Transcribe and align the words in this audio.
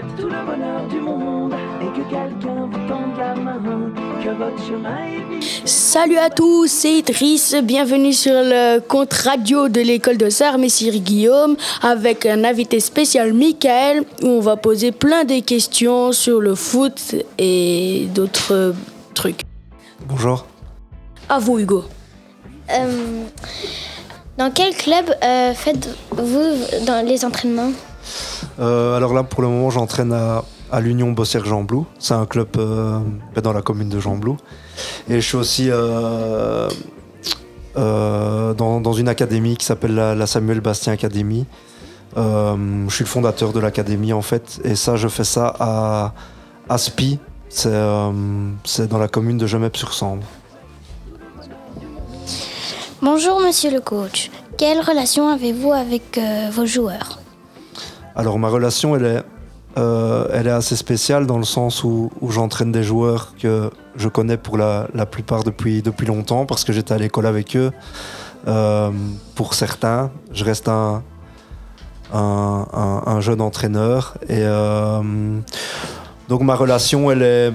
souhaite 0.00 0.16
tout 0.16 0.28
le 0.28 0.44
bonheur 0.44 0.86
du 0.88 1.00
monde 1.00 1.54
et 1.80 1.86
que 1.86 2.02
quelqu'un 2.08 2.68
vous 2.70 2.88
tende 2.88 3.18
la 3.18 3.34
main, 3.34 3.60
que 4.22 4.30
votre 4.30 4.66
chemin 4.66 4.96
est 5.06 5.66
Salut 5.66 6.16
à 6.16 6.30
tous, 6.30 6.68
c'est 6.68 6.92
Idriss. 6.92 7.54
Bienvenue 7.62 8.12
sur 8.12 8.32
le 8.32 8.80
compte 8.80 9.12
radio 9.12 9.68
de 9.68 9.80
l'école 9.80 10.16
de 10.16 10.30
Sarmessir 10.30 10.94
Guillaume 10.94 11.56
avec 11.82 12.26
un 12.26 12.44
invité 12.44 12.80
spécial, 12.80 13.32
Michael, 13.32 14.04
où 14.22 14.26
on 14.26 14.40
va 14.40 14.56
poser 14.56 14.92
plein 14.92 15.24
de 15.24 15.40
questions 15.40 16.12
sur 16.12 16.40
le 16.40 16.54
foot 16.54 17.14
et 17.38 18.08
d'autres 18.14 18.74
trucs. 19.14 19.42
Bonjour. 20.06 20.46
À 21.28 21.38
vous, 21.38 21.58
Hugo. 21.58 21.84
Euh, 22.70 23.24
dans 24.38 24.50
quel 24.50 24.74
club 24.74 25.14
euh, 25.22 25.52
faites-vous 25.54 26.84
dans 26.86 27.04
les 27.04 27.24
entraînements? 27.24 27.72
Euh, 28.60 28.96
alors 28.96 29.14
là, 29.14 29.22
pour 29.22 29.42
le 29.42 29.48
moment, 29.48 29.70
j'entraîne 29.70 30.12
à, 30.12 30.80
l'Union 30.80 31.12
Bossière-Jean-Blou. 31.12 31.86
C'est 31.98 32.14
un 32.14 32.26
club 32.26 32.48
euh, 32.58 33.00
dans 33.42 33.52
la 33.52 33.62
commune 33.62 33.88
de 33.88 33.98
Jean-Blou. 33.98 34.36
Et 35.08 35.20
je 35.20 35.26
suis 35.26 35.36
aussi 35.36 35.68
euh, 35.70 36.68
dans, 37.74 38.92
une 38.92 39.08
académie 39.08 39.56
qui 39.56 39.64
s'appelle 39.64 39.94
la, 39.94 40.26
Samuel 40.26 40.60
Bastien 40.60 40.92
Academy. 40.92 41.46
Je 42.16 42.88
suis 42.90 43.04
le 43.04 43.08
fondateur 43.08 43.52
de 43.52 43.60
l'académie 43.60 44.12
en 44.12 44.22
fait. 44.22 44.60
Et 44.64 44.76
ça, 44.76 44.96
je 44.96 45.08
fais 45.08 45.24
ça 45.24 45.54
à, 45.58 46.12
à. 46.68 46.76
C'est 46.78 47.68
dans 48.88 48.98
la 48.98 49.08
commune 49.08 49.38
de 49.38 49.46
Gemep-sur-Sambre. 49.46 50.22
Bonjour 53.02 53.40
monsieur 53.40 53.70
le 53.70 53.80
coach. 53.80 54.30
Quelle 54.58 54.80
relation 54.80 55.28
avez-vous 55.28 55.72
avec 55.72 56.20
vos 56.52 56.66
joueurs? 56.66 57.20
Alors 58.20 58.38
ma 58.38 58.48
relation, 58.50 58.94
elle 58.96 59.06
est, 59.06 59.22
euh, 59.78 60.26
elle 60.34 60.46
est 60.46 60.50
assez 60.50 60.76
spéciale 60.76 61.26
dans 61.26 61.38
le 61.38 61.44
sens 61.44 61.84
où, 61.84 62.10
j'entraîne 62.28 62.70
des 62.70 62.82
joueurs 62.82 63.32
que 63.40 63.70
je 63.96 64.08
connais 64.08 64.36
pour 64.36 64.58
la, 64.58 64.86
plupart 65.10 65.42
depuis, 65.42 65.80
depuis 65.80 66.06
longtemps 66.06 66.44
parce 66.44 66.62
que 66.64 66.72
j'étais 66.74 66.92
à 66.92 66.98
l'école 66.98 67.24
avec 67.24 67.56
eux. 67.56 67.72
Euh, 68.46 68.90
pour 69.36 69.54
certains, 69.54 70.10
je 70.32 70.44
reste 70.44 70.68
un, 70.68 71.02
un, 72.12 72.66
un- 72.74 73.02
un 73.06 73.20
jeune 73.22 73.40
entraîneur 73.40 74.18
et 74.28 74.42
euh, 74.44 75.00
donc 76.28 76.42
ma 76.42 76.56
relation, 76.56 77.10
elle 77.10 77.22
est, 77.22 77.52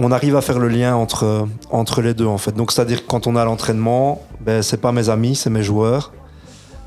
on 0.00 0.10
arrive 0.10 0.34
à 0.34 0.40
faire 0.40 0.58
le 0.58 0.66
lien 0.66 0.96
entre, 0.96 1.46
entre 1.70 2.02
les 2.02 2.14
deux 2.14 2.26
en 2.26 2.38
fait. 2.38 2.50
Donc 2.56 2.72
c'est-à-dire 2.72 3.02
que 3.02 3.06
quand 3.08 3.28
on 3.28 3.36
à 3.36 3.44
l'entraînement, 3.44 4.22
ben, 4.40 4.60
c'est 4.60 4.80
pas 4.80 4.90
mes 4.90 5.08
amis, 5.08 5.36
c'est 5.36 5.50
mes 5.50 5.62
joueurs. 5.62 6.12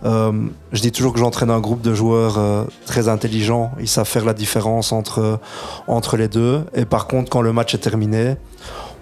Euh, 0.05 0.31
je 0.73 0.81
dis 0.81 0.91
toujours 0.91 1.13
que 1.13 1.19
j'entraîne 1.19 1.49
un 1.49 1.59
groupe 1.59 1.81
de 1.81 1.93
joueurs 1.93 2.37
euh, 2.37 2.65
très 2.85 3.07
intelligents. 3.07 3.71
Ils 3.79 3.87
savent 3.87 4.07
faire 4.07 4.25
la 4.25 4.33
différence 4.33 4.91
entre, 4.91 5.39
entre 5.87 6.17
les 6.17 6.27
deux. 6.27 6.65
Et 6.73 6.85
par 6.85 7.07
contre, 7.07 7.29
quand 7.29 7.41
le 7.41 7.53
match 7.53 7.73
est 7.73 7.79
terminé, 7.79 8.35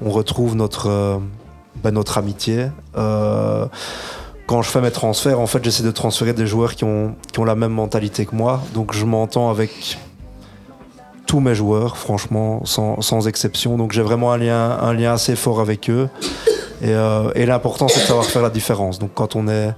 on 0.03 0.11
retrouve 0.11 0.55
notre, 0.55 0.89
euh, 0.89 1.17
ben, 1.83 1.91
notre 1.91 2.17
amitié. 2.17 2.67
Quand 4.47 4.61
je 4.63 4.69
fais 4.69 4.81
mes 4.81 4.91
transferts, 4.91 5.39
en 5.39 5.47
fait, 5.47 5.63
j'essaie 5.63 5.83
de 5.83 5.91
transférer 5.91 6.33
des 6.33 6.45
joueurs 6.45 6.75
qui 6.75 6.83
ont, 6.83 7.16
qui 7.31 7.39
ont 7.39 7.45
la 7.45 7.55
même 7.55 7.72
mentalité 7.72 8.25
que 8.25 8.35
moi. 8.35 8.61
Donc, 8.73 8.94
je 8.94 9.05
m'entends 9.05 9.49
avec 9.49 9.97
tous 11.25 11.39
mes 11.39 11.55
joueurs, 11.55 11.95
franchement, 11.95 12.61
sans, 12.66 13.27
exception. 13.27 13.77
Donc, 13.77 13.94
j'ai 13.94 14.02
vraiment 14.02 14.33
un 14.33 14.38
lien, 14.38 14.77
un 14.81 14.94
lien 14.94 15.13
assez 15.13 15.38
fort 15.38 15.61
avec 15.61 15.89
eux. 15.89 16.09
Et, 16.81 16.91
et 17.35 17.45
l'important, 17.45 17.88
c'est 17.88 18.02
de 18.02 18.05
savoir 18.05 18.25
faire 18.25 18.41
la 18.41 18.49
différence. 18.49 18.99
Donc, 18.99 19.11
quand 19.13 19.38
on 19.38 19.47
est 19.47 19.73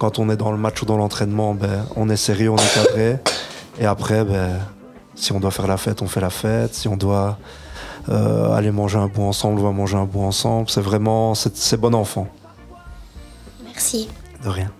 quand 0.00 0.18
on 0.18 0.30
est 0.30 0.36
dans 0.36 0.50
le 0.50 0.56
match 0.56 0.80
ou 0.80 0.86
dans 0.86 0.96
l'entraînement, 0.96 1.52
ben, 1.52 1.84
on 1.94 2.08
est 2.08 2.16
sérieux, 2.16 2.50
on 2.50 2.56
est 2.56 2.74
cadré. 2.74 3.18
Et 3.78 3.84
après, 3.84 4.24
ben, 4.24 4.58
si 5.14 5.30
on 5.32 5.40
doit 5.40 5.50
faire 5.50 5.66
la 5.66 5.76
fête, 5.76 6.00
on 6.00 6.06
fait 6.06 6.22
la 6.22 6.30
fête. 6.30 6.74
Si 6.74 6.88
on 6.88 6.96
doit 6.96 7.36
euh, 8.08 8.50
aller 8.52 8.70
manger 8.70 8.96
un 8.96 9.08
bout 9.08 9.24
ensemble, 9.24 9.60
on 9.60 9.64
va 9.64 9.72
manger 9.72 9.98
un 9.98 10.06
bout 10.06 10.22
ensemble. 10.22 10.70
C'est 10.70 10.80
vraiment, 10.80 11.34
c'est 11.34 11.76
bon 11.76 11.94
enfant. 11.94 12.28
Merci. 13.62 14.08
De 14.42 14.48
rien. 14.48 14.70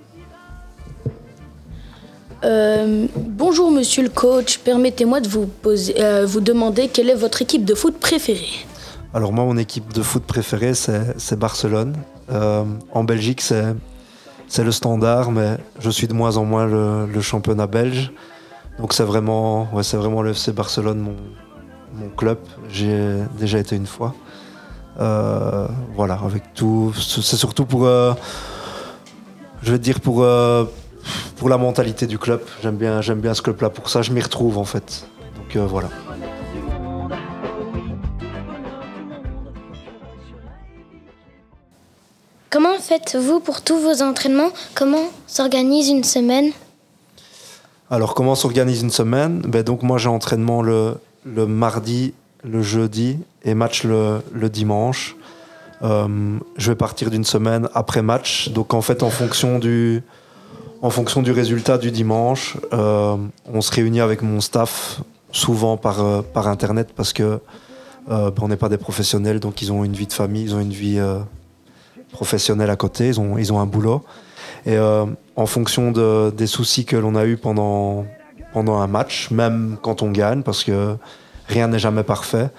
Euh, 2.43 3.07
bonjour, 3.15 3.71
monsieur 3.71 4.03
le 4.03 4.09
coach. 4.09 4.57
Permettez-moi 4.61 5.21
de 5.21 5.29
vous, 5.29 5.45
poser, 5.45 6.03
euh, 6.03 6.25
vous 6.25 6.41
demander 6.41 6.89
quelle 6.89 7.11
est 7.11 7.15
votre 7.15 7.43
équipe 7.43 7.67
de 7.67 7.75
foot 7.75 8.01
préférée? 8.01 8.65
Alors 9.13 9.35
moi, 9.35 9.45
mon 9.45 9.59
équipe 9.59 9.93
de 9.93 10.01
foot 10.01 10.25
préférée, 10.25 10.73
c'est 10.73 11.19
c'est 11.19 11.39
Barcelone. 11.39 11.95
Euh, 12.33 12.65
en 12.95 13.05
Belgique, 13.05 13.43
c'est 13.43 13.75
c'est 14.51 14.65
le 14.65 14.73
standard, 14.73 15.31
mais 15.31 15.59
je 15.79 15.89
suis 15.91 16.09
de 16.09 16.13
moins 16.13 16.37
en 16.37 16.45
moins 16.45 16.67
le, 16.67 17.21
championnat 17.21 17.69
belge. 17.69 18.11
Donc 18.81 18.93
c'est 18.93 19.05
vraiment, 19.05 19.69
ouais, 19.73 19.83
le 19.93 20.31
FC 20.31 20.51
Barcelone, 20.53 21.15
mon, 21.95 22.09
club. 22.17 22.39
J'ai 22.69 23.19
déjà 23.39 23.59
été 23.59 23.77
une 23.77 23.87
fois. 23.87 24.13
Euh, 24.99 25.69
voilà, 25.95 26.19
avec 26.25 26.53
tout. 26.53 26.93
C'est 26.97 27.37
surtout 27.37 27.65
pour, 27.65 27.87
euh, 27.87 28.13
je 29.63 29.71
vais 29.71 29.79
dire 29.79 30.01
pour 30.01 30.25
euh, 30.25 30.65
pour 31.37 31.49
la 31.49 31.57
mentalité 31.57 32.09
du 32.09 32.19
club. 32.19 32.41
J'aime 32.61 32.77
bien, 32.77 33.01
j'aime 33.03 33.21
bien 33.21 33.35
ce 33.35 33.43
club-là. 33.43 33.71
Pour 33.71 33.89
ça, 33.89 34.03
je 34.03 34.11
m'y 34.11 34.21
retrouve 34.21 34.59
en 34.59 34.65
fait. 34.65 35.07
Donc 35.37 35.57
voilà. 35.69 35.89
Comment 42.51 42.81
faites-vous 42.81 43.39
pour 43.39 43.63
tous 43.63 43.79
vos 43.79 44.03
entraînements? 44.03 44.51
Comment 44.75 45.05
s'organise 45.29 45.89
une 45.89 46.03
semaine? 46.03 46.51
Alors, 47.89 48.13
comment 48.17 48.35
s'organise 48.35 48.83
une 48.83 48.91
semaine? 48.91 49.41
Ben, 49.43 49.63
Donc, 49.63 49.85
moi, 49.85 49.99
j'ai 49.99 50.09
entraînement 50.09 50.61
le, 50.61 50.97
mardi, 51.25 52.13
le 52.43 52.61
jeudi 52.61 53.21
et 53.45 53.55
match 53.55 53.85
le, 53.85 54.49
dimanche. 54.49 55.15
Euh, 55.83 56.39
je 56.57 56.73
vais 56.73 56.75
partir 56.75 57.09
d'une 57.11 57.23
semaine 57.23 57.69
après 57.73 58.03
match. 58.03 58.49
Donc, 58.49 58.75
en 58.75 58.83
fait, 58.83 59.05
en 59.05 59.11
fonction 59.11 59.61
du, 59.61 60.03
résultat 60.83 61.79
du 61.79 61.93
dimanche, 61.93 62.57
euh, 62.73 63.17
on 63.47 63.61
se 63.61 63.71
réunit 63.71 64.01
avec 64.01 64.23
mon 64.23 64.41
staff, 64.41 65.03
souvent 65.31 65.77
par, 65.77 66.05
euh, 66.05 66.23
Internet, 66.35 66.89
parce 66.97 67.13
que 67.13 67.39
ben, 68.09 68.33
on 68.43 68.49
n'est 68.49 68.57
pas 68.57 68.69
des 68.69 68.77
professionnels, 68.77 69.39
donc 69.39 69.63
ils 69.63 69.71
ont 69.71 69.85
une 69.85 69.93
vie 69.93 70.09
de 70.09 70.13
famille, 70.13 70.43
ils 70.43 70.55
ont 70.57 70.61
une 70.61 70.73
vie 70.73 70.99
professionnelle 72.13 72.71
à 72.71 72.77
côté, 72.77 73.09
ils 73.09 73.21
ont, 73.21 73.39
ils 73.39 73.53
ont 73.53 73.61
un 73.61 73.67
boulot. 73.67 74.03
Et 74.67 74.77
euh, 74.77 75.07
en 75.37 75.47
fonction 75.47 75.91
de- 75.91 76.31
des 76.37 76.47
soucis 76.47 76.85
que 76.85 76.97
l'on 76.97 77.15
a 77.15 77.25
eu 77.25 77.37
pendant, 77.37 78.05
pendant 78.53 78.79
un 78.79 78.87
match, 78.87 79.31
même 79.31 79.77
quand 79.83 80.03
on 80.03 80.11
gagne, 80.11 80.43
parce 80.43 80.65
que 80.65 80.97
rien 81.47 81.69
n'est 81.69 81.79
jamais 81.79 82.03
parfait, 82.03 82.51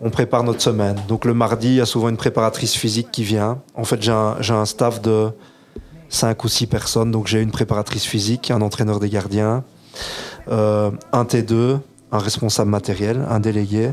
on 0.00 0.10
prépare 0.10 0.44
notre 0.44 0.60
semaine. 0.60 0.96
Donc 1.08 1.24
le 1.24 1.34
mardi, 1.34 1.68
il 1.68 1.74
y 1.76 1.80
a 1.80 1.86
souvent 1.86 2.08
une 2.08 2.16
préparatrice 2.16 2.74
physique 2.74 3.10
qui 3.10 3.24
vient. 3.24 3.60
En 3.74 3.84
fait, 3.84 4.00
j'ai 4.02 4.12
un, 4.12 4.36
un 4.50 4.64
staff 4.64 5.00
de 5.00 5.30
5 6.08 6.44
ou 6.44 6.48
6 6.48 6.66
personnes. 6.66 7.10
Donc 7.10 7.26
j'ai 7.26 7.40
une 7.40 7.50
préparatrice 7.50 8.04
physique, 8.04 8.50
un 8.50 8.60
entraîneur 8.60 9.00
des 9.00 9.08
gardiens, 9.08 9.64
euh, 10.50 10.90
un 11.12 11.24
T2, 11.24 11.78
un 12.12 12.18
responsable 12.18 12.70
matériel, 12.70 13.24
un 13.28 13.40
délégué. 13.40 13.92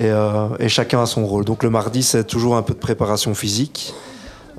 Euh, 0.00 0.48
et 0.58 0.68
chacun 0.68 1.02
a 1.02 1.06
son 1.06 1.26
rôle. 1.26 1.44
Donc 1.44 1.62
le 1.62 1.70
mardi, 1.70 2.02
c'est 2.02 2.24
toujours 2.24 2.56
un 2.56 2.62
peu 2.62 2.74
de 2.74 2.78
préparation 2.78 3.34
physique. 3.34 3.92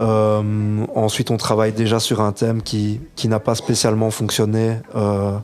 Euh, 0.02 0.86
ensuite, 0.96 1.32
on 1.32 1.38
travaille 1.38 1.74
déjà 1.74 2.00
sur 2.00 2.22
un 2.22 2.32
thème 2.32 2.62
qui, 2.62 3.00
qui 3.16 3.28
n'a 3.28 3.40
pas 3.40 3.56
spécialement 3.56 4.10
fonctionné 4.10 4.78
euh, 4.96 5.38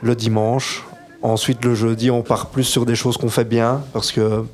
le 0.00 0.14
dimanche. 0.14 0.84
Ensuite, 1.22 1.64
le 1.64 1.74
jeudi, 1.74 2.10
on 2.10 2.22
part 2.22 2.46
plus 2.46 2.64
sur 2.64 2.86
des 2.86 2.94
choses 2.94 3.16
qu'on 3.16 3.28
fait 3.28 3.44
bien 3.44 3.82
parce 3.92 4.12
que 4.12 4.44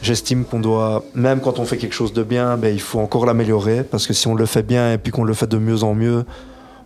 j'estime 0.00 0.44
qu'on 0.44 0.60
doit, 0.60 1.04
même 1.14 1.40
quand 1.40 1.58
on 1.58 1.64
fait 1.64 1.76
quelque 1.76 1.94
chose 1.94 2.12
de 2.12 2.22
bien, 2.22 2.56
ben, 2.56 2.72
il 2.72 2.80
faut 2.80 2.98
encore 2.98 3.26
l'améliorer 3.26 3.82
parce 3.82 4.06
que 4.06 4.12
si 4.12 4.26
on 4.26 4.34
le 4.34 4.46
fait 4.46 4.62
bien 4.62 4.92
et 4.92 4.98
puis 4.98 5.12
qu'on 5.12 5.24
le 5.24 5.34
fait 5.34 5.46
de 5.46 5.58
mieux 5.58 5.82
en 5.82 5.94
mieux, 5.94 6.24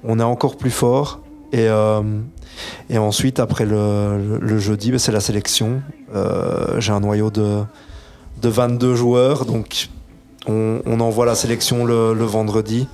on 0.04 0.18
est 0.18 0.24
encore 0.24 0.56
plus 0.56 0.70
fort. 0.70 1.20
Et, 1.52 1.68
euh, 1.68 2.02
ensuite, 2.96 3.38
après 3.38 3.64
le, 3.64 4.58
jeudi, 4.58 4.90
ben, 4.90 4.98
c'est 4.98 5.12
la 5.12 5.20
sélection. 5.20 5.82
J'ai 6.78 6.92
un 6.92 7.00
noyau 7.00 7.30
de, 7.30 7.62
de 8.42 8.48
22 8.48 8.94
joueurs, 8.96 9.44
donc 9.44 9.88
on, 10.46 10.80
on 10.84 11.00
envoie 11.00 11.26
la 11.26 11.34
sélection 11.34 11.84
le, 11.84 12.14
le 12.14 12.24
vendredi. 12.24 12.88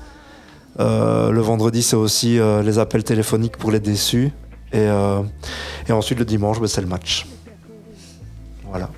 Euh, 0.79 1.31
le 1.31 1.41
vendredi, 1.41 1.83
c'est 1.83 1.97
aussi 1.97 2.39
euh, 2.39 2.63
les 2.63 2.79
appels 2.79 3.05
téléphoniques 3.05 3.57
pour 3.57 3.71
les 3.71 3.81
déçus. 3.81 4.33
Et, 4.73 4.79
euh, 4.79 5.23
et 5.89 5.93
ensuite, 5.93 6.19
le 6.19 6.25
dimanche, 6.25 6.61
ben, 6.61 6.67
c'est 6.67 6.83
le 6.83 6.87
match. 6.87 7.27
Voilà. 8.65 8.91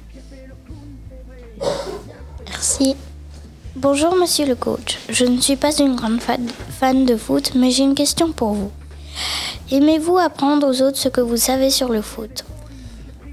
Merci. 2.48 2.96
Bonjour 3.76 4.16
monsieur 4.16 4.44
le 4.44 4.56
coach. 4.56 4.98
Je 5.08 5.24
ne 5.24 5.40
suis 5.40 5.54
pas 5.54 5.70
une 5.78 5.94
grande 5.94 6.20
fan, 6.20 6.44
fan 6.80 7.06
de 7.06 7.16
foot, 7.16 7.52
mais 7.54 7.70
j'ai 7.70 7.84
une 7.84 7.94
question 7.94 8.32
pour 8.32 8.54
vous. 8.54 8.72
Aimez-vous 9.70 10.18
apprendre 10.18 10.66
aux 10.66 10.82
autres 10.82 10.98
ce 10.98 11.08
que 11.08 11.20
vous 11.20 11.36
savez 11.36 11.70
sur 11.70 11.88
le 11.88 12.02
foot? 12.02 12.44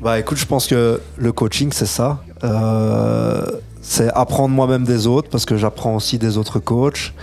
Bah 0.02 0.20
écoute, 0.20 0.38
je 0.38 0.46
pense 0.46 0.68
que 0.68 1.02
le 1.18 1.32
coaching, 1.32 1.72
c'est 1.72 1.88
ça. 1.88 2.22
Euh, 2.44 3.44
c'est 3.88 4.10
apprendre 4.14 4.54
moi-même 4.54 4.84
des 4.84 5.06
autres 5.06 5.30
parce 5.30 5.46
que 5.46 5.58
j'apprends 5.58 5.96
aussi 5.96 6.18
des 6.18 6.38
autres 6.38 6.60
coachs. 6.60 7.14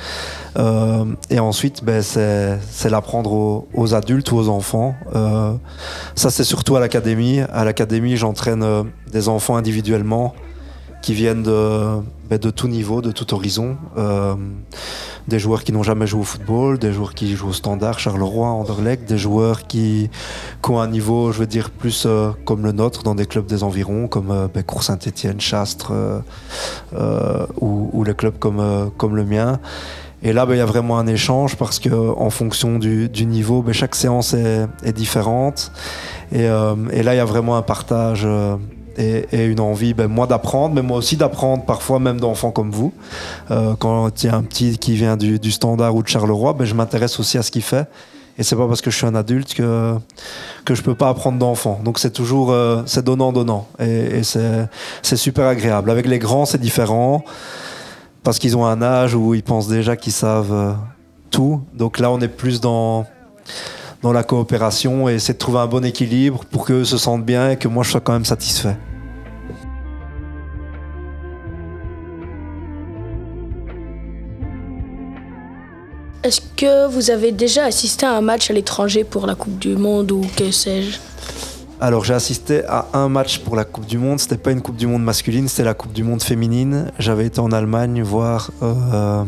Euh, 0.57 1.05
et 1.29 1.41
ensuite, 1.41 1.83
ben, 1.85 2.03
c'est 2.03 2.89
l'apprendre 2.89 3.33
aux, 3.33 3.69
aux, 3.75 3.95
adultes 3.95 4.31
ou 4.31 4.37
aux 4.37 4.49
enfants. 4.49 4.95
Euh, 5.15 5.55
ça, 6.15 6.31
c'est 6.31 6.45
surtout 6.45 6.77
à 6.77 6.81
l'académie. 6.81 7.41
À 7.53 7.65
l'académie, 7.65 8.17
j'entraîne 8.17 8.63
euh, 8.63 8.85
des 9.11 9.29
enfants 9.29 9.57
individuellement 9.57 10.35
qui 11.03 11.15
viennent 11.15 11.43
de, 11.43 12.01
ben, 12.31 12.39
de 12.39 12.51
tout 12.51 12.69
niveau, 12.69 13.03
de 13.03 13.13
tout 13.13 13.35
horizon. 13.35 13.77
Euh, 13.99 14.35
des 15.29 15.39
joueurs 15.39 15.63
qui 15.65 15.73
n'ont 15.73 15.83
jamais 15.83 16.07
joué 16.07 16.21
au 16.21 16.25
football, 16.25 16.79
des 16.79 16.93
joueurs 16.93 17.15
qui 17.15 17.35
jouent 17.37 17.49
au 17.49 17.53
standard, 17.53 17.99
Charleroi, 17.99 18.49
Anderlecht, 18.49 19.09
des 19.09 19.19
joueurs 19.19 19.67
qui, 19.67 20.11
qui, 20.63 20.71
ont 20.71 20.81
un 20.81 20.89
niveau, 20.89 21.33
je 21.33 21.39
veux 21.39 21.47
dire, 21.47 21.71
plus 21.71 22.05
euh, 22.07 22.31
comme 22.45 22.65
le 22.65 22.73
nôtre 22.73 23.03
dans 23.03 23.15
des 23.15 23.27
clubs 23.27 23.47
des 23.47 23.63
environs, 23.63 24.09
comme 24.09 24.31
euh, 24.31 24.49
ben, 24.53 24.63
Cours 24.63 24.83
Saint-Etienne, 24.83 25.41
Chastres, 25.41 25.93
euh, 26.95 27.47
ou, 27.61 27.91
ou, 27.93 28.05
les 28.05 28.15
clubs 28.15 28.39
comme, 28.39 28.91
comme 28.97 29.17
le 29.17 29.25
mien. 29.25 29.61
Et 30.25 30.33
là, 30.33 30.47
ben, 30.47 30.55
il 30.55 30.59
y 30.59 30.61
a 30.63 30.67
vraiment 30.67 30.99
un 30.99 31.07
échange 31.07 31.57
parce 31.57 31.79
que 31.79 31.91
en 31.91 32.31
fonction 32.31 32.79
du, 32.79 33.09
du 33.09 33.27
niveau, 33.27 33.63
ben, 33.63 33.73
chaque 33.73 33.95
séance 33.95 34.35
est, 34.35 34.67
est 34.85 34.93
différente. 34.93 35.73
Et, 36.33 36.45
et, 36.45 37.03
là, 37.03 37.15
il 37.15 37.17
y 37.17 37.21
a 37.21 37.25
vraiment 37.25 37.57
un 37.57 37.63
partage 37.63 38.27
et, 38.97 39.27
et, 39.33 39.47
une 39.47 39.61
envie, 39.61 39.95
ben, 39.95 40.09
moi 40.09 40.27
d'apprendre, 40.27 40.75
mais 40.75 40.83
moi 40.83 40.99
aussi 40.99 41.17
d'apprendre 41.17 41.65
parfois 41.65 41.99
même 41.99 42.21
d'enfants 42.21 42.51
comme 42.51 42.71
vous. 42.71 42.93
Euh, 43.51 43.75
quand 43.79 44.23
il 44.23 44.27
y 44.27 44.29
a 44.29 44.37
un 44.37 44.43
petit 44.43 44.79
qui 44.79 44.95
vient 44.95 45.17
du, 45.17 45.39
du 45.39 45.51
Standard 45.51 45.95
ou 45.95 46.03
de 46.03 46.09
Charleroi, 46.09 46.53
ben, 46.55 46.65
je 46.65 46.75
m'intéresse 46.75 47.19
aussi 47.21 47.39
à 47.39 47.43
ce 47.43 47.51
qu'il 47.51 47.63
fait. 47.63 47.89
Et 48.39 48.43
c'est 48.43 48.57
pas 48.57 48.67
parce 48.67 48.81
que 48.81 48.91
je 48.91 48.97
suis 48.97 49.07
un 49.07 49.15
adulte 49.15 49.53
que 49.53 49.95
que 50.65 50.75
je 50.75 50.83
peux 50.83 50.95
pas 50.95 51.11
apprendre 51.11 51.39
d'enfants. 51.39 51.81
Donc 51.85 51.99
c'est 51.99 52.13
toujours 52.13 52.51
euh, 52.51 52.83
c'est 52.87 53.05
donnant 53.05 53.31
donnant 53.31 53.69
et, 53.79 54.21
et 54.21 54.23
c'est 54.23 55.17
super 55.17 55.47
agréable. 55.47 55.91
Avec 55.91 56.07
les 56.07 56.19
grands 56.19 56.47
c'est 56.47 56.61
différent 56.61 57.25
parce 58.23 58.39
qu'ils 58.39 58.57
ont 58.57 58.65
un 58.65 58.81
âge 58.81 59.15
où 59.15 59.35
ils 59.35 59.43
pensent 59.43 59.69
déjà 59.69 59.97
qu'ils 59.97 60.15
savent 60.15 60.53
euh, 60.53 60.73
tout. 61.31 61.61
Donc 61.75 61.99
là 61.99 62.11
on 62.11 62.21
est 62.21 62.29
plus 62.29 62.63
dans 62.63 63.05
dans 64.03 64.13
la 64.13 64.25
coopération 64.25 65.09
et 65.09 65.15
essayer 65.15 65.35
de 65.35 65.39
trouver 65.39 65.61
un 65.61 65.67
bon 65.67 65.85
équilibre 65.85 66.45
pour 66.51 66.67
qu'eux 66.67 66.85
se 66.85 66.99
sentent 66.99 67.25
bien 67.25 67.51
et 67.51 67.57
que 67.57 67.69
moi 67.69 67.85
je 67.85 67.91
sois 67.93 68.01
quand 68.01 68.13
même 68.13 68.25
satisfait. 68.25 68.77
Est-ce 76.25 76.41
que 76.57 76.87
vous 76.87 77.11
avez 77.11 77.33
déjà 77.33 77.65
assisté 77.65 78.07
à 78.07 78.13
un 78.13 78.21
match 78.21 78.51
à 78.51 78.55
l'étranger 78.55 79.03
pour 79.03 79.27
la 79.27 79.35
Coupe 79.35 79.59
du 79.59 79.77
Monde 79.77 80.13
ou 80.13 80.25
que 80.37 80.53
sais-je? 80.53 80.99
Alors 81.81 82.05
j'ai 82.05 82.15
assisté 82.15 82.65
à 82.67 82.87
un 82.93 83.09
match 83.09 83.41
pour 83.41 83.57
la 83.57 83.65
Coupe 83.65 83.87
du 83.87 83.99
Monde. 83.99 84.21
C'était 84.21 84.37
pas 84.37 84.53
une 84.53 84.63
Coupe 84.63 84.77
du 84.77 84.87
Monde 84.87 85.03
masculine, 85.03 85.49
c'était 85.49 85.65
la 85.65 85.75
Coupe 85.75 85.93
du 85.93 86.05
Monde 86.05 86.23
féminine. 86.23 86.93
J'avais 87.01 87.27
été 87.27 87.41
en 87.41 87.51
Allemagne 87.51 88.03
voir 88.03 88.53
euh, 88.63 89.25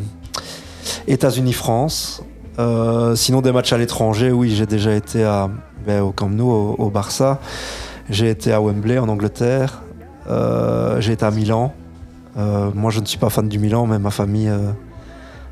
États-Unis-France. 1.08 2.22
Euh, 2.58 3.16
sinon, 3.16 3.40
des 3.40 3.52
matchs 3.52 3.72
à 3.72 3.78
l'étranger, 3.78 4.30
oui, 4.30 4.54
j'ai 4.54 4.66
déjà 4.66 4.94
été 4.94 5.24
ben, 5.86 6.02
au 6.02 6.12
Camp 6.12 6.30
au, 6.40 6.90
Barça. 6.90 7.40
J'ai 8.10 8.30
été 8.30 8.52
à 8.52 8.60
Wembley, 8.60 8.98
en 8.98 9.08
Angleterre. 9.08 9.82
Euh, 10.28 11.00
j'ai 11.00 11.12
été 11.12 11.24
à 11.24 11.30
Milan. 11.30 11.74
Euh, 12.36 12.70
moi, 12.74 12.90
je 12.90 13.00
ne 13.00 13.06
suis 13.06 13.18
pas 13.18 13.30
fan 13.30 13.48
du 13.48 13.58
Milan, 13.58 13.86
mais 13.86 13.98
ma 13.98 14.10
famille, 14.10 14.52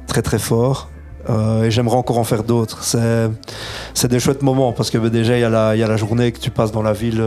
très 0.06 0.22
très 0.22 0.38
fort. 0.38 0.88
Et 1.28 1.70
j'aimerais 1.70 1.96
encore 1.96 2.19
en 2.19 2.25
faire 2.25 2.43
d'autres. 2.43 2.82
C'est 2.82 4.08
des 4.08 4.20
chouettes 4.20 4.43
moments 4.43 4.72
parce 4.72 4.90
que 4.90 4.98
ben, 4.98 5.08
déjà, 5.08 5.37
il 5.37 5.40
y, 5.40 5.44
a 5.44 5.48
la, 5.48 5.96
journée 5.96 6.32
que 6.32 6.38
tu 6.38 6.50
passes 6.50 6.72
dans 6.72 6.82
la 6.82 6.93
ville, 6.93 7.25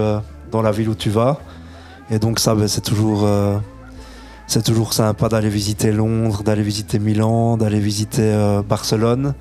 dans 0.51 0.61
la 0.61 0.71
ville 0.71 0.89
où 0.89 0.95
tu 0.95 1.09
vas. 1.09 1.39
Et 2.11 2.19
donc, 2.19 2.39
ça, 2.39 2.55
ben, 2.55 2.67
c'est 2.67 2.81
toujours 2.81 3.27
c'est 4.47 4.63
toujours 4.63 4.93
sympa 4.93 5.27
d'aller 5.27 5.49
visiter 5.49 5.91
Londres, 5.91 6.43
d'aller 6.43 6.61
visiter 6.61 6.99
Milan, 6.99 7.57
d'aller 7.57 7.79
visiter 7.79 8.21
euh, 8.21 8.61
Barcelone. 8.61 9.33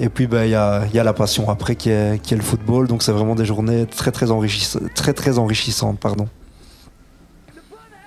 Et 0.00 0.08
puis, 0.08 0.24
il 0.24 0.30
ben, 0.30 0.44
y, 0.46 0.54
a, 0.54 0.86
y, 0.86 0.98
a, 0.98 1.04
la 1.04 1.12
passion 1.12 1.50
après 1.50 1.76
qui 1.76 1.90
est, 1.90 2.20
qui 2.22 2.34
est 2.34 2.36
le 2.36 2.42
football. 2.42 2.88
Donc, 2.88 3.02
c'est 3.02 3.12
vraiment 3.12 3.34
des 3.34 3.44
journées 3.44 3.86
très, 3.86 4.12
très, 4.12 4.30
enrichiss 4.30 4.78
très, 4.94 5.12
très 5.12 5.38
enrichissantes. 5.38 5.98
Pardon. 5.98 6.28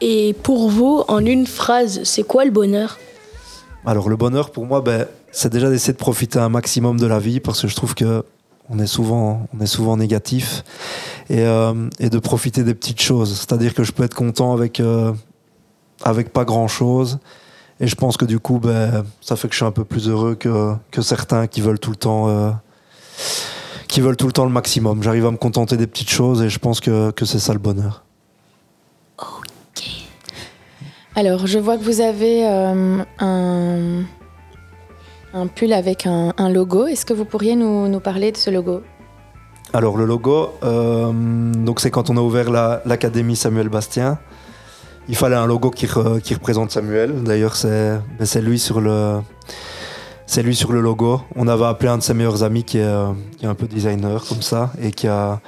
Et 0.02 0.36
pour 0.44 0.70
vous, 0.70 1.04
en 1.08 1.24
une 1.24 1.46
phrase, 1.46 2.02
c'est 2.04 2.24
quoi 2.24 2.46
le 2.46 2.52
bonheur? 2.52 2.98
Alors, 3.86 4.10
le 4.10 4.16
bonheur, 4.16 4.52
pour 4.52 4.66
moi, 4.66 4.82
ben, 4.82 5.06
c'est 5.32 5.52
déjà 5.52 5.70
d'essayer 5.70 5.94
de 5.94 6.00
profiter 6.00 6.40
un 6.40 6.50
maximum 6.50 7.00
de 7.00 7.06
la 7.06 7.20
vie 7.20 7.40
parce 7.40 7.62
que 7.62 7.68
je 7.68 7.76
trouve 7.76 7.94
que 7.94 8.24
on 8.72 8.78
est 8.78 8.88
souvent, 8.88 9.48
on 9.58 9.64
est 9.64 9.68
souvent 9.68 9.98
négatif 9.98 10.64
et, 11.30 11.42
euh, 11.42 11.74
et 12.00 12.10
de 12.10 12.20
profiter 12.20 12.64
des 12.64 12.76
petites 12.76 13.02
choses. 13.02 13.36
C'est-à-dire 13.36 13.74
que 13.74 13.84
je 13.84 13.92
peux 13.92 14.04
être 14.04 14.16
content 14.16 14.54
avec. 14.54 14.80
Euh, 14.80 15.12
avec 16.04 16.32
pas 16.32 16.46
grand 16.46 16.68
chose. 16.68 17.20
Et 17.82 17.88
je 17.88 17.96
pense 17.96 18.18
que 18.18 18.26
du 18.26 18.40
coup, 18.40 18.60
ben, 18.60 19.06
ça 19.22 19.36
fait 19.36 19.48
que 19.48 19.54
je 19.54 19.60
suis 19.60 19.66
un 19.66 19.72
peu 19.72 19.86
plus 19.86 20.10
heureux 20.10 20.36
que, 20.36 20.74
que 20.92 21.02
certains 21.02 21.48
qui 21.48 21.62
veulent 21.62 21.80
tout 21.80 21.92
le 21.92 21.96
temps, 21.96 22.28
euh, 22.28 22.52
qui 23.88 24.02
veulent 24.02 24.18
tout 24.18 24.28
le 24.28 24.34
temps 24.34 24.44
le 24.44 24.52
maximum. 24.52 25.02
J'arrive 25.02 25.26
à 25.26 25.32
me 25.32 25.38
contenter 25.38 25.78
des 25.78 25.88
petites 25.88 26.10
choses 26.10 26.42
et 26.42 26.50
je 26.50 26.60
pense 26.60 26.82
que, 26.82 27.12
que 27.12 27.24
c'est 27.24 27.40
ça 27.40 27.54
le 27.54 27.60
bonheur. 27.60 28.04
Ok. 29.18 29.84
Alors, 31.16 31.48
je 31.48 31.58
vois 31.58 31.78
que 31.78 31.84
vous 31.84 32.02
avez 32.02 32.46
euh, 32.46 33.02
un, 33.20 34.04
un 35.34 35.48
pull 35.48 35.72
avec 35.72 36.06
un, 36.06 36.34
un 36.38 36.50
logo. 36.50 36.86
Est-ce 36.86 37.06
que 37.06 37.14
vous 37.14 37.26
pourriez 37.26 37.56
nous, 37.56 37.88
nous 37.88 38.02
parler 38.02 38.34
de 38.34 38.38
ce 38.38 38.50
logo? 38.50 38.82
Alors, 39.72 39.96
le 39.96 40.06
logo, 40.06 40.50
euh, 40.64 41.14
donc 41.14 41.80
c'est 41.80 41.92
quand 41.92 42.10
on 42.10 42.18
a 42.18 42.22
ouvert 42.22 42.50
l'Académie 42.86 43.34
la, 43.34 43.40
Samuel 43.40 43.70
Bastien 43.70 44.20
il 45.10 45.16
fallait 45.16 45.36
un 45.36 45.48
logo 45.48 45.72
qui, 45.72 45.88
re, 45.88 46.22
qui 46.22 46.36
représente 46.36 46.72
Samuel. 46.72 47.24
D'ailleurs, 47.24 47.56
c'est 47.56 48.00
ben 48.18 48.42
lui 48.44 48.60
sur 48.60 48.80
le 48.80 49.20
c'est 50.28 50.44
lui 50.44 50.56
sur 50.56 50.72
le 50.72 50.80
logo. 50.80 51.22
On 51.36 51.48
avait 51.48 51.66
appelé 51.66 51.90
un 51.90 51.98
de 51.98 52.04
ses 52.04 52.14
meilleurs 52.14 52.44
amis 52.44 52.64
qui 52.64 52.78
est, 52.78 52.86
un 53.44 53.56
peu 53.56 53.66
designer 53.66 54.24
comme 54.26 54.44
ça 54.44 54.72
et 54.80 54.92
qui 54.92 55.08
a 55.08 55.42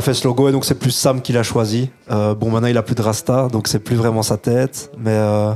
fait 0.00 0.14
ce 0.14 0.26
logo 0.26 0.48
et 0.48 0.52
donc 0.52 0.64
c'est 0.64 0.78
plus 0.78 0.90
Sam 0.90 1.20
qui 1.20 1.34
l'a 1.34 1.42
choisi. 1.42 1.90
Euh, 2.10 2.34
bon 2.34 2.50
maintenant 2.50 2.68
il 2.68 2.78
a 2.78 2.82
plus 2.82 2.94
de 2.94 3.02
rasta 3.02 3.48
donc 3.48 3.68
c'est 3.68 3.78
plus 3.78 3.96
vraiment 3.96 4.22
sa 4.22 4.38
tête 4.38 4.90
mais 4.98 5.10
euh, 5.10 5.52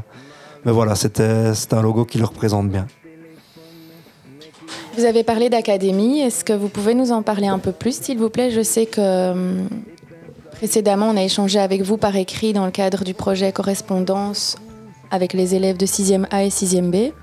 mais 0.67 0.73
voilà 0.73 0.95
c'était 0.95 1.55
c'était 1.55 1.75
un 1.75 1.83
logo 1.83 2.05
qui 2.05 2.19
le 2.19 2.27
représente 2.27 2.69
bien. 2.69 2.87
Vous 4.99 5.05
avez 5.07 5.25
parlé 5.25 5.49
d'académie, 5.49 6.21
est-ce 6.21 6.45
que 6.45 6.53
vous 6.53 6.69
pouvez 6.69 6.95
nous 6.95 7.11
en 7.13 7.23
parler 7.23 7.47
un 7.47 7.59
peu 7.59 7.73
plus 7.73 8.03
s'il 8.03 8.19
vous 8.19 8.29
plaît? 8.29 8.51
Je 8.51 8.61
sais 8.63 8.85
que 8.85 9.31
hum, 9.31 9.69
Précédemment, 10.61 11.09
on 11.09 11.17
a 11.17 11.23
échangé 11.23 11.59
avec 11.59 11.81
vous 11.81 11.97
par 11.97 12.15
écrit 12.17 12.53
dans 12.53 12.67
le 12.67 12.71
cadre 12.71 13.03
du 13.03 13.15
projet 13.15 13.51
Correspondance 13.51 14.59
avec 15.11 15.33
les 15.33 15.55
élèves 15.55 15.79
de 15.79 15.87
6e 15.87 16.27
A 16.31 16.45
et 16.45 16.51
6e 16.51 16.91
B. 16.91 17.15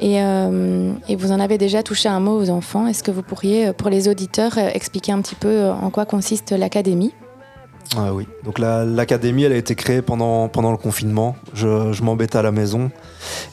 Et, 0.00 0.20
euh, 0.20 0.92
et, 1.08 1.14
vous 1.14 1.30
en 1.30 1.38
avez 1.38 1.58
déjà 1.58 1.84
touché 1.84 2.08
un 2.08 2.18
mot 2.18 2.36
aux 2.36 2.50
enfants. 2.50 2.88
Est-ce 2.88 3.04
que 3.04 3.12
vous 3.12 3.22
pourriez, 3.22 3.72
pour 3.72 3.88
les 3.88 4.08
auditeurs, 4.08 4.58
expliquer 4.58 5.12
un 5.12 5.22
petit 5.22 5.36
peu 5.36 5.68
en 5.68 5.90
quoi 5.90 6.06
consiste 6.06 6.50
l'académie? 6.50 7.14
Ah 7.96 8.12
oui, 8.12 8.26
donc 8.42 8.58
l'académie, 8.58 9.42
la, 9.42 9.46
elle 9.46 9.52
a 9.52 9.58
été 9.58 9.76
créée 9.76 10.02
pendant, 10.02 10.48
pendant 10.48 10.72
le 10.72 10.76
confinement. 10.76 11.36
Je, 11.54 11.92
je 11.92 12.02
m'embêtais 12.02 12.38
à 12.38 12.42
la 12.42 12.50
maison 12.50 12.90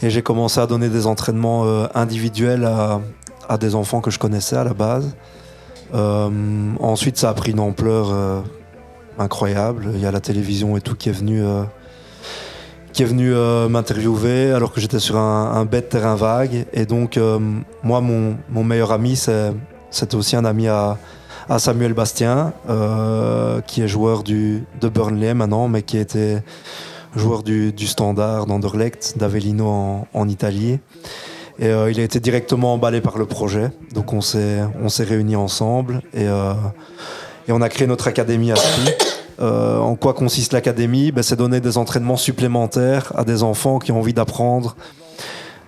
et 0.01 0.09
j'ai 0.09 0.23
commencé 0.23 0.59
à 0.59 0.65
donner 0.65 0.89
des 0.89 1.05
entraînements 1.05 1.65
euh, 1.65 1.85
individuels 1.93 2.65
à, 2.65 3.57
des 3.59 3.75
enfants 3.75 4.01
que 4.01 4.09
je 4.09 4.17
connaissais 4.17 4.55
à 4.55 4.63
la 4.63 4.73
base. 4.73 5.15
Euh, 5.93 6.29
ensuite, 6.79 7.17
ça 7.17 7.29
a 7.29 7.33
pris 7.35 7.51
une 7.51 7.59
ampleur 7.59 8.09
euh, 8.11 8.41
incroyable. 9.17 9.89
Il 9.93 10.01
y 10.01 10.05
a 10.05 10.11
la 10.11 10.19
télévision 10.19 10.77
et 10.77 10.81
tout 10.81 10.95
qui 10.95 11.09
est 11.09 11.13
venu, 11.13 11.43
euh, 11.43 11.63
qui 12.97 13.03
est 13.03 13.05
venu 13.05 13.31
euh, 13.31 13.69
m'interviewer 13.69 14.51
alors 14.51 14.71
que 14.71 14.81
j'étais 14.81 14.97
sur 14.97 15.17
un, 15.17 15.51
un 15.51 15.65
bête 15.65 15.89
terrain 15.89 16.15
vague. 16.15 16.65
Et 16.73 16.87
donc, 16.87 17.17
euh, 17.17 17.37
moi, 17.83 18.01
mon, 18.01 18.63
meilleur 18.63 18.91
ami, 18.91 19.15
c'était 19.15 20.15
aussi 20.15 20.35
un 20.35 20.45
ami 20.45 20.67
à, 20.67 20.97
Samuel 21.59 21.93
Bastien, 21.93 22.53
euh, 22.69 23.61
qui 23.61 23.83
est 23.83 23.87
joueur 23.87 24.23
du, 24.23 24.65
de 24.81 24.89
Burnley 24.89 25.35
maintenant, 25.35 25.67
mais 25.67 25.83
qui 25.83 25.99
était 25.99 26.41
joueur 27.15 27.43
du, 27.43 27.71
Standard, 27.85 28.47
d'Anderlecht, 28.47 29.15
d'Avellino 29.17 30.07
en, 30.11 30.27
Italie. 30.27 30.79
Et 31.59 31.69
il 31.69 31.99
a 31.99 32.03
été 32.03 32.19
directement 32.19 32.73
emballé 32.73 32.99
par 32.99 33.19
le 33.19 33.25
projet. 33.25 33.69
Donc 33.93 34.11
on 34.11 34.21
s'est 34.21 34.67
réunis 34.99 35.35
ensemble 35.35 36.01
et, 36.13 36.27
et 37.47 37.51
on 37.51 37.61
a 37.61 37.69
créé 37.69 37.87
notre 37.87 38.07
académie 38.07 38.51
à. 38.51 38.55
Euh, 39.39 39.77
en 39.77 39.95
quoi 39.95 40.13
consiste 40.13 40.53
l'académie? 40.53 41.11
Ben, 41.11 41.21
C'est 41.21 41.35
donner 41.35 41.59
des 41.59 41.77
entraînements 41.77 42.17
supplémentaires 42.17 43.13
à 43.15 43.23
des 43.23 43.43
enfants 43.43 43.79
qui 43.79 43.91
ont 43.91 43.99
envie 43.99 44.13
d'apprendre 44.13 44.75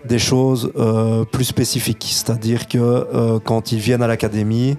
des 0.06 0.20
choses 0.20 0.72
euh, 0.78 1.24
plus 1.26 1.46
spécifiques. 1.46 2.08
C'est-à-dire 2.10 2.68
que 2.68 2.78
euh, 2.78 3.40
quand 3.40 3.72
ils 3.72 3.80
viennent 3.80 4.02
à 4.02 4.08
l'académie, 4.08 4.78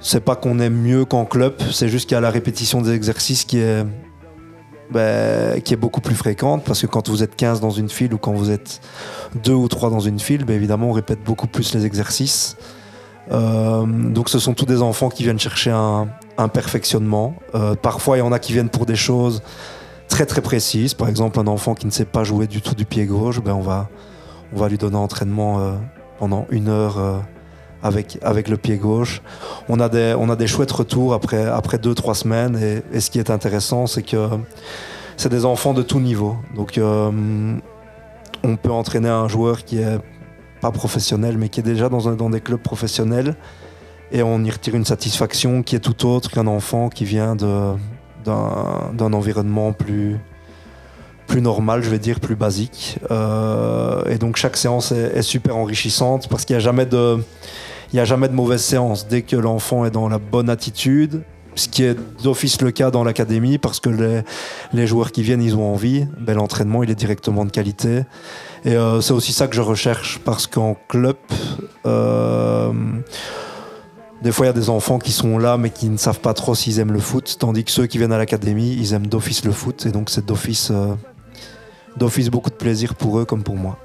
c'est 0.00 0.24
pas 0.24 0.34
qu'on 0.34 0.60
aime 0.60 0.76
mieux 0.76 1.04
qu'en 1.04 1.26
club, 1.26 1.54
c'est 1.72 1.88
juste 1.88 2.08
qu'il 2.08 2.14
y 2.14 2.18
a 2.18 2.22
la 2.22 2.30
répétition 2.30 2.80
des 2.80 2.94
exercices 2.94 3.44
qui 3.44 3.58
est, 3.58 3.84
ben, 4.90 5.60
beaucoup 5.78 6.00
plus 6.00 6.14
fréquente 6.14 6.64
parce 6.64 6.80
que 6.80 6.86
quand 6.86 7.08
vous 7.08 7.22
êtes 7.22 7.36
15 7.36 7.60
dans 7.60 7.70
une 7.70 7.90
file 7.90 8.14
ou 8.14 8.18
quand 8.18 8.32
vous 8.32 8.50
êtes 8.50 8.80
2 9.44 9.52
ou 9.52 9.68
3 9.68 9.90
dans 9.90 10.00
une 10.00 10.18
file, 10.18 10.44
ben, 10.44 10.56
évidemment 10.56 10.88
on 10.88 10.92
répète 10.92 11.22
beaucoup 11.22 11.46
plus 11.46 11.74
les 11.74 11.84
exercices. 11.84 12.56
Euh, 13.30 13.84
donc 13.86 14.28
ce 14.28 14.38
sont 14.38 14.54
tous 14.54 14.66
des 14.66 14.82
enfants 14.82 15.08
qui 15.08 15.22
viennent 15.22 15.38
chercher 15.38 15.70
un, 15.70 16.08
perfectionnement. 16.48 17.34
Euh, 17.54 17.74
parfois 17.74 18.16
il 18.16 18.20
y 18.20 18.22
en 18.22 18.32
a 18.32 18.38
qui 18.38 18.54
viennent 18.54 18.70
pour 18.70 18.86
des 18.86 18.96
choses 18.96 19.42
très 20.08 20.26
très 20.26 20.40
précises. 20.40 20.94
Par 20.94 21.08
exemple, 21.08 21.38
un 21.38 21.46
enfant 21.46 21.74
qui 21.74 21.86
ne 21.86 21.90
sait 21.90 22.06
pas 22.06 22.24
jouer 22.24 22.46
du 22.46 22.62
tout 22.62 22.74
du 22.74 22.86
pied 22.86 23.04
gauche, 23.04 23.40
ben 23.40 23.52
on, 23.52 23.60
va, 23.60 23.88
on 24.54 24.58
va 24.58 24.68
lui 24.68 24.78
donner 24.78 24.96
un 24.96 25.00
entraînement 25.00 25.60
euh, 25.60 25.72
pendant 26.18 26.46
une 26.50 26.68
heure 26.68 27.22
avec, 27.82 28.18
avec 28.22 28.48
le 28.48 28.56
pied 28.56 28.76
gauche. 28.76 29.22
On 29.68 29.80
a 29.80 29.88
des, 29.88 30.14
on 30.18 30.30
a 30.30 30.36
des 30.36 30.46
chouettes 30.46 30.72
retours 30.72 31.12
après, 31.12 31.46
après 31.46 31.78
deux, 31.78 31.94
trois 31.94 32.14
semaines. 32.14 32.56
Et, 32.56 32.96
et 32.96 33.00
ce 33.00 33.10
qui 33.10 33.18
est 33.18 33.30
intéressant, 33.30 33.86
c'est 33.86 34.02
que 34.02 34.28
c'est 35.16 35.28
des 35.28 35.44
enfants 35.44 35.74
de 35.74 35.82
tout 35.82 36.00
niveau. 36.00 36.36
Donc 36.56 36.80
on 36.82 38.56
peut 38.56 38.72
entraîner 38.72 39.10
un 39.10 39.28
joueur 39.28 39.64
qui 39.64 39.78
est 39.78 39.98
pas 40.60 40.70
professionnel, 40.70 41.36
mais 41.38 41.48
qui 41.48 41.60
est 41.60 41.64
déjà 41.64 41.88
dans, 41.88 42.08
un, 42.08 42.14
dans 42.14 42.30
des 42.30 42.40
clubs 42.40 42.60
professionnels. 42.60 43.36
Et 44.12 44.22
on 44.22 44.42
y 44.44 44.50
retire 44.50 44.74
une 44.74 44.84
satisfaction 44.84 45.62
qui 45.62 45.76
est 45.76 45.80
tout 45.80 46.06
autre 46.06 46.30
qu'un 46.30 46.46
enfant 46.46 46.88
qui 46.88 47.04
vient 47.04 47.36
d'un, 47.36 47.78
environnement 48.98 49.72
plus, 49.72 50.18
plus 51.26 51.40
normal, 51.40 51.82
je 51.82 51.90
vais 51.90 52.00
dire, 52.00 52.18
plus 52.18 52.34
basique. 52.34 52.98
Euh, 53.10 54.02
et 54.06 54.18
donc 54.18 54.36
chaque 54.36 54.56
séance 54.56 54.92
est, 54.92 55.22
super 55.22 55.56
enrichissante 55.56 56.28
parce 56.28 56.44
qu'il 56.44 56.54
n'y 56.54 56.58
a 56.58 56.64
jamais 56.64 56.86
de, 56.86 57.22
a 57.94 58.04
jamais 58.04 58.28
de 58.28 58.34
mauvaise 58.34 58.62
séance. 58.62 59.06
Dès 59.06 59.22
que 59.22 59.36
l'enfant 59.36 59.84
est 59.84 59.92
dans 59.92 60.08
la 60.08 60.18
bonne 60.18 60.50
attitude, 60.50 61.22
ce 61.54 61.68
qui 61.68 61.84
est 61.84 61.96
d'office 62.22 62.60
le 62.62 62.72
cas 62.72 62.90
dans 62.90 63.04
l'académie 63.04 63.58
parce 63.58 63.78
que 63.78 63.90
les, 63.90 64.22
les 64.72 64.86
joueurs 64.88 65.12
qui 65.12 65.22
viennent, 65.22 65.42
ils 65.42 65.54
ont 65.54 65.72
envie. 65.72 66.06
Ben, 66.18 66.34
l'entraînement, 66.34 66.82
il 66.82 66.90
est 66.90 66.96
directement 66.96 67.44
de 67.44 67.50
qualité. 67.50 68.02
Et 68.64 68.76
euh, 68.76 69.00
c'est 69.00 69.12
aussi 69.12 69.32
ça 69.32 69.48
que 69.48 69.56
je 69.56 69.62
recherche 69.62 70.18
parce 70.18 70.46
qu'en 70.46 70.76
club, 70.88 71.16
euh, 71.86 72.72
des 74.22 74.32
fois, 74.32 74.46
il 74.46 74.48
y 74.48 74.50
a 74.50 74.54
des 74.54 74.68
enfants 74.68 74.98
qui 74.98 75.12
sont 75.12 75.38
là 75.38 75.56
mais 75.56 75.70
qui 75.70 75.88
ne 75.88 75.96
savent 75.96 76.20
pas 76.20 76.34
trop 76.34 76.54
s'ils 76.54 76.78
aiment 76.78 76.92
le 76.92 77.00
foot, 77.00 77.36
tandis 77.38 77.64
que 77.64 77.70
ceux 77.70 77.86
qui 77.86 77.96
viennent 77.96 78.12
à 78.12 78.18
l'académie, 78.18 78.76
ils 78.78 78.92
aiment 78.92 79.06
d'office 79.06 79.44
le 79.44 79.52
foot. 79.52 79.86
Et 79.86 79.92
donc, 79.92 80.10
c'est 80.10 80.26
d'office, 80.26 80.70
euh, 80.70 80.94
beaucoup 82.30 82.50
de 82.50 82.54
plaisir 82.54 82.94
pour 82.94 83.18
eux 83.18 83.24
comme 83.24 83.42
pour 83.42 83.56
moi. 83.56 83.78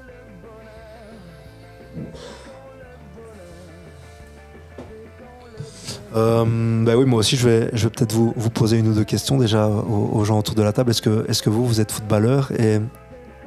Euh, 6.14 6.84
bah 6.84 6.96
oui, 6.96 7.04
moi 7.06 7.20
aussi, 7.20 7.36
je 7.36 7.48
vais, 7.48 7.70
je 7.72 7.84
vais 7.84 7.90
peut-être 7.90 8.12
vous, 8.12 8.32
vous 8.36 8.50
poser 8.50 8.78
une 8.78 8.88
ou 8.88 8.94
deux 8.94 9.04
questions 9.04 9.38
déjà 9.38 9.68
aux, 9.68 10.10
aux 10.12 10.24
gens 10.24 10.38
autour 10.38 10.54
de 10.54 10.62
la 10.62 10.72
table. 10.72 10.90
Est-ce 10.90 11.02
que, 11.02 11.24
est 11.28 11.42
que 11.42 11.50
vous, 11.50 11.66
vous 11.66 11.80
êtes 11.80 11.92
footballeur 11.92 12.52
et, 12.58 12.80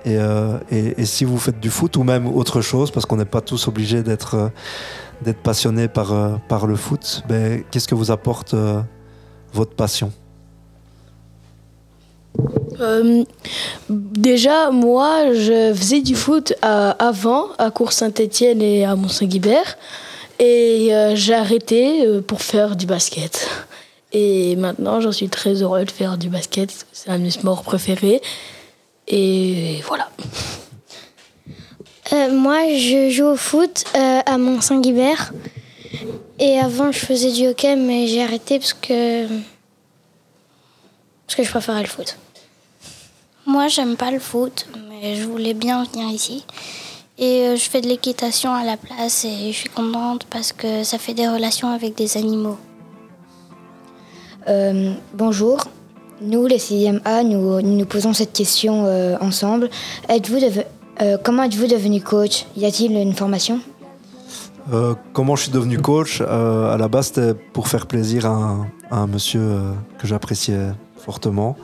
et, 0.05 0.17
euh, 0.17 0.57
et, 0.71 1.05
si 1.05 1.25
vous 1.25 1.37
faites 1.37 1.59
du 1.59 1.69
foot 1.69 1.97
ou 1.97 2.03
même 2.03 2.27
autre 2.27 2.61
chose, 2.61 2.91
parce 2.91 3.05
qu'on 3.05 3.17
n'est 3.17 3.25
pas 3.25 3.41
tous 3.41 3.67
obligés 3.67 4.03
d'être 4.03 4.35
euh, 4.35 4.49
d'être 5.21 5.39
passionné 5.39 5.89
par, 5.89 6.13
euh, 6.13 6.35
par 6.47 6.65
le 6.65 6.75
foot, 6.75 7.23
ben, 7.27 7.63
qu'est-ce 7.69 7.87
que 7.87 7.95
vous 7.95 8.09
apporte 8.09 8.55
votre 9.53 9.75
passion? 9.75 10.13
Déjà, 13.89 14.71
moi, 14.71 15.33
je 15.33 15.73
faisais 15.73 15.99
du 15.99 16.15
foot 16.15 16.53
avant, 16.61 17.47
à 17.57 17.69
Cours 17.69 17.91
Saint-Étienne 17.91 18.61
et 18.61 18.85
à 18.85 18.95
Mont-Saint-Guibert. 18.95 19.77
Et 20.39 20.91
j'ai 21.15 21.33
arrêté 21.33 22.21
pour 22.21 22.41
faire 22.41 22.77
du 22.77 22.85
basket. 22.85 23.49
Et 24.13 24.55
maintenant, 24.55 25.01
j'en 25.01 25.11
suis 25.11 25.27
très 25.27 25.61
heureux 25.61 25.83
de 25.83 25.91
faire 25.91 26.17
du 26.17 26.29
basket. 26.29 26.85
C'est 26.93 27.09
un 27.09 27.17
de 27.17 27.23
mes 27.23 27.31
sports 27.31 27.63
préférés. 27.63 28.21
Et 29.09 29.81
voilà. 29.87 30.09
Euh, 32.13 32.31
moi, 32.31 32.73
je 32.75 33.09
joue 33.09 33.25
au 33.25 33.35
foot 33.35 33.83
euh, 33.95 34.21
à 34.25 34.37
Mont-Saint-Guibert. 34.37 35.33
Et 36.39 36.59
avant, 36.59 36.91
je 36.91 36.99
faisais 36.99 37.31
du 37.31 37.47
hockey, 37.47 37.75
mais 37.75 38.07
j'ai 38.07 38.23
arrêté 38.23 38.59
parce 38.59 38.73
que. 38.73 39.27
Parce 41.27 41.35
que 41.35 41.43
je 41.43 41.49
préférais 41.49 41.81
le 41.81 41.87
foot. 41.87 42.17
Moi, 43.45 43.67
j'aime 43.67 43.97
pas 43.97 44.11
le 44.11 44.19
foot, 44.19 44.67
mais 44.89 45.15
je 45.15 45.25
voulais 45.25 45.53
bien 45.53 45.83
venir 45.83 46.07
ici. 46.09 46.45
Et 47.17 47.47
euh, 47.47 47.55
je 47.55 47.69
fais 47.69 47.81
de 47.81 47.87
l'équitation 47.87 48.53
à 48.53 48.63
la 48.63 48.77
place 48.77 49.25
et 49.25 49.51
je 49.51 49.57
suis 49.57 49.69
contente 49.69 50.25
parce 50.29 50.53
que 50.53 50.83
ça 50.83 50.97
fait 50.97 51.13
des 51.13 51.27
relations 51.27 51.69
avec 51.69 51.95
des 51.95 52.15
animaux. 52.15 52.57
Euh, 54.47 54.93
bonjour. 55.13 55.65
Nous, 56.21 56.47
les 56.47 56.57
6e 56.57 56.99
A, 57.05 57.23
nous 57.23 57.61
nous 57.61 57.85
posons 57.85 58.11
cette 58.11 58.33
question 58.33 58.83
euh, 58.85 59.15
ensemble. 59.21 59.69
Euh, 60.09 61.17
comment 61.23 61.43
êtes-vous 61.43 61.67
devenu 61.67 62.01
coach? 62.01 62.45
Y 62.57 62.65
a-t-il 62.65 62.91
une 62.91 63.13
formation? 63.13 63.61
Euh, 64.73 64.95
comment 65.13 65.37
je 65.37 65.43
suis 65.43 65.51
devenu 65.51 65.77
coach? 65.77 66.19
À 66.19 66.75
la 66.77 66.89
base, 66.89 67.07
c'était 67.07 67.33
pour 67.33 67.69
faire 67.69 67.87
plaisir 67.87 68.25
à 68.25 68.57
un, 68.91 69.07
monsieur 69.07 69.61
que 69.97 70.07
j'appréciais 70.07 70.71
fortement, 70.97 71.55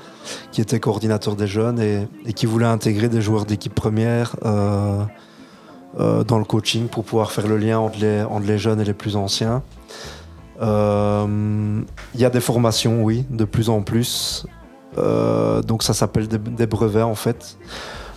qui 0.53 0.61
était 0.61 0.79
coordinateur 0.79 1.35
des 1.35 1.47
jeunes 1.47 1.81
et, 1.81 2.07
qui 2.33 2.45
voulait 2.45 2.65
intégrer 2.65 3.09
des 3.09 3.21
joueurs 3.21 3.45
d'équipe 3.45 3.75
première 3.75 4.37
dans 4.41 5.09
le 6.39 6.45
coaching 6.45 6.87
pour 6.87 7.03
pouvoir 7.03 7.33
faire 7.33 7.47
le 7.47 7.57
lien 7.57 7.79
entre 7.79 7.97
les 7.99 8.57
jeunes 8.57 8.79
et 8.79 8.85
les 8.85 8.93
plus 8.93 9.17
anciens. 9.17 9.63
Euh, 10.61 11.81
Il 12.13 12.19
y 12.19 12.25
a 12.25 12.29
des 12.29 12.39
formations, 12.39 13.03
oui, 13.03 13.25
de 13.29 13.45
plus 13.45 13.69
en 13.69 13.81
plus. 13.81 14.45
Euh, 14.97 15.61
donc 15.61 15.83
ça 15.83 15.93
s'appelle 15.93 16.27
des, 16.27 16.67
brevets 16.67 17.01
en 17.01 17.15
fait. 17.15 17.57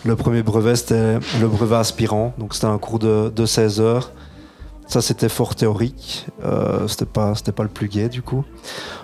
Le 0.05 0.15
premier 0.15 0.43
brevet, 0.43 0.77
c'était 0.77 1.19
le 1.41 1.49
brevet 1.49 1.77
aspirant. 1.77 2.35
Donc 2.39 2.55
c'était 2.55 2.67
un 2.67 2.79
cours 2.79 2.99
de, 2.99 3.33
de 3.35 3.47
16 3.47 3.81
heures. 3.81 4.13
Ça, 4.89 5.03
c'était 5.03 5.29
fort 5.29 5.55
théorique. 5.55 6.27
Euh, 6.45 6.89
c'était 6.89 7.05
pas, 7.05 7.35
c'était 7.35 7.53
pas 7.53 7.63
le 7.63 7.69
plus 7.69 7.89
gai, 7.89 8.09
du 8.09 8.23
coup. 8.23 8.43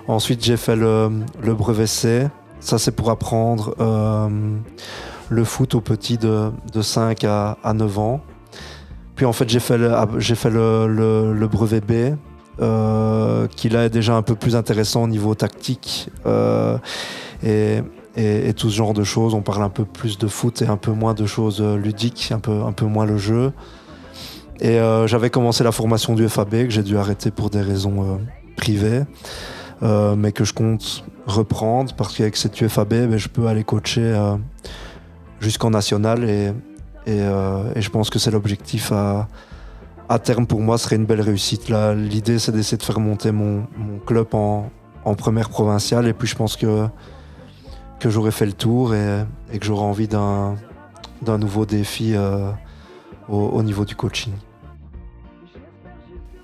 Ensuite, 0.08 0.42
j'ai 0.42 0.56
fait 0.56 0.76
le, 0.76 1.10
brevet 1.42 1.86
C. 1.86 2.26
Ça, 2.58 2.78
c'est 2.78 2.92
pour 2.92 3.10
apprendre 3.10 3.74
euh, 3.78 4.28
le 5.28 5.44
foot 5.44 5.74
aux 5.74 5.82
petits 5.82 6.16
de, 6.16 6.50
de 6.72 6.80
5 6.80 7.24
à, 7.24 7.58
à 7.62 7.74
9 7.74 7.98
ans. 7.98 8.20
Puis, 9.14 9.26
en 9.26 9.34
fait, 9.34 9.46
j'ai 9.46 9.60
fait 9.60 9.78
j'ai 10.16 10.34
fait 10.34 10.48
le 10.48 11.46
brevet 11.46 11.82
B, 11.82 12.16
euh, 12.60 13.46
qui 13.48 13.68
là 13.68 13.84
est 13.84 13.90
déjà 13.90 14.14
un 14.14 14.22
peu 14.22 14.34
plus 14.34 14.56
intéressant 14.56 15.04
au 15.04 15.08
niveau 15.08 15.34
tactique. 15.34 16.10
euh, 16.26 16.78
et, 17.42 17.80
et, 18.16 18.48
et 18.48 18.54
tout 18.54 18.70
ce 18.70 18.76
genre 18.76 18.94
de 18.94 19.04
choses. 19.04 19.34
On 19.34 19.42
parle 19.42 19.62
un 19.62 19.68
peu 19.68 19.84
plus 19.84 20.18
de 20.18 20.26
foot 20.26 20.62
et 20.62 20.66
un 20.66 20.76
peu 20.76 20.92
moins 20.92 21.14
de 21.14 21.26
choses 21.26 21.60
euh, 21.60 21.76
ludiques, 21.76 22.30
un 22.32 22.38
peu, 22.38 22.62
un 22.62 22.72
peu 22.72 22.86
moins 22.86 23.06
le 23.06 23.18
jeu. 23.18 23.52
Et 24.60 24.78
euh, 24.78 25.06
j'avais 25.06 25.30
commencé 25.30 25.64
la 25.64 25.72
formation 25.72 26.14
du 26.14 26.28
FAB 26.28 26.50
que 26.50 26.70
j'ai 26.70 26.82
dû 26.82 26.96
arrêter 26.96 27.30
pour 27.30 27.50
des 27.50 27.60
raisons 27.60 28.02
euh, 28.02 28.16
privées, 28.56 29.02
euh, 29.82 30.14
mais 30.14 30.30
que 30.32 30.44
je 30.44 30.52
compte 30.52 31.04
reprendre 31.26 31.92
parce 31.94 32.16
qu'avec 32.16 32.36
cette 32.36 32.60
UFAB, 32.60 32.88
ben, 32.88 33.16
je 33.16 33.28
peux 33.28 33.46
aller 33.48 33.64
coacher 33.64 34.14
jusqu'en 35.40 35.70
national 35.70 36.24
et, 36.24 36.52
et, 37.06 37.18
et 37.18 37.82
je 37.82 37.90
pense 37.90 38.10
que 38.10 38.18
c'est 38.18 38.30
l'objectif 38.30 38.92
à, 38.92 39.26
à 40.08 40.18
terme 40.18 40.46
pour 40.46 40.60
moi, 40.60 40.78
ce 40.78 40.84
serait 40.84 40.96
une 40.96 41.06
belle 41.06 41.20
réussite. 41.20 41.68
Là, 41.68 41.94
L'idée, 41.94 42.38
c'est 42.38 42.52
d'essayer 42.52 42.76
de 42.76 42.82
faire 42.82 43.00
monter 43.00 43.32
mon, 43.32 43.66
mon 43.76 43.98
club 44.04 44.34
en, 44.34 44.70
en 45.04 45.14
première 45.14 45.48
provinciale 45.50 46.06
et 46.06 46.12
puis 46.12 46.28
je 46.28 46.36
pense 46.36 46.56
que, 46.56 46.86
que 48.00 48.10
j'aurai 48.10 48.30
fait 48.30 48.46
le 48.46 48.52
tour 48.52 48.94
et, 48.94 49.24
et 49.52 49.58
que 49.58 49.64
j'aurai 49.64 49.84
envie 49.84 50.08
d'un 50.08 50.56
d'un 51.22 51.38
nouveau 51.38 51.64
défi 51.64 52.12
euh, 52.14 52.50
au, 53.28 53.38
au 53.38 53.62
niveau 53.62 53.84
du 53.84 53.96
coaching. 53.96 54.32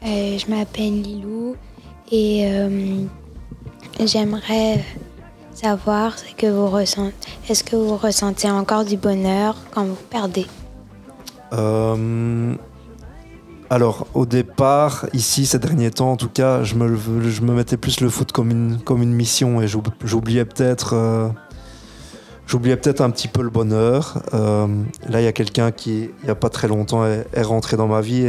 Euh, 0.03 0.39
je 0.39 0.51
m'appelle 0.51 1.03
Lilou 1.03 1.55
et 2.11 2.47
euh, 2.47 3.05
j'aimerais 4.03 4.83
savoir 5.53 6.19
ce 6.19 6.35
que 6.35 6.47
vous 6.47 6.69
ressentez. 6.69 7.29
Est-ce 7.49 7.63
que 7.63 7.77
vous 7.77 7.97
ressentez 7.97 8.51
encore 8.51 8.85
du 8.87 8.97
bonheur 8.97 9.57
quand 9.73 9.85
vous 9.85 9.99
perdez? 10.09 10.47
Alors, 13.73 14.09
au 14.15 14.27
départ, 14.27 15.07
ici, 15.13 15.47
ces 15.47 15.61
derniers 15.61 15.93
temps, 15.93 16.11
en 16.11 16.17
tout 16.17 16.29
cas, 16.29 16.65
je 16.65 16.75
me, 16.75 17.53
mettais 17.53 17.77
plus 17.77 18.01
le 18.01 18.11
foot 18.11 18.33
comme 18.33 18.51
une, 18.51 19.15
mission 19.15 19.63
et 19.63 19.69
j'oub- 19.69 19.95
j'oubliais 20.05 20.45
peut-être 20.45 20.95
euh, 20.95 21.29
peut-être 22.49 23.01
un 23.01 23.11
petit 23.11 23.29
peu 23.29 23.43
le 23.43 23.49
bonheur. 23.49 24.23
Euh, 24.35 24.67
là, 25.09 25.21
il 25.21 25.25
y 25.25 25.29
a 25.29 25.33
quelqu'un 25.33 25.71
qui, 25.71 26.11
il 26.21 26.25
n'y 26.25 26.31
a 26.31 26.35
pas 26.35 26.49
très 26.49 26.67
longtemps, 26.67 27.07
est, 27.07 27.43
rentré 27.43 27.77
dans 27.77 27.87
ma 27.87 28.01
vie 28.01 28.27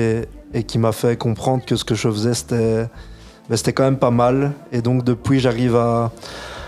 et, 0.54 0.64
qui 0.64 0.78
m'a 0.78 0.92
fait 0.92 1.18
comprendre 1.18 1.66
que 1.66 1.76
ce 1.76 1.84
que 1.84 1.96
je 1.96 2.08
faisais, 2.08 2.36
c'était 2.36 2.88
ben, 3.50 3.58
quand 3.74 3.84
même 3.84 3.98
pas 3.98 4.12
mal. 4.12 4.52
Et 4.72 4.84
donc, 4.84 5.04
depuis, 5.04 5.40
j'arrive 5.40 5.76
à, 5.76 6.12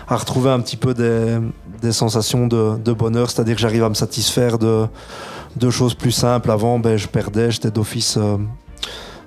retrouver 0.08 0.50
un 0.50 0.58
petit 0.58 0.76
peu 0.76 0.94
des, 0.94 1.92
sensations 1.92 2.48
de, 2.48 2.76
de 2.76 2.92
bonheur, 2.92 3.30
c'est-à-dire 3.30 3.54
que 3.54 3.60
j'arrive 3.60 3.84
à 3.84 3.88
me 3.88 3.94
satisfaire 3.94 4.58
de 4.58 4.88
de 5.56 5.70
choses 5.70 5.94
plus 5.94 6.12
simples. 6.12 6.50
Avant, 6.50 6.78
ben, 6.78 6.96
je 6.96 7.08
perdais, 7.08 7.50
j'étais 7.50 7.70
d'office 7.70 8.16
euh, 8.16 8.36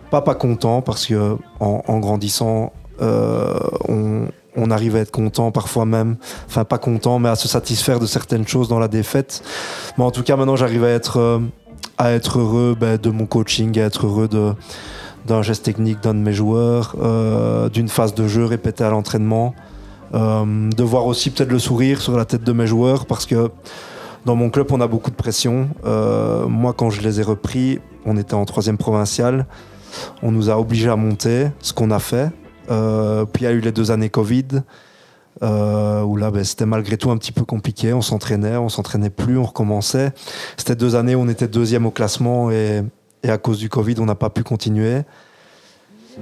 pas 0.10 0.22
pas 0.22 0.36
content 0.36 0.82
parce 0.82 1.06
que 1.06 1.38
en, 1.60 2.00
grandissant, 2.00 2.74
euh, 3.02 3.60
on, 3.88 4.28
on 4.56 4.72
arrive 4.72 4.96
à 4.96 5.00
être 5.00 5.12
content 5.12 5.52
parfois 5.52 5.86
même, 5.86 6.18
enfin 6.48 6.64
pas 6.64 6.78
content, 6.78 7.20
mais 7.20 7.30
à 7.30 7.36
se 7.36 7.48
satisfaire 7.48 8.00
de 8.00 8.06
certaines 8.06 8.48
choses 8.48 8.68
dans 8.68 8.80
la 8.80 8.88
défaite. 8.88 9.44
Mais 9.98 10.04
en 10.04 10.12
tout 10.12 10.24
cas, 10.24 10.36
maintenant, 10.36 10.56
j'arrive 10.56 10.84
à 10.84 10.90
être 10.90 11.18
euh, 11.18 11.40
à 11.98 12.12
être 12.12 12.40
heureux 12.40 12.76
ben, 12.80 12.98
de 12.98 13.10
mon 13.10 13.26
coaching, 13.26 13.78
à 13.80 13.84
être 13.84 14.06
heureux 14.06 14.28
de 14.28 14.54
d'un 15.26 15.42
geste 15.42 15.66
technique 15.66 16.02
d'un 16.02 16.14
de 16.14 16.20
mes 16.20 16.32
joueurs, 16.32 16.96
euh, 17.02 17.68
d'une 17.68 17.90
phase 17.90 18.16
de 18.16 18.30
jeu 18.30 18.46
répétée 18.46 18.84
à 18.84 18.90
l'entraînement. 18.90 19.54
De 20.14 20.84
voir 20.84 21.06
aussi 21.06 21.32
peut-être 21.32 21.52
le 21.52 21.60
sourire 21.60 22.02
sur 22.02 22.16
la 22.16 22.24
tête 22.24 22.42
de 22.42 22.54
mes 22.54 22.66
joueurs 22.66 23.06
parce 23.08 23.26
que 23.26 23.52
dans 24.26 24.38
mon 24.38 24.50
club, 24.50 24.68
on 24.72 24.80
a 24.80 24.88
beaucoup 24.88 25.12
de 25.12 25.18
pression. 25.18 25.68
Moi, 25.84 26.72
quand 26.72 26.90
je 26.90 27.02
les 27.02 27.20
ai 27.20 27.24
repris, 27.24 27.80
on 28.06 28.16
était 28.16 28.34
en 28.34 28.46
troisième 28.46 28.78
provincial. 28.78 29.46
On 30.22 30.32
nous 30.32 30.50
a 30.50 30.60
obligés 30.60 30.90
à 30.90 30.96
monter, 30.96 31.48
ce 31.60 31.74
qu'on 31.74 31.92
a 31.92 32.00
fait. 32.00 32.32
Euh, 32.70 33.26
puis 33.26 33.44
il 33.44 33.46
y 33.46 33.48
a 33.48 33.52
eu 33.52 33.60
les 33.60 33.72
deux 33.72 33.92
années 33.92 34.10
Covid, 34.10 34.64
euh, 35.44 36.02
où 36.02 36.18
là, 36.18 36.32
ben, 36.32 36.44
c'était 36.44 36.66
malgré 36.66 36.98
tout 36.98 37.12
un 37.12 37.18
petit 37.18 37.32
peu 37.32 37.46
compliqué. 37.46 37.94
On 37.94 38.02
s'entraînait, 38.02 38.58
on 38.58 38.70
s'entraînait 38.70 39.10
plus, 39.10 39.38
on 39.38 39.46
recommençait. 39.46 40.12
C'était 40.58 40.76
deux 40.76 40.96
années 40.96 41.16
où 41.16 41.22
on 41.22 41.30
était 41.30 41.48
deuxième 41.48 41.86
au 41.86 41.92
classement 41.92 42.52
et, 42.52 42.84
à 43.28 43.38
cause 43.38 43.60
du 43.60 43.70
Covid, 43.70 43.96
on 44.00 44.06
n'a 44.06 44.16
pas 44.16 44.30
pu 44.30 44.44
continuer. 44.44 45.02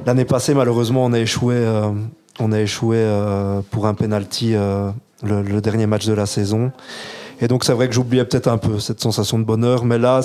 L'année 0.05 0.25
passée, 0.25 0.53
malheureusement, 0.53 1.05
on 1.05 1.13
a 1.13 1.19
échoué, 1.19 1.55
euh, 1.55 1.91
pour 3.69 3.87
un 3.87 3.93
penalty 3.93 4.55
le 5.23 5.59
dernier 5.61 5.87
match 5.87 6.05
de 6.05 6.13
la 6.13 6.25
saison. 6.25 6.71
Et 7.41 7.47
donc 7.47 7.63
c'est 7.63 7.73
vrai 7.73 7.87
que 7.87 7.93
j'oubliais 7.93 8.23
peut-être 8.23 8.47
un 8.47 8.57
peu 8.57 8.79
cette 8.79 9.01
sensation 9.01 9.37
de 9.37 9.43
bonheur, 9.43 9.83
mais 9.83 9.97
là, 9.97 10.21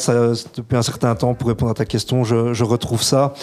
depuis 0.57 0.76
un 0.76 0.83
certain 0.83 1.14
temps, 1.14 1.35
pour 1.35 1.49
répondre 1.49 1.71
à 1.71 1.75
ta 1.75 1.85
question, 1.85 2.25
je, 2.25 2.64
retrouve 2.64 3.02
ça 3.02 3.35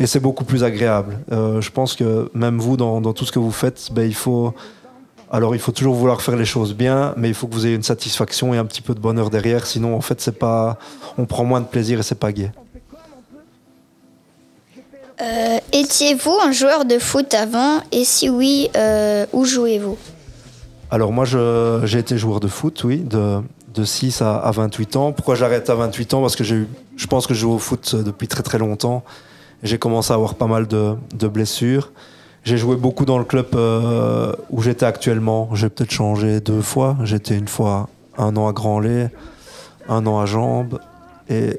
et 0.00 0.06
c'est 0.06 0.18
beaucoup 0.18 0.44
plus 0.44 0.64
agréable. 0.64 1.18
Euh, 1.30 1.60
je 1.60 1.70
pense 1.70 1.94
que 1.94 2.30
même 2.34 2.58
vous, 2.58 2.76
dans, 2.76 3.00
dans, 3.00 3.12
tout 3.12 3.24
ce 3.24 3.32
que 3.32 3.38
vous 3.38 3.52
faites, 3.52 3.90
ben, 3.92 4.02
il 4.02 4.14
faut... 4.14 4.54
Alors 5.30 5.54
il 5.54 5.60
faut 5.60 5.72
toujours 5.72 5.94
vouloir 5.94 6.20
faire 6.20 6.36
les 6.36 6.44
choses 6.44 6.74
bien, 6.74 7.14
mais 7.16 7.28
il 7.28 7.34
faut 7.34 7.46
que 7.46 7.54
vous 7.54 7.64
ayez 7.64 7.74
une 7.74 7.82
satisfaction 7.82 8.52
et 8.52 8.58
un 8.58 8.66
petit 8.66 8.82
peu 8.82 8.94
de 8.94 9.00
bonheur 9.00 9.30
derrière, 9.30 9.66
sinon 9.66 9.96
en 9.96 10.02
fait 10.02 10.20
c'est 10.20 10.38
pas, 10.38 10.78
on 11.16 11.24
prend 11.24 11.44
moins 11.44 11.62
de 11.62 11.66
plaisir 11.66 11.98
et 12.00 12.02
c'est 12.02 12.18
pas 12.18 12.32
gai. 12.32 12.50
Euh, 15.22 15.58
Étiez-vous 15.72 16.36
un 16.44 16.52
joueur 16.52 16.84
de 16.84 16.98
foot 16.98 17.32
avant? 17.32 17.80
Et 17.92 18.04
si 18.04 18.28
oui, 18.28 18.68
euh, 18.76 19.24
où 19.32 19.44
jouez-vous? 19.44 19.96
Alors 20.92 21.10
moi, 21.10 21.24
j'ai 21.24 21.98
été 21.98 22.18
joueur 22.18 22.38
de 22.38 22.48
foot, 22.48 22.84
oui, 22.84 22.98
de, 22.98 23.40
de 23.72 23.82
6 23.82 24.20
à, 24.20 24.36
à 24.36 24.50
28 24.50 24.96
ans. 24.96 25.12
Pourquoi 25.12 25.36
j'arrête 25.36 25.70
à 25.70 25.74
28 25.74 26.12
ans? 26.12 26.20
Parce 26.20 26.36
que 26.36 26.44
je 26.44 27.06
pense 27.08 27.26
que 27.26 27.32
je 27.32 27.40
joue 27.40 27.52
au 27.52 27.58
foot 27.58 27.96
depuis 27.96 28.28
très 28.28 28.42
très 28.42 28.58
longtemps. 28.58 29.02
J'ai 29.62 29.78
commencé 29.78 30.12
à 30.12 30.16
avoir 30.16 30.34
pas 30.34 30.46
mal 30.46 30.66
de, 30.66 31.28
blessures. 31.28 31.92
J'ai 32.44 32.58
joué 32.58 32.76
beaucoup 32.76 33.06
dans 33.06 33.16
le 33.16 33.24
club 33.24 33.46
euh, 33.54 34.34
où 34.50 34.60
j'étais 34.60 34.84
actuellement. 34.84 35.48
J'ai 35.54 35.70
peut-être 35.70 35.92
changé 35.92 36.42
deux 36.42 36.60
fois. 36.60 36.98
J'étais 37.04 37.38
une 37.38 37.48
fois 37.48 37.88
un 38.18 38.36
an 38.36 38.46
à 38.46 38.52
Grand-Lay, 38.52 39.08
un 39.88 40.06
an 40.06 40.20
à 40.20 40.26
Jambes. 40.26 40.78
Et 41.30 41.58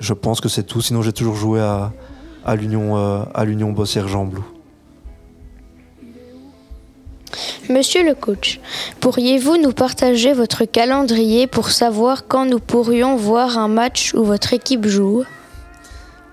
je 0.00 0.14
pense 0.14 0.40
que 0.40 0.48
c'est 0.48 0.62
tout. 0.62 0.80
Sinon, 0.80 1.02
j'ai 1.02 1.12
toujours 1.12 1.36
joué 1.36 1.60
à, 1.60 1.92
à 2.42 2.54
l'Union 2.56 2.96
euh, 2.96 3.72
Bossière-Jamblou. 3.72 4.53
Monsieur 7.70 8.04
le 8.04 8.14
coach, 8.14 8.60
pourriez-vous 9.00 9.56
nous 9.56 9.72
partager 9.72 10.32
votre 10.32 10.64
calendrier 10.64 11.46
pour 11.46 11.70
savoir 11.70 12.26
quand 12.26 12.44
nous 12.44 12.58
pourrions 12.58 13.16
voir 13.16 13.56
un 13.58 13.68
match 13.68 14.12
où 14.14 14.22
votre 14.22 14.52
équipe 14.52 14.86
joue 14.86 15.24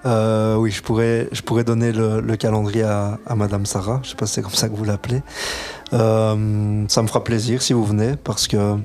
Euh, 0.06 0.56
oui, 0.56 0.72
je 0.72 0.82
pourrais, 0.82 1.30
je 1.32 1.42
pourrais 1.42 1.64
donner 1.64 1.92
le, 1.92 2.20
le 2.22 2.36
calendrier 2.36 2.84
à, 2.84 3.18
Madame 3.36 3.66
Sarah. 3.66 4.02
Je 4.04 4.10
sais 4.10 4.16
pas 4.16 4.26
si 4.26 4.34
c'est 4.34 4.42
comme 4.42 4.54
ça 4.54 4.68
que 4.68 4.76
vous 4.76 4.84
l'appelez. 4.84 5.22
Euh, 5.94 6.86
ça 6.88 7.02
me 7.02 7.08
fera 7.08 7.24
plaisir 7.24 7.62
si 7.62 7.74
vous 7.74 7.86
venez 7.86 8.16
parce 8.22 8.48
que 8.48 8.76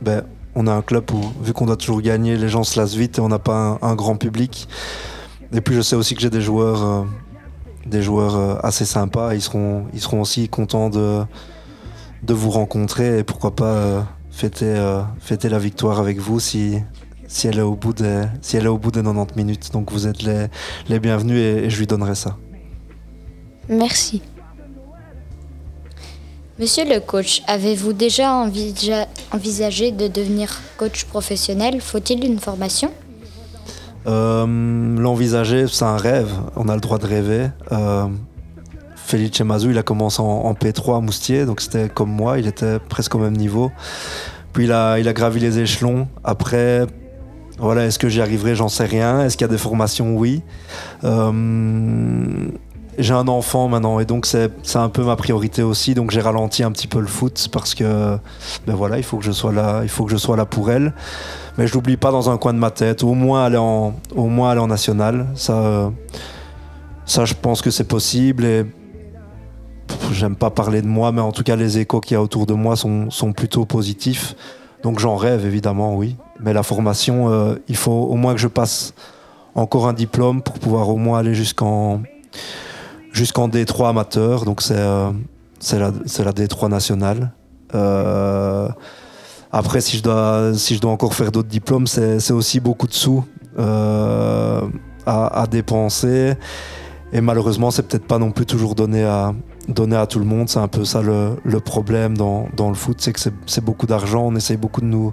ben, 0.00 0.24
on 0.54 0.66
a 0.66 0.72
un 0.72 0.82
club 0.82 1.10
où, 1.12 1.20
vu 1.42 1.52
qu'on 1.52 1.66
doit 1.66 1.76
toujours 1.76 2.02
gagner, 2.02 2.36
les 2.36 2.48
gens 2.48 2.64
se 2.64 2.78
lassent 2.78 2.94
vite 2.94 3.18
et 3.18 3.20
on 3.20 3.28
n'a 3.28 3.38
pas 3.38 3.78
un, 3.80 3.94
grand 3.94 4.16
public. 4.16 4.68
Et 5.52 5.60
puis 5.60 5.74
je 5.74 5.80
sais 5.80 5.96
aussi 5.96 6.14
que 6.14 6.20
j'ai 6.20 6.30
des 6.30 6.42
joueurs, 6.42 6.84
euh, 6.84 7.02
des 7.86 8.02
joueurs 8.02 8.64
assez 8.64 8.84
sympas. 8.84 9.34
Ils 9.34 9.42
seront, 9.42 9.86
ils 9.94 10.00
seront 10.00 10.20
aussi 10.20 10.48
contents 10.48 10.90
de, 10.90 11.24
de 12.24 12.34
vous 12.34 12.50
rencontrer 12.50 13.18
et 13.18 13.24
pourquoi 13.24 13.54
pas 13.54 13.64
euh, 13.74 14.00
fêter, 14.30 14.66
euh, 14.66 15.02
fêter 15.20 15.48
la 15.48 15.58
victoire 15.58 15.98
avec 16.00 16.18
vous 16.18 16.40
si, 16.40 16.78
si 17.28 17.46
elle 17.48 17.58
est 17.58 17.62
au 17.62 17.74
bout 17.76 17.92
des, 17.92 18.22
si 18.42 18.56
elle 18.56 18.64
est 18.64 18.68
au 18.68 18.78
bout 18.78 18.90
des 18.90 19.02
90 19.02 19.36
minutes. 19.36 19.72
Donc 19.72 19.92
vous 19.92 20.06
êtes 20.06 20.22
les, 20.22 20.46
les 20.88 20.98
bienvenus 21.00 21.38
et, 21.38 21.64
et 21.64 21.70
je 21.70 21.78
lui 21.78 21.86
donnerai 21.86 22.14
ça. 22.14 22.36
Merci. 23.68 24.22
Monsieur 26.58 26.84
le 26.84 27.00
coach, 27.00 27.42
avez-vous 27.48 27.92
déjà 27.92 28.30
envisa- 28.46 29.08
envisagé 29.32 29.90
de 29.90 30.06
devenir 30.06 30.60
coach 30.76 31.04
professionnel? 31.04 31.80
Faut-il 31.80 32.24
une 32.24 32.38
formation? 32.38 32.92
Euh, 34.06 34.46
L'envisager, 34.98 35.66
c'est 35.66 35.84
un 35.84 35.96
rêve. 35.96 36.30
On 36.56 36.68
a 36.68 36.74
le 36.74 36.80
droit 36.80 36.98
de 36.98 37.06
rêver. 37.06 37.48
Euh, 37.72 38.06
Felice 39.06 39.40
Mazou, 39.40 39.70
il 39.70 39.78
a 39.78 39.82
commencé 39.82 40.20
en, 40.20 40.24
en 40.24 40.54
P3 40.54 40.96
à 40.96 41.00
Moustier, 41.00 41.44
donc 41.44 41.60
c'était 41.60 41.88
comme 41.88 42.10
moi, 42.10 42.38
il 42.38 42.46
était 42.46 42.78
presque 42.78 43.14
au 43.14 43.18
même 43.18 43.36
niveau. 43.36 43.70
Puis 44.54 44.64
il 44.64 44.72
a, 44.72 44.98
il 44.98 45.12
gravi 45.12 45.40
les 45.40 45.58
échelons. 45.58 46.08
Après, 46.22 46.86
voilà, 47.58 47.84
est-ce 47.84 47.98
que 47.98 48.08
j'y 48.08 48.20
arriverai? 48.20 48.54
J'en 48.54 48.68
sais 48.68 48.86
rien. 48.86 49.22
Est-ce 49.22 49.36
qu'il 49.36 49.44
y 49.44 49.50
a 49.50 49.52
des 49.52 49.58
formations? 49.58 50.16
Oui. 50.16 50.42
Euh, 51.02 52.48
j'ai 52.96 53.12
un 53.12 53.26
enfant 53.26 53.68
maintenant 53.68 53.98
et 53.98 54.04
donc 54.04 54.24
c'est 54.24 54.50
un 54.76 54.88
peu 54.88 55.02
ma 55.02 55.16
priorité 55.16 55.62
aussi. 55.62 55.94
Donc 55.94 56.12
j'ai 56.12 56.20
ralenti 56.20 56.62
un 56.62 56.70
petit 56.70 56.86
peu 56.86 57.00
le 57.00 57.08
foot 57.08 57.48
parce 57.52 57.74
que 57.74 58.16
ben 58.66 58.74
voilà, 58.74 58.98
il 58.98 59.02
faut 59.02 59.18
que 59.18 59.24
je 59.24 59.32
sois 59.32 59.52
là, 59.52 60.46
pour 60.46 60.70
elle. 60.70 60.94
Mais 61.58 61.66
je 61.66 61.74
l'oublie 61.74 61.96
pas 61.96 62.12
dans 62.12 62.30
un 62.30 62.38
coin 62.38 62.52
de 62.52 62.58
ma 62.58 62.70
tête. 62.70 63.02
Au 63.02 63.14
moins 63.14 63.44
aller 63.44 63.58
en, 63.58 64.66
national. 64.68 65.26
Ça, 65.34 65.90
je 67.06 67.34
pense 67.34 67.60
que 67.60 67.70
c'est 67.70 67.88
possible 67.88 68.46
j'aime 70.12 70.36
pas 70.36 70.50
parler 70.50 70.82
de 70.82 70.86
moi, 70.86 71.12
mais 71.12 71.20
en 71.20 71.32
tout 71.32 71.42
cas 71.42 71.56
les 71.56 71.78
échos 71.78 72.00
qu'il 72.00 72.14
y 72.14 72.16
a 72.16 72.22
autour 72.22 72.46
de 72.46 72.54
moi 72.54 72.76
sont, 72.76 73.10
sont 73.10 73.32
plutôt 73.32 73.64
positifs. 73.64 74.34
Donc 74.82 74.98
j'en 74.98 75.16
rêve 75.16 75.46
évidemment, 75.46 75.96
oui. 75.96 76.16
Mais 76.40 76.52
la 76.52 76.62
formation, 76.62 77.30
euh, 77.30 77.56
il 77.68 77.76
faut 77.76 77.90
au 77.92 78.14
moins 78.16 78.34
que 78.34 78.40
je 78.40 78.48
passe 78.48 78.94
encore 79.54 79.88
un 79.88 79.92
diplôme 79.92 80.42
pour 80.42 80.58
pouvoir 80.58 80.88
au 80.88 80.96
moins 80.96 81.18
aller 81.18 81.34
jusqu'en 81.34 82.02
jusqu'en 83.12 83.48
D3 83.48 83.90
amateur. 83.90 84.44
Donc 84.44 84.60
c'est 84.60 84.76
euh, 84.76 85.10
la, 85.72 85.90
la 85.90 86.32
D3 86.32 86.68
nationale. 86.68 87.32
Euh, 87.74 88.68
après, 89.52 89.80
si 89.80 89.96
je 89.96 90.02
dois, 90.02 90.52
si 90.54 90.74
je 90.74 90.80
dois 90.80 90.90
encore 90.90 91.14
faire 91.14 91.30
d'autres 91.32 91.48
diplômes, 91.48 91.86
c'est 91.86 92.32
aussi 92.32 92.60
beaucoup 92.60 92.86
de 92.86 92.92
sous 92.92 93.24
à, 93.56 94.60
à 95.06 95.46
dépenser. 95.46 96.34
Et 97.12 97.20
malheureusement, 97.20 97.70
c'est 97.70 97.86
peut-être 97.86 98.06
pas 98.06 98.18
non 98.18 98.32
plus 98.32 98.44
toujours 98.44 98.74
donné 98.74 99.04
à, 99.04 99.32
donné 99.68 99.96
à 99.96 100.06
tout 100.06 100.18
le 100.18 100.24
monde. 100.24 100.48
C'est 100.48 100.58
un 100.58 100.68
peu 100.68 100.84
ça 100.84 101.02
le, 101.02 101.36
le 101.44 101.60
problème 101.60 102.16
dans, 102.16 102.48
dans 102.56 102.68
le 102.68 102.74
foot, 102.74 102.96
c'est 103.00 103.12
que 103.12 103.20
c'est- 103.20 103.60
beaucoup 103.60 103.86
d'argent. 103.86 104.26
On 104.26 104.36
essaye 104.36 104.56
beaucoup 104.56 104.80
de 104.80 104.86
nous, 104.86 105.12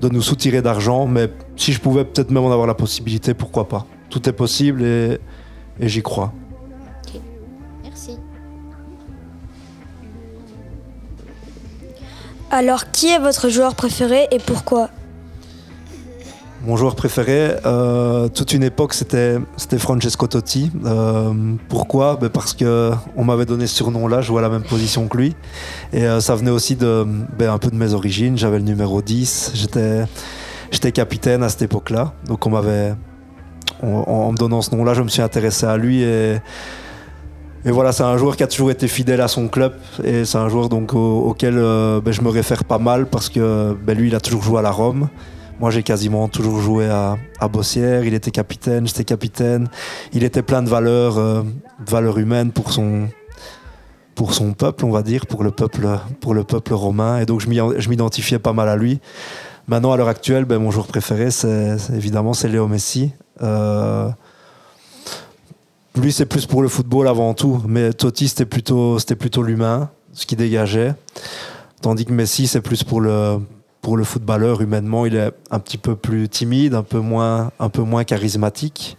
de 0.00 0.08
nous 0.08 0.22
soutirer 0.22 0.62
d'argent. 0.62 1.06
Mais 1.06 1.30
si 1.56 1.72
je 1.72 1.80
pouvais 1.80 2.04
peut-être 2.04 2.30
même 2.30 2.44
en 2.44 2.52
avoir 2.52 2.66
la 2.66 2.74
possibilité, 2.74 3.34
pourquoi 3.34 3.68
pas 3.68 3.86
Tout 4.10 4.28
est 4.28 4.32
possible 4.32 4.82
et, 4.84 5.18
et 5.80 5.88
j'y 5.88 6.02
crois. 6.02 6.32
Alors, 12.50 12.90
qui 12.90 13.08
est 13.08 13.18
votre 13.18 13.48
joueur 13.48 13.74
préféré 13.74 14.28
et 14.30 14.38
pourquoi? 14.38 14.90
Mon 16.66 16.76
joueur 16.76 16.94
préféré, 16.96 17.50
euh, 17.66 18.28
toute 18.28 18.54
une 18.54 18.62
époque, 18.62 18.94
c'était 18.94 19.38
Francesco 19.76 20.26
Totti. 20.26 20.70
Euh, 20.86 21.54
pourquoi? 21.68 22.16
Ben 22.16 22.30
Parce 22.30 22.54
que 22.54 22.90
on 23.16 23.24
m'avait 23.24 23.44
donné 23.44 23.66
ce 23.66 23.76
surnom-là, 23.76 24.22
je 24.22 24.28
jouais 24.28 24.38
à 24.38 24.42
la 24.42 24.48
même 24.48 24.62
position 24.62 25.06
que 25.06 25.18
lui. 25.18 25.36
Et 25.92 26.06
euh, 26.06 26.20
ça 26.20 26.34
venait 26.34 26.50
aussi 26.50 26.74
de, 26.74 27.06
ben, 27.38 27.50
un 27.52 27.58
peu 27.58 27.68
de 27.68 27.76
mes 27.76 27.92
origines. 27.92 28.38
J'avais 28.38 28.56
le 28.56 28.64
numéro 28.64 29.02
10, 29.02 29.52
j'étais 30.70 30.92
capitaine 30.92 31.42
à 31.42 31.50
cette 31.50 31.60
époque-là. 31.62 32.14
Donc 32.26 32.46
en, 32.46 32.50
me 32.50 34.36
donnant 34.36 34.62
ce 34.62 34.74
nom-là, 34.74 34.94
je 34.94 35.02
me 35.02 35.08
suis 35.08 35.22
intéressé 35.22 35.66
à 35.66 35.76
lui. 35.76 36.02
Et, 36.02 36.40
voilà, 37.66 37.92
c'est 37.92 38.04
un 38.04 38.16
joueur 38.16 38.36
qui 38.36 38.42
a 38.42 38.46
toujours 38.46 38.70
été 38.70 38.88
fidèle 38.88 39.20
à 39.20 39.28
son 39.28 39.48
club. 39.48 39.74
Et 40.02 40.24
c'est 40.24 40.38
un 40.38 40.48
joueur 40.48 40.70
auquel 40.72 41.56
ben, 41.56 42.10
je 42.10 42.22
me 42.22 42.30
réfère 42.30 42.64
pas 42.64 42.78
mal 42.78 43.04
parce 43.04 43.28
que 43.28 43.76
lui, 43.86 44.08
il 44.08 44.14
a 44.14 44.20
toujours 44.20 44.42
joué 44.42 44.60
à 44.60 44.62
la 44.62 44.70
Rome. 44.70 45.10
Moi, 45.60 45.70
j'ai 45.70 45.82
quasiment 45.82 46.28
toujours 46.28 46.60
joué 46.60 46.88
à, 46.88 47.16
Bossière. 47.48 48.04
Il 48.04 48.14
était 48.14 48.30
capitaine, 48.30 48.86
j'étais 48.86 49.04
capitaine. 49.04 49.68
Il 50.12 50.24
était 50.24 50.42
plein 50.42 50.62
de 50.62 50.68
valeurs, 50.68 51.18
euh, 51.18 51.42
valeurs 51.86 52.18
humaines 52.18 52.50
pour 52.50 52.72
son, 52.72 53.08
pour 54.14 54.34
son 54.34 54.52
peuple, 54.52 54.84
on 54.84 54.90
va 54.90 55.02
dire, 55.02 55.26
pour 55.26 55.44
le 55.44 55.50
peuple, 55.50 55.86
pour 56.20 56.34
le 56.34 56.42
peuple 56.42 56.74
romain. 56.74 57.20
Et 57.20 57.26
donc, 57.26 57.40
je 57.40 57.88
m'identifiais 57.88 58.38
pas 58.38 58.52
mal 58.52 58.68
à 58.68 58.76
lui. 58.76 59.00
Maintenant, 59.68 59.92
à 59.92 59.96
l'heure 59.96 60.08
actuelle, 60.08 60.44
ben, 60.44 60.58
mon 60.58 60.70
joueur 60.70 60.86
préféré, 60.86 61.30
c'est- 61.30 61.76
évidemment, 61.94 62.34
c'est 62.34 62.48
Léo 62.48 62.66
Messi. 62.66 63.12
Euh, 63.42 64.08
lui, 65.96 66.12
c'est 66.12 66.26
plus 66.26 66.46
pour 66.46 66.62
le 66.62 66.68
football 66.68 67.06
avant 67.06 67.32
tout. 67.34 67.62
Mais 67.66 67.92
Totti, 67.92 68.28
c'était 68.28 68.46
plutôt, 68.46 68.98
c'était 68.98 69.16
plutôt 69.16 69.42
l'humain, 69.42 69.90
ce 70.12 70.26
qui 70.26 70.34
dégageait. 70.34 70.94
Tandis 71.80 72.04
que 72.04 72.12
Messi, 72.12 72.48
c'est 72.48 72.60
plus 72.60 72.82
pour 72.82 73.00
le, 73.00 73.38
pour 73.84 73.98
le 73.98 74.04
footballeur. 74.04 74.62
Humainement, 74.62 75.04
il 75.04 75.14
est 75.14 75.30
un 75.50 75.58
petit 75.60 75.76
peu 75.76 75.94
plus 75.94 76.28
timide, 76.28 76.74
un 76.74 76.82
peu 76.82 77.00
moins, 77.00 77.52
un 77.60 77.68
peu 77.68 77.82
moins 77.82 78.02
charismatique. 78.02 78.96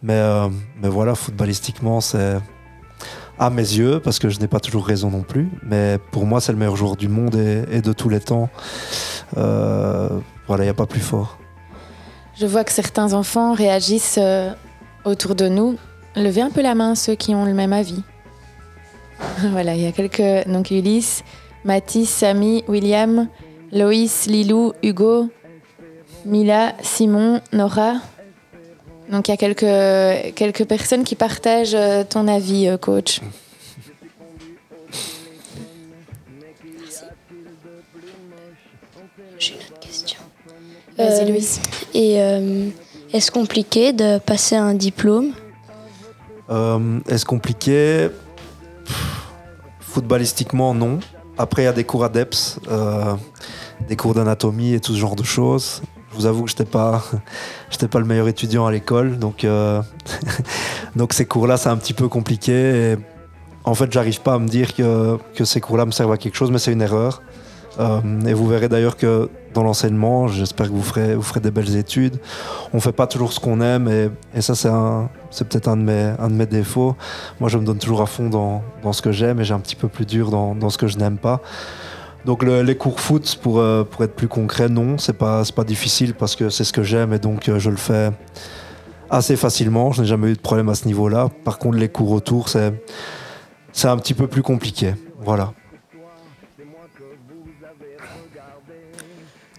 Mais, 0.00 0.14
euh, 0.14 0.48
mais 0.80 0.88
voilà, 0.88 1.16
footballistiquement, 1.16 2.00
c'est 2.00 2.36
à 3.38 3.50
mes 3.50 3.62
yeux, 3.62 3.98
parce 3.98 4.20
que 4.20 4.28
je 4.28 4.38
n'ai 4.38 4.46
pas 4.46 4.60
toujours 4.60 4.86
raison 4.86 5.10
non 5.10 5.22
plus, 5.22 5.50
mais 5.64 5.98
pour 6.12 6.24
moi, 6.24 6.40
c'est 6.40 6.52
le 6.52 6.58
meilleur 6.58 6.76
joueur 6.76 6.96
du 6.96 7.08
monde 7.08 7.34
et, 7.34 7.82
de 7.82 7.92
tous 7.92 8.08
les 8.08 8.20
temps. 8.20 8.48
Euh, 9.36 10.08
voilà, 10.46 10.62
il 10.62 10.66
n'y 10.66 10.70
a 10.70 10.74
pas 10.74 10.86
plus 10.86 11.00
fort. 11.00 11.38
Je 12.36 12.46
vois 12.46 12.62
que 12.62 12.72
certains 12.72 13.14
enfants 13.14 13.54
réagissent 13.54 14.20
euh, 14.22 14.52
autour 15.04 15.34
de 15.34 15.48
nous. 15.48 15.76
Levez 16.14 16.42
un 16.42 16.50
peu 16.50 16.62
la 16.62 16.76
main 16.76 16.94
ceux 16.94 17.16
qui 17.16 17.34
ont 17.34 17.44
le 17.44 17.54
même 17.54 17.72
avis. 17.72 18.04
voilà, 19.50 19.74
il 19.74 19.82
y 19.82 19.86
a 19.86 19.92
quelques. 19.92 20.46
Donc 20.48 20.70
Ulysse, 20.70 21.24
Mathis, 21.64 22.08
Samy, 22.08 22.62
William, 22.68 23.28
Loïs, 23.72 24.26
Lilou, 24.26 24.72
Hugo, 24.82 25.28
Mila, 26.24 26.74
Simon, 26.82 27.40
Nora. 27.52 27.94
Donc 29.10 29.28
il 29.28 29.30
y 29.32 29.34
a 29.34 29.36
quelques, 29.36 30.34
quelques 30.34 30.64
personnes 30.64 31.04
qui 31.04 31.14
partagent 31.16 31.74
euh, 31.74 32.04
ton 32.04 32.28
avis, 32.28 32.68
euh, 32.68 32.76
coach. 32.76 33.20
J'ai 39.38 39.54
une 39.54 39.60
autre 39.60 39.80
question. 39.80 40.20
Vas-y, 40.96 41.22
Euh, 41.22 41.28
Louise. 41.28 41.60
Et 41.94 42.20
euh, 42.20 42.68
est-ce 43.12 43.30
compliqué 43.30 43.92
de 43.92 44.18
passer 44.18 44.56
un 44.56 44.74
diplôme? 44.74 45.32
Euh, 46.50 47.00
Est-ce 47.08 47.24
compliqué? 47.24 48.08
Pff, 48.84 49.26
Footballistiquement, 49.80 50.74
non. 50.74 51.00
Après, 51.38 51.62
il 51.62 51.64
y 51.64 51.68
a 51.68 51.72
des 51.72 51.84
cours 51.84 52.04
ADEPS, 52.04 52.58
euh, 52.70 53.14
des 53.88 53.96
cours 53.96 54.14
d'anatomie 54.14 54.74
et 54.74 54.80
tout 54.80 54.92
ce 54.92 54.98
genre 54.98 55.16
de 55.16 55.24
choses. 55.24 55.82
Je 56.10 56.16
vous 56.16 56.26
avoue 56.26 56.44
que 56.44 56.50
je 56.50 56.54
n'étais 56.54 56.64
pas, 56.64 57.02
pas 57.90 57.98
le 57.98 58.04
meilleur 58.04 58.28
étudiant 58.28 58.66
à 58.66 58.72
l'école. 58.72 59.18
Donc, 59.18 59.44
euh, 59.44 59.80
donc 60.96 61.12
ces 61.12 61.24
cours-là, 61.24 61.56
c'est 61.56 61.70
un 61.70 61.76
petit 61.76 61.94
peu 61.94 62.08
compliqué. 62.08 62.52
Et 62.52 62.96
en 63.64 63.74
fait, 63.74 63.90
j'arrive 63.92 64.20
pas 64.20 64.34
à 64.34 64.38
me 64.38 64.48
dire 64.48 64.74
que, 64.74 65.18
que 65.34 65.44
ces 65.44 65.60
cours-là 65.60 65.86
me 65.86 65.90
servent 65.90 66.12
à 66.12 66.18
quelque 66.18 66.36
chose, 66.36 66.50
mais 66.50 66.58
c'est 66.58 66.72
une 66.72 66.82
erreur. 66.82 67.22
Euh, 67.80 68.00
et 68.26 68.34
vous 68.34 68.46
verrez 68.46 68.68
d'ailleurs 68.68 68.96
que 68.96 69.30
dans 69.54 69.62
l'enseignement, 69.62 70.28
j'espère 70.28 70.66
que 70.66 70.72
vous 70.72 70.82
ferez, 70.82 71.14
vous 71.14 71.22
ferez 71.22 71.40
des 71.40 71.50
belles 71.50 71.76
études. 71.76 72.18
On 72.72 72.80
fait 72.80 72.92
pas 72.92 73.06
toujours 73.06 73.32
ce 73.32 73.40
qu'on 73.40 73.60
aime 73.60 73.88
et, 73.88 74.10
et 74.34 74.42
ça, 74.42 74.54
c'est, 74.54 74.68
un, 74.68 75.08
c'est 75.30 75.48
peut-être 75.48 75.68
un 75.68 75.76
de, 75.76 75.82
mes, 75.82 76.12
un 76.18 76.28
de 76.28 76.34
mes 76.34 76.46
défauts. 76.46 76.96
Moi, 77.40 77.48
je 77.48 77.58
me 77.58 77.64
donne 77.64 77.78
toujours 77.78 78.02
à 78.02 78.06
fond 78.06 78.28
dans, 78.28 78.62
dans 78.82 78.92
ce 78.92 79.00
que 79.00 79.12
j'aime 79.12 79.40
et 79.40 79.44
j'ai 79.44 79.54
un 79.54 79.60
petit 79.60 79.76
peu 79.76 79.88
plus 79.88 80.04
dur 80.04 80.30
dans, 80.30 80.54
dans 80.54 80.68
ce 80.68 80.78
que 80.78 80.86
je 80.86 80.98
n'aime 80.98 81.16
pas. 81.16 81.40
Donc 82.24 82.42
le- 82.44 82.62
les 82.62 82.76
cours 82.76 83.00
foot, 83.00 83.36
pour, 83.42 83.58
euh, 83.58 83.82
pour 83.84 84.04
être 84.04 84.14
plus 84.14 84.28
concret, 84.28 84.68
non, 84.68 84.96
c'est 84.98 85.12
pas, 85.12 85.42
pas 85.54 85.64
difficile 85.64 86.14
parce 86.14 86.36
que 86.36 86.50
c'est 86.50 86.64
ce 86.64 86.72
que 86.72 86.82
j'aime 86.84 87.12
et 87.12 87.18
donc 87.18 87.48
euh, 87.48 87.58
je 87.58 87.68
le 87.70 87.76
fais 87.76 88.10
assez 89.10 89.36
facilement. 89.36 89.90
Je 89.92 90.02
n'ai 90.02 90.06
jamais 90.08 90.28
eu 90.30 90.34
de 90.34 90.40
problème 90.40 90.68
à 90.68 90.74
ce 90.74 90.86
niveau-là. 90.86 91.28
Par 91.44 91.58
contre, 91.58 91.78
les 91.78 91.88
cours 91.88 92.12
autour, 92.12 92.48
c'est, 92.48 92.72
un 93.84 93.96
petit 93.96 94.14
peu 94.14 94.28
plus 94.28 94.42
compliqué. 94.42 94.94
Voilà. 95.20 95.52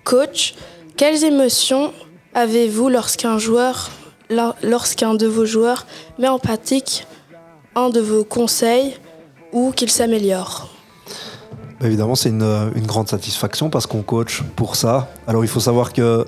Coach, 0.06 0.56
quelles 0.98 1.24
émotions 1.24 1.94
avez-vous 2.34 2.90
lorsqu'un 2.90 3.38
joueur, 3.38 3.90
lor- 4.30 4.56
lorsqu'un 4.64 5.14
de 5.16 5.28
vos 5.28 5.46
joueurs 5.46 5.86
met 6.20 6.28
en 6.28 6.40
pratique 6.40 7.06
un 7.76 7.90
de 7.90 8.00
vos 8.00 8.24
conseils 8.24 8.96
ou 9.52 9.72
qu'il 9.72 9.90
s'améliore? 9.90 10.73
Évidemment, 11.84 12.16
c'est 12.16 12.30
une, 12.30 12.72
une 12.76 12.88
grande 12.88 13.10
satisfaction 13.10 13.70
parce 13.70 13.86
qu'on 13.88 14.02
coach 14.02 14.42
pour 14.56 14.76
ça. 14.76 15.10
Alors, 15.28 15.44
il 15.44 15.48
faut 15.48 15.60
savoir 15.60 15.94
que 15.94 16.26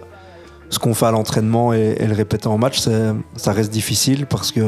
ce 0.69 0.79
qu'on 0.79 0.93
fait 0.93 1.05
à 1.05 1.11
l'entraînement 1.11 1.73
et, 1.73 1.95
le 2.05 2.13
répéter 2.13 2.47
en 2.47 2.57
match, 2.57 2.79
ça 2.79 3.51
reste 3.51 3.71
difficile 3.71 4.25
parce 4.25 4.51
que 4.51 4.61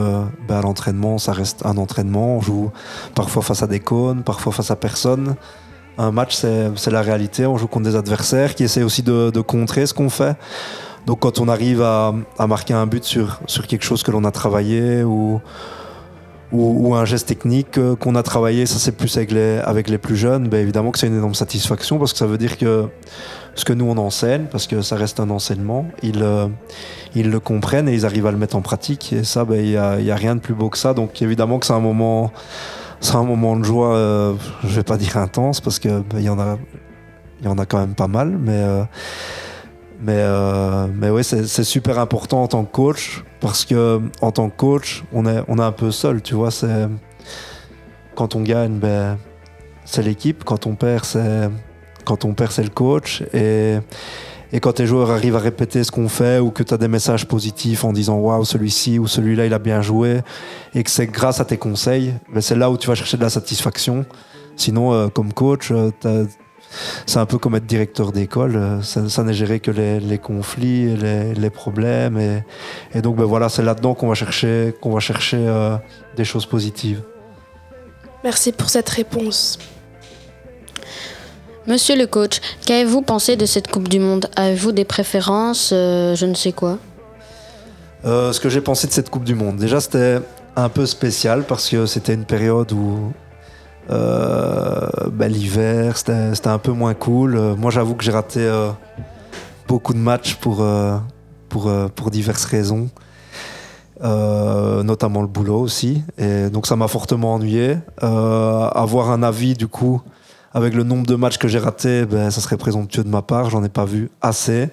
bah, 0.47 0.59
à 0.59 0.61
l'entraînement, 0.61 1.17
ça 1.17 1.33
reste 1.33 1.65
un 1.65 1.77
entraînement. 1.77 2.37
On 2.37 2.41
joue 2.41 2.71
parfois 3.15 3.41
face 3.41 3.63
à 3.63 3.67
des 3.67 3.79
cônes, 3.79 4.23
parfois 4.23 4.51
face 4.53 4.71
à 4.71 4.75
personne. 4.75 5.35
Un 5.97 6.11
match, 6.11 6.35
c'est 6.35 6.91
la 6.91 7.01
réalité. 7.01 7.45
On 7.45 7.57
joue 7.57 7.67
contre 7.67 7.89
des 7.89 7.95
adversaires 7.95 8.55
qui 8.55 8.63
essaient 8.63 8.83
aussi 8.83 9.03
de, 9.03 9.41
contrer 9.41 9.85
ce 9.85 9.93
qu'on 9.93 10.09
fait. 10.09 10.37
Donc, 11.05 11.19
quand 11.19 11.39
on 11.39 11.47
arrive 11.47 11.81
à, 11.81 12.13
marquer 12.47 12.73
un 12.73 12.85
but 12.85 13.03
sur 13.03 13.67
quelque 13.67 13.83
chose 13.83 14.03
que 14.03 14.11
l'on 14.11 14.23
a 14.23 14.31
travaillé 14.31 15.03
ou, 15.03 15.41
ou, 16.51 16.89
ou 16.89 16.95
un 16.95 17.05
geste 17.05 17.27
technique 17.27 17.77
euh, 17.77 17.95
qu'on 17.95 18.15
a 18.15 18.23
travaillé, 18.23 18.65
ça 18.65 18.79
c'est 18.79 18.93
plus 18.93 19.15
avec 19.17 19.31
les, 19.31 19.59
avec 19.59 19.89
les 19.89 19.97
plus 19.97 20.15
jeunes, 20.15 20.47
ben 20.47 20.61
évidemment 20.61 20.91
que 20.91 20.99
c'est 20.99 21.07
une 21.07 21.17
énorme 21.17 21.35
satisfaction 21.35 21.99
parce 21.99 22.13
que 22.13 22.19
ça 22.19 22.25
veut 22.25 22.37
dire 22.37 22.57
que 22.57 22.87
ce 23.57 23.65
que 23.65 23.73
nous 23.73 23.85
on 23.85 23.97
enseigne, 23.97 24.45
parce 24.45 24.67
que 24.67 24.81
ça 24.81 24.95
reste 24.95 25.19
un 25.19 25.29
enseignement, 25.29 25.85
ils, 26.03 26.21
euh, 26.21 26.47
ils 27.15 27.29
le 27.29 27.39
comprennent 27.39 27.89
et 27.89 27.93
ils 27.93 28.05
arrivent 28.05 28.27
à 28.27 28.31
le 28.31 28.37
mettre 28.37 28.55
en 28.55 28.61
pratique. 28.61 29.11
Et 29.13 29.23
ça, 29.23 29.45
ben, 29.45 29.59
il 29.59 29.71
n'y 29.71 29.77
a, 29.77 29.99
y 29.99 30.11
a 30.11 30.15
rien 30.15 30.35
de 30.35 30.39
plus 30.39 30.53
beau 30.53 30.69
que 30.69 30.77
ça. 30.77 30.93
Donc 30.93 31.21
évidemment 31.21 31.57
que 31.57 31.65
c'est 31.65 31.73
un 31.73 31.79
moment, 31.79 32.31
c'est 33.01 33.15
un 33.15 33.23
moment 33.23 33.57
de 33.57 33.63
joie, 33.63 33.95
euh, 33.95 34.33
je 34.63 34.75
vais 34.75 34.83
pas 34.83 34.97
dire 34.97 35.17
intense 35.17 35.59
parce 35.59 35.79
que 35.79 35.89
ben, 35.89 36.19
il 36.19 36.25
y 36.25 36.29
en 36.29 36.39
a, 36.39 36.57
il 37.41 37.45
y 37.45 37.49
en 37.49 37.57
a 37.57 37.65
quand 37.65 37.79
même 37.79 37.95
pas 37.95 38.07
mal, 38.07 38.37
mais 38.39 38.53
euh, 38.53 38.83
mais, 39.99 40.13
euh, 40.17 40.87
mais 40.93 41.09
oui, 41.09 41.23
c'est 41.23 41.63
super 41.63 41.99
important 41.99 42.43
en 42.43 42.47
tant 42.47 42.63
que 42.63 42.71
coach 42.71 43.23
parce 43.39 43.65
que 43.65 44.01
en 44.21 44.31
tant 44.31 44.49
que 44.49 44.55
coach, 44.55 45.03
on 45.11 45.25
est, 45.25 45.43
on 45.47 45.57
est 45.57 45.63
un 45.63 45.71
peu 45.71 45.91
seul, 45.91 46.21
tu 46.21 46.35
vois. 46.35 46.51
C'est 46.51 46.87
quand 48.15 48.35
on 48.35 48.41
gagne, 48.41 48.77
ben, 48.77 49.17
c'est 49.85 50.03
l'équipe. 50.03 50.43
Quand 50.43 50.67
on 50.67 50.75
perd, 50.75 51.03
c'est 51.03 51.49
quand 52.05 52.25
on 52.25 52.33
perd, 52.33 52.51
c'est 52.51 52.63
le 52.63 52.69
coach. 52.69 53.23
Et, 53.33 53.77
et 54.53 54.59
quand 54.59 54.73
tes 54.73 54.85
joueurs 54.85 55.11
arrivent 55.11 55.35
à 55.35 55.39
répéter 55.39 55.83
ce 55.83 55.91
qu'on 55.91 56.09
fait 56.09 56.39
ou 56.39 56.51
que 56.51 56.63
tu 56.63 56.73
as 56.73 56.77
des 56.77 56.87
messages 56.87 57.27
positifs 57.27 57.83
en 57.83 57.91
disant 57.91 58.17
waouh, 58.17 58.45
celui-ci 58.45 58.99
ou 58.99 59.07
celui-là, 59.07 59.45
il 59.45 59.53
a 59.53 59.59
bien 59.59 59.81
joué, 59.81 60.21
et 60.73 60.83
que 60.83 60.89
c'est 60.89 61.07
grâce 61.07 61.41
à 61.41 61.45
tes 61.45 61.57
conseils, 61.57 62.13
ben, 62.33 62.41
c'est 62.41 62.55
là 62.55 62.71
où 62.71 62.77
tu 62.77 62.87
vas 62.87 62.95
chercher 62.95 63.17
de 63.17 63.23
la 63.23 63.29
satisfaction. 63.29 64.05
Sinon, 64.55 64.93
euh, 64.93 65.07
comme 65.09 65.33
coach, 65.33 65.71
euh, 65.71 65.91
c'est 67.05 67.19
un 67.19 67.25
peu 67.25 67.37
comme 67.37 67.55
être 67.55 67.65
directeur 67.65 68.11
d'école. 68.11 68.55
euh, 68.55 68.81
Ça, 68.81 69.07
ça 69.09 69.23
n'est 69.23 69.33
géré 69.33 69.59
que 69.59 69.71
les, 69.71 69.99
les 69.99 70.17
conflits, 70.17 70.95
les, 70.95 71.33
les 71.33 71.49
problèmes. 71.49 72.17
Et, 72.17 72.43
et 72.93 73.01
donc, 73.01 73.15
ben 73.15 73.23
voilà, 73.25 73.49
c'est 73.49 73.63
là-dedans 73.63 73.93
qu'on 73.93 74.07
va 74.07 74.15
chercher, 74.15 74.73
qu'on 74.81 74.91
va 74.91 74.99
chercher 74.99 75.37
euh, 75.39 75.77
des 76.15 76.25
choses 76.25 76.45
positives. 76.45 77.01
Merci 78.23 78.51
pour 78.51 78.69
cette 78.69 78.89
réponse. 78.89 79.57
Monsieur 81.67 81.97
le 81.97 82.07
coach, 82.07 82.39
qu'avez-vous 82.65 83.01
pensé 83.01 83.35
de 83.35 83.45
cette 83.45 83.69
Coupe 83.69 83.89
du 83.89 83.99
Monde? 83.99 84.29
Avez-vous 84.35 84.71
des 84.71 84.85
préférences 84.85 85.71
euh, 85.73 86.15
Je 86.15 86.25
ne 86.25 86.33
sais 86.33 86.53
quoi? 86.53 86.77
Euh, 88.05 88.31
ce 88.31 88.39
que 88.39 88.47
j'ai 88.47 88.61
pensé 88.61 88.87
de 88.87 88.93
cette 88.93 89.09
Coupe 89.09 89.25
du 89.25 89.35
Monde, 89.35 89.57
déjà 89.57 89.81
c'était 89.81 90.19
un 90.55 90.69
peu 90.69 90.85
spécial 90.85 91.43
parce 91.43 91.67
que 91.67 91.85
c'était 91.85 92.13
une 92.13 92.25
période 92.25 92.71
où 92.71 93.11
euh, 93.89 94.89
ben, 95.11 95.31
l'hiver 95.31 95.97
c'était 95.97 96.47
un 96.47 96.57
peu 96.57 96.71
moins 96.71 96.93
cool. 96.93 97.37
Euh, 97.37 97.55
moi 97.55 97.71
j'avoue 97.71 97.95
que 97.95 98.03
j'ai 98.03 98.11
raté 98.11 98.41
euh, 98.41 98.69
beaucoup 99.67 99.93
de 99.93 99.99
matchs 99.99 100.35
pour, 100.35 100.61
diverses 102.11 102.45
raisons, 102.45 102.89
notamment 104.01 105.21
le 105.21 105.27
boulot 105.27 105.59
aussi. 105.59 106.03
Et 106.17 106.49
donc 106.49 106.67
ça 106.67 106.75
m'a 106.75 106.87
fortement 106.87 107.35
ennuyé. 107.35 107.77
Avoir 108.01 109.11
un 109.11 109.23
avis 109.23 109.53
du 109.53 109.67
coup 109.67 110.01
avec 110.53 110.73
le 110.73 110.83
nombre 110.83 111.05
de 111.05 111.15
matchs 111.15 111.37
que 111.37 111.47
j'ai 111.47 111.59
ratés, 111.59 112.05
ben, 112.05 112.31
ça 112.31 112.41
serait 112.41 112.57
présomptueux 112.57 113.03
de 113.03 113.09
ma 113.09 113.21
part, 113.21 113.49
j'en 113.49 113.63
ai 113.63 113.69
pas 113.69 113.85
vu 113.85 114.09
assez. 114.21 114.69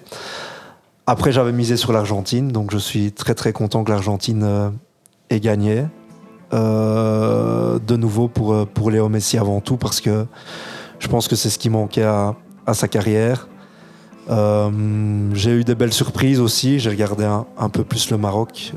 Après, 1.06 1.30
j'avais 1.30 1.52
misé 1.52 1.76
sur 1.76 1.92
l'Argentine, 1.92 2.48
donc 2.48 2.70
je 2.70 2.78
suis 2.78 3.12
très 3.12 3.34
très 3.34 3.52
content 3.52 3.84
que 3.84 3.90
l'Argentine 3.90 4.72
ait 5.28 5.40
gagné. 5.40 5.84
Euh, 6.54 7.78
de 7.84 7.96
nouveau 7.96 8.28
pour, 8.28 8.54
euh, 8.54 8.64
pour 8.64 8.90
Léo 8.90 9.08
Messi 9.08 9.38
avant 9.38 9.60
tout, 9.60 9.76
parce 9.76 10.00
que 10.00 10.26
je 11.00 11.08
pense 11.08 11.26
que 11.26 11.34
c'est 11.34 11.50
ce 11.50 11.58
qui 11.58 11.68
manquait 11.68 12.04
à, 12.04 12.34
sa 12.72 12.86
carrière. 12.86 13.48
Euh, 14.30 14.70
j'ai 15.34 15.50
eu 15.50 15.64
des 15.64 15.74
belles 15.74 15.92
surprises 15.92 16.40
aussi, 16.40 16.78
j'ai 16.78 16.90
regardé 16.90 17.24
un, 17.24 17.68
peu 17.68 17.82
plus 17.82 18.10
le 18.10 18.16
Maroc, 18.18 18.72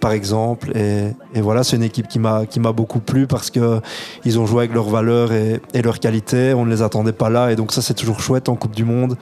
par 0.00 0.12
exemple, 0.12 0.76
et, 0.76 1.14
voilà, 1.40 1.64
c'est 1.64 1.76
une 1.76 1.82
équipe 1.82 2.06
qui 2.06 2.18
m'a 2.18 2.46
qui 2.46 2.60
m'a 2.60 2.72
beaucoup 2.72 3.00
plu 3.00 3.26
parce 3.26 3.50
que 3.50 3.80
ils 4.24 4.38
ont 4.38 4.46
joué 4.46 4.64
avec 4.64 4.74
leurs 4.74 4.88
valeurs 4.88 5.32
et, 5.32 5.60
et 5.72 5.82
leurs 5.82 5.98
qualités, 5.98 6.54
on 6.54 6.64
ne 6.64 6.70
les 6.70 6.82
attendait 6.82 7.12
pas 7.12 7.30
là, 7.30 7.50
et 7.50 7.56
donc 7.56 7.72
ça 7.72 7.82
c'est 7.82 7.94
toujours 7.94 8.20
chouette 8.20 8.48
en 8.48 8.54
Coupe 8.54 8.76
du 8.76 8.84
Monde 8.84 9.16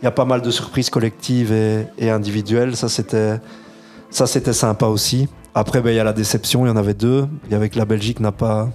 il 0.00 0.04
y 0.04 0.08
a 0.08 0.10
pas 0.10 0.26
mal 0.26 0.42
de 0.42 0.50
surprises 0.50 0.90
collectives 0.90 1.50
et, 1.50 1.86
et 1.96 2.10
individuelles. 2.10 2.76
Ça, 2.76 2.90
c'était, 2.90 3.40
ça, 4.10 4.26
c'était 4.26 4.52
sympa 4.52 4.84
aussi. 4.84 5.28
Après, 5.54 5.80
ben, 5.80 5.90
il 5.90 5.96
y 5.96 6.00
a 6.00 6.04
la 6.04 6.12
déception. 6.12 6.66
Il 6.66 6.68
y 6.68 6.72
en 6.72 6.76
avait 6.76 6.94
deux. 6.94 7.26
Avait 7.52 7.68
que 7.68 7.78
la 7.78 7.84
Belgique 7.84 8.20
n'a 8.20 8.32
pas, 8.32 8.68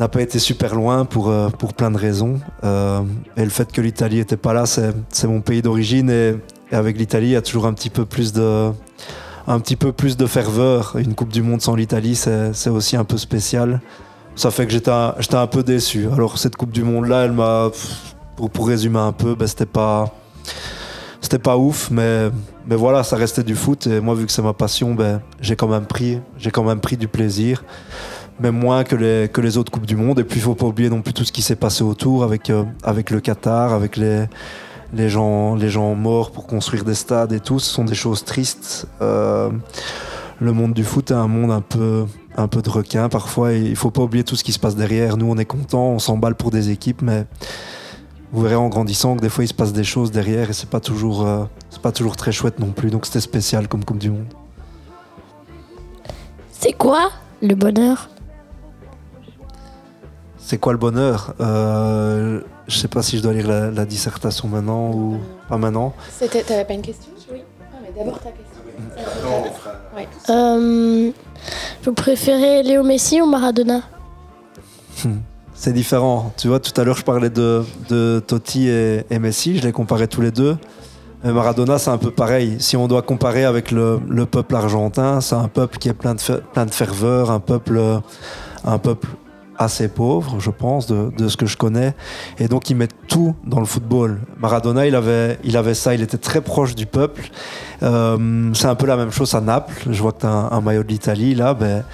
n'a 0.00 0.08
pas 0.08 0.22
été 0.22 0.38
super 0.38 0.74
loin 0.74 1.04
pour, 1.04 1.30
euh, 1.30 1.48
pour 1.48 1.74
plein 1.74 1.90
de 1.90 1.96
raisons. 1.96 2.40
Euh, 2.64 3.02
et 3.36 3.44
le 3.44 3.50
fait 3.50 3.70
que 3.70 3.80
l'Italie 3.80 4.18
était 4.18 4.36
pas 4.36 4.52
là, 4.52 4.64
c'est, 4.66 4.92
mon 5.24 5.40
pays 5.40 5.62
d'origine. 5.62 6.10
Et, 6.10 6.34
et 6.72 6.74
avec 6.74 6.98
l'Italie, 6.98 7.28
il 7.28 7.32
y 7.32 7.36
a 7.36 7.42
toujours 7.42 7.66
un 7.66 7.74
petit 7.74 7.90
peu 7.90 8.04
plus 8.04 8.32
de, 8.32 8.70
un 9.46 9.60
petit 9.60 9.76
peu 9.76 9.92
plus 9.92 10.16
de 10.16 10.26
ferveur. 10.26 10.96
Une 10.98 11.14
Coupe 11.14 11.32
du 11.32 11.42
Monde 11.42 11.62
sans 11.62 11.76
l'Italie, 11.76 12.16
c'est, 12.16 12.68
aussi 12.68 12.96
un 12.96 13.04
peu 13.04 13.18
spécial. 13.18 13.80
Ça 14.36 14.50
fait 14.50 14.66
que 14.66 14.72
j'étais 14.72 14.90
un, 14.90 15.14
un 15.32 15.46
peu 15.46 15.62
déçu. 15.62 16.08
Alors, 16.12 16.38
cette 16.38 16.56
Coupe 16.56 16.72
du 16.72 16.82
Monde-là, 16.82 17.26
elle 17.26 17.32
m'a. 17.32 17.70
pour, 18.34 18.50
pour 18.50 18.66
résumer 18.66 18.98
un 18.98 19.12
peu, 19.12 19.36
ben, 19.36 19.46
c'était 19.46 19.66
pas 19.66 20.12
c'était 21.20 21.38
pas 21.38 21.56
ouf, 21.56 21.90
mais, 21.90 22.28
mais 22.66 22.76
voilà, 22.76 23.02
ça 23.02 23.16
restait 23.16 23.42
du 23.42 23.54
foot. 23.54 23.86
Et 23.86 24.00
moi, 24.00 24.14
vu 24.14 24.26
que 24.26 24.32
c'est 24.32 24.42
ma 24.42 24.52
passion, 24.52 24.94
ben, 24.94 25.20
j'ai 25.40 25.56
quand 25.56 25.68
même 25.68 25.86
pris, 25.86 26.20
j'ai 26.38 26.50
quand 26.50 26.64
même 26.64 26.80
pris 26.80 26.96
du 26.96 27.08
plaisir, 27.08 27.64
même 28.40 28.56
moins 28.56 28.84
que 28.84 28.96
les, 28.96 29.28
que 29.28 29.40
les 29.40 29.58
autres 29.58 29.70
coupes 29.70 29.86
du 29.86 29.96
monde. 29.96 30.18
Et 30.18 30.24
puis, 30.24 30.40
il 30.40 30.42
faut 30.42 30.54
pas 30.54 30.66
oublier 30.66 30.88
non 30.88 31.02
plus 31.02 31.12
tout 31.12 31.24
ce 31.24 31.32
qui 31.32 31.42
s'est 31.42 31.56
passé 31.56 31.84
autour 31.84 32.24
avec, 32.24 32.50
euh, 32.50 32.64
avec 32.82 33.10
le 33.10 33.20
Qatar, 33.20 33.72
avec 33.72 33.96
les, 33.96 34.24
les 34.94 35.08
gens, 35.08 35.54
les 35.54 35.68
gens 35.68 35.94
morts 35.94 36.30
pour 36.30 36.46
construire 36.46 36.84
des 36.84 36.94
stades 36.94 37.32
et 37.32 37.40
tout. 37.40 37.58
Ce 37.58 37.70
sont 37.70 37.84
des 37.84 37.94
choses 37.94 38.24
tristes. 38.24 38.86
Euh, 39.02 39.50
le 40.40 40.52
monde 40.52 40.72
du 40.72 40.84
foot 40.84 41.10
est 41.10 41.14
un 41.14 41.28
monde 41.28 41.50
un 41.50 41.60
peu, 41.60 42.06
un 42.36 42.48
peu 42.48 42.62
de 42.62 42.70
requin 42.70 43.08
parfois. 43.08 43.52
Et 43.52 43.60
il 43.60 43.76
faut 43.76 43.90
pas 43.90 44.02
oublier 44.02 44.24
tout 44.24 44.36
ce 44.36 44.44
qui 44.44 44.52
se 44.52 44.58
passe 44.58 44.76
derrière. 44.76 45.16
Nous, 45.16 45.26
on 45.26 45.36
est 45.36 45.44
content, 45.44 45.88
on 45.88 45.98
s'emballe 45.98 46.34
pour 46.34 46.50
des 46.50 46.70
équipes, 46.70 47.02
mais 47.02 47.26
vous 48.34 48.42
verrez 48.42 48.56
en 48.56 48.68
grandissant 48.68 49.14
que 49.16 49.20
des 49.22 49.28
fois 49.28 49.44
il 49.44 49.48
se 49.48 49.54
passe 49.54 49.72
des 49.72 49.84
choses 49.84 50.10
derrière 50.10 50.50
et 50.50 50.52
c'est 50.52 50.68
pas 50.68 50.80
toujours, 50.80 51.24
euh, 51.26 51.44
c'est 51.70 51.80
pas 51.80 51.92
toujours 51.92 52.16
très 52.16 52.32
chouette 52.32 52.58
non 52.58 52.72
plus. 52.72 52.90
Donc 52.90 53.06
c'était 53.06 53.20
spécial 53.20 53.68
comme 53.68 53.84
Coupe 53.84 53.98
du 53.98 54.10
Monde. 54.10 54.26
C'est 56.50 56.72
quoi 56.72 57.10
le 57.40 57.54
bonheur? 57.54 58.08
C'est 60.38 60.58
quoi 60.58 60.72
le 60.72 60.78
bonheur? 60.78 61.34
Euh, 61.40 62.40
Je 62.66 62.76
sais 62.76 62.88
pas 62.88 63.02
si 63.02 63.16
je 63.18 63.22
dois 63.22 63.32
lire 63.32 63.46
la, 63.46 63.70
la 63.70 63.84
dissertation 63.84 64.48
maintenant 64.48 64.90
ou 64.90 65.18
pas 65.48 65.56
maintenant. 65.56 65.94
C'était, 66.10 66.42
t'avais 66.42 66.64
pas 66.64 66.74
une 66.74 66.82
question? 66.82 67.12
Oui. 67.32 67.42
Ah, 67.60 67.76
mais 67.82 67.92
d'abord 67.96 68.18
ta 68.18 68.30
question. 68.30 68.62
Ouais. 69.96 70.08
Euh, 70.30 71.10
Vous 71.84 71.92
préférez 71.92 72.62
Léo 72.62 72.82
Messi 72.82 73.20
ou 73.22 73.26
Maradona? 73.26 73.82
C'est 75.64 75.72
différent. 75.72 76.30
Tu 76.36 76.48
vois, 76.48 76.60
tout 76.60 76.78
à 76.78 76.84
l'heure, 76.84 76.98
je 76.98 77.04
parlais 77.04 77.30
de, 77.30 77.64
de 77.88 78.22
Totti 78.26 78.68
et, 78.68 79.06
et 79.08 79.18
Messi. 79.18 79.56
Je 79.56 79.62
les 79.62 79.72
comparais 79.72 80.08
tous 80.08 80.20
les 80.20 80.30
deux. 80.30 80.58
Mais 81.24 81.32
Maradona, 81.32 81.78
c'est 81.78 81.88
un 81.88 81.96
peu 81.96 82.10
pareil. 82.10 82.56
Si 82.58 82.76
on 82.76 82.86
doit 82.86 83.00
comparer 83.00 83.46
avec 83.46 83.70
le, 83.70 83.98
le 84.06 84.26
peuple 84.26 84.56
argentin, 84.56 85.22
c'est 85.22 85.36
un 85.36 85.48
peuple 85.48 85.78
qui 85.78 85.88
est 85.88 85.94
plein 85.94 86.14
de, 86.16 86.20
plein 86.52 86.66
de 86.66 86.70
ferveur, 86.70 87.30
un 87.30 87.40
peuple, 87.40 87.78
euh, 87.78 87.98
un 88.66 88.76
peuple 88.76 89.08
assez 89.58 89.88
pauvre, 89.88 90.40
je 90.40 90.50
pense, 90.50 90.86
de, 90.86 91.10
de 91.16 91.28
ce 91.28 91.36
que 91.36 91.46
je 91.46 91.56
connais. 91.56 91.94
Et 92.38 92.48
donc, 92.48 92.70
ils 92.70 92.76
mettent 92.76 92.94
tout 93.08 93.34
dans 93.44 93.60
le 93.60 93.66
football. 93.66 94.20
Maradona, 94.38 94.86
il 94.86 94.94
avait, 94.94 95.38
il 95.44 95.56
avait 95.56 95.74
ça. 95.74 95.94
Il 95.94 96.02
était 96.02 96.18
très 96.18 96.40
proche 96.40 96.74
du 96.74 96.86
peuple. 96.86 97.30
Euh, 97.82 98.50
c'est 98.54 98.66
un 98.66 98.74
peu 98.74 98.86
la 98.86 98.96
même 98.96 99.10
chose 99.10 99.34
à 99.34 99.40
Naples. 99.40 99.74
Je 99.90 100.00
vois 100.00 100.12
que 100.12 100.20
tu 100.20 100.26
as 100.26 100.30
un, 100.30 100.60
maillot 100.60 100.82
de 100.82 100.88
l'Italie. 100.88 101.34
Là, 101.34 101.54
ben, 101.54 101.84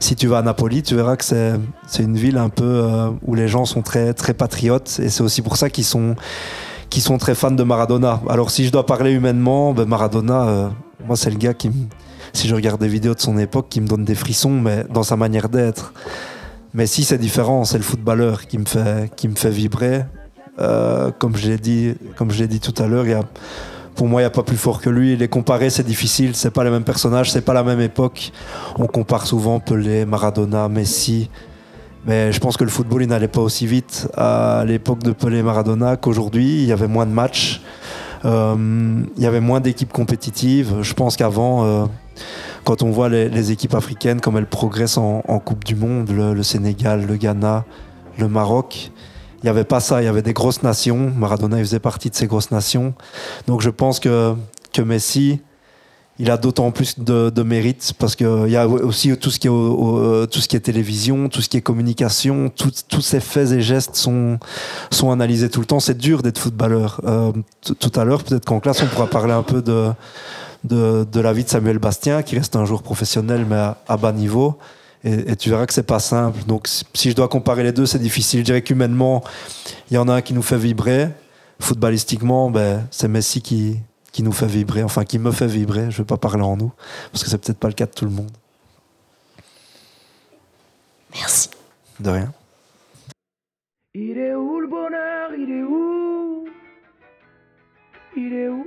si 0.00 0.16
tu 0.16 0.26
vas 0.26 0.38
à 0.38 0.42
Napoli, 0.42 0.82
tu 0.82 0.94
verras 0.94 1.16
que 1.16 1.24
c'est, 1.24 1.54
c'est 1.86 2.02
une 2.02 2.16
ville 2.16 2.38
un 2.38 2.48
peu 2.48 2.64
euh, 2.64 3.10
où 3.26 3.34
les 3.34 3.48
gens 3.48 3.64
sont 3.64 3.82
très, 3.82 4.14
très 4.14 4.34
patriotes. 4.34 5.00
Et 5.02 5.08
c'est 5.08 5.22
aussi 5.22 5.42
pour 5.42 5.56
ça 5.56 5.70
qu'ils 5.70 5.84
sont, 5.84 6.16
qu'ils 6.90 7.02
sont 7.02 7.18
très 7.18 7.34
fans 7.34 7.50
de 7.50 7.62
Maradona. 7.62 8.20
Alors, 8.28 8.50
si 8.50 8.64
je 8.64 8.72
dois 8.72 8.86
parler 8.86 9.12
humainement, 9.12 9.72
ben, 9.72 9.86
Maradona, 9.86 10.48
euh, 10.48 10.68
moi, 11.06 11.16
c'est 11.16 11.30
le 11.30 11.36
gars 11.36 11.54
qui, 11.54 11.70
si 12.32 12.48
je 12.48 12.54
regarde 12.54 12.80
des 12.80 12.88
vidéos 12.88 13.14
de 13.14 13.20
son 13.20 13.38
époque, 13.38 13.66
qui 13.68 13.80
me 13.80 13.86
donne 13.86 14.04
des 14.04 14.14
frissons, 14.14 14.60
mais 14.60 14.84
dans 14.90 15.02
sa 15.02 15.16
manière 15.16 15.48
d'être. 15.48 15.92
Mais 16.74 16.86
si 16.86 17.04
c'est 17.04 17.18
différent, 17.18 17.64
c'est 17.64 17.78
le 17.78 17.84
footballeur 17.84 18.46
qui 18.46 18.58
me 18.58 18.66
fait, 18.66 19.10
qui 19.16 19.28
me 19.28 19.34
fait 19.34 19.50
vibrer. 19.50 20.04
Euh, 20.58 21.10
comme 21.18 21.36
je 21.36 21.48
l'ai 21.48 21.58
dit, 21.58 21.94
dit 22.48 22.60
tout 22.60 22.82
à 22.82 22.86
l'heure, 22.86 23.06
pour 23.94 24.06
moi, 24.06 24.20
il 24.20 24.24
n'y 24.24 24.28
a 24.28 24.30
pas 24.30 24.42
plus 24.42 24.56
fort 24.56 24.80
que 24.80 24.90
lui. 24.90 25.16
Les 25.16 25.28
comparer, 25.28 25.70
c'est 25.70 25.86
difficile. 25.86 26.34
C'est 26.34 26.50
pas 26.50 26.64
les 26.64 26.70
mêmes 26.70 26.84
personnages, 26.84 27.32
c'est 27.32 27.40
pas 27.40 27.54
la 27.54 27.64
même 27.64 27.80
époque. 27.80 28.32
On 28.76 28.86
compare 28.86 29.26
souvent 29.26 29.60
Pelé, 29.60 30.04
Maradona, 30.04 30.68
Messi. 30.68 31.30
Mais 32.06 32.32
je 32.32 32.38
pense 32.38 32.56
que 32.56 32.64
le 32.64 32.70
football, 32.70 33.02
il 33.02 33.08
n'allait 33.08 33.28
pas 33.28 33.40
aussi 33.40 33.66
vite 33.66 34.08
à 34.16 34.64
l'époque 34.66 35.02
de 35.02 35.12
Pelé 35.12 35.38
et 35.38 35.42
Maradona 35.42 35.96
qu'aujourd'hui. 35.96 36.62
Il 36.62 36.66
y 36.66 36.72
avait 36.72 36.86
moins 36.86 37.06
de 37.06 37.12
matchs. 37.12 37.60
Euh, 38.24 39.02
il 39.16 39.22
y 39.22 39.26
avait 39.26 39.40
moins 39.40 39.60
d'équipes 39.60 39.92
compétitives. 39.92 40.76
Je 40.82 40.94
pense 40.94 41.16
qu'avant, 41.16 41.64
euh, 41.64 41.86
quand 42.68 42.82
on 42.82 42.90
voit 42.90 43.08
les, 43.08 43.50
équipes 43.50 43.72
africaines, 43.72 44.20
comme 44.20 44.36
elles 44.36 44.46
progressent 44.46 44.98
en, 44.98 45.22
Coupe 45.38 45.64
du 45.64 45.74
Monde, 45.74 46.10
le, 46.10 46.42
Sénégal, 46.42 47.06
le 47.06 47.16
Ghana, 47.16 47.64
le 48.18 48.28
Maroc, 48.28 48.90
il 49.38 49.46
n'y 49.46 49.48
avait 49.48 49.64
pas 49.64 49.80
ça. 49.80 50.02
Il 50.02 50.04
y 50.04 50.08
avait 50.08 50.20
des 50.20 50.34
grosses 50.34 50.62
nations. 50.62 51.10
Maradona, 51.16 51.56
il 51.56 51.64
faisait 51.64 51.78
partie 51.78 52.10
de 52.10 52.14
ces 52.14 52.26
grosses 52.26 52.50
nations. 52.50 52.92
Donc 53.46 53.62
je 53.62 53.70
pense 53.70 54.00
que, 54.00 54.34
que 54.74 54.82
Messi, 54.82 55.40
il 56.18 56.30
a 56.30 56.36
d'autant 56.36 56.70
plus 56.70 56.98
de, 56.98 57.30
de 57.30 57.42
mérite 57.42 57.94
parce 57.98 58.14
qu'il 58.14 58.48
y 58.50 58.56
a 58.56 58.68
aussi 58.68 59.16
tout 59.16 59.30
ce, 59.30 59.38
qui 59.38 59.46
est, 59.46 59.50
au- 59.50 59.74
au- 59.74 59.98
euh, 60.00 60.26
tout 60.26 60.40
ce 60.40 60.46
qui 60.46 60.54
est 60.54 60.60
télévision, 60.60 61.30
tout 61.30 61.40
ce 61.40 61.48
qui 61.48 61.56
est 61.56 61.62
communication, 61.62 62.52
tous 62.54 63.00
ces 63.00 63.20
faits 63.20 63.50
et 63.52 63.62
gestes 63.62 63.96
sont, 63.96 64.38
sont 64.90 65.10
analysés 65.10 65.48
tout 65.48 65.60
le 65.60 65.66
temps. 65.66 65.80
C'est 65.80 65.96
dur 65.96 66.20
d'être 66.20 66.38
footballeur. 66.38 67.00
Euh, 67.06 67.32
tout 67.62 67.92
à 67.98 68.04
l'heure, 68.04 68.22
peut-être 68.24 68.44
qu'en 68.44 68.60
classe, 68.60 68.82
on 68.82 68.86
pourra 68.88 69.06
parler 69.06 69.32
un 69.32 69.42
peu 69.42 69.62
de, 69.62 69.90
de, 70.64 71.04
de 71.04 71.20
la 71.20 71.32
vie 71.32 71.44
de 71.44 71.48
Samuel 71.48 71.78
Bastien, 71.78 72.22
qui 72.22 72.36
reste 72.36 72.56
un 72.56 72.64
joueur 72.64 72.82
professionnel, 72.82 73.46
mais 73.48 73.56
à, 73.56 73.78
à 73.88 73.96
bas 73.96 74.12
niveau. 74.12 74.58
Et, 75.04 75.32
et 75.32 75.36
tu 75.36 75.50
verras 75.50 75.66
que 75.66 75.72
c'est 75.74 75.82
pas 75.84 76.00
simple. 76.00 76.42
Donc, 76.44 76.66
si- 76.66 76.84
si 76.94 77.10
je 77.10 77.16
dois 77.16 77.28
comparer 77.28 77.62
les 77.62 77.72
deux, 77.72 77.86
c'est 77.86 77.98
difficile. 78.00 78.40
Je 78.40 78.44
dirais 78.44 78.62
qu'humainement, 78.62 79.22
il 79.90 79.94
y 79.94 79.98
en 79.98 80.08
a 80.08 80.14
un 80.14 80.22
qui 80.22 80.34
nous 80.34 80.42
fait 80.42 80.56
vibrer. 80.58 81.08
Footballistiquement, 81.60 82.50
ben, 82.50 82.86
c'est 82.90 83.08
Messi 83.08 83.42
qui, 83.42 83.78
qui 84.12 84.22
nous 84.22 84.32
fait 84.32 84.46
vibrer, 84.46 84.82
enfin 84.82 85.04
qui 85.04 85.18
me 85.18 85.30
fait 85.32 85.46
vibrer. 85.46 85.90
Je 85.90 85.96
ne 85.96 86.02
vais 86.02 86.04
pas 86.04 86.16
parler 86.16 86.42
en 86.42 86.56
nous, 86.56 86.72
parce 87.12 87.24
que 87.24 87.30
c'est 87.30 87.38
peut-être 87.38 87.58
pas 87.58 87.68
le 87.68 87.74
cas 87.74 87.86
de 87.86 87.92
tout 87.92 88.04
le 88.04 88.10
monde. 88.12 88.30
Merci. 91.14 91.50
De 91.98 92.10
rien. 92.10 92.32
Il 93.94 94.18
est 94.18 94.34
où 94.34 94.60
le 94.60 94.68
bonheur? 94.68 95.30
Il 95.36 95.50
est 95.50 95.62
où? 95.62 96.44
Il 98.16 98.32
est 98.34 98.48
où? 98.48 98.66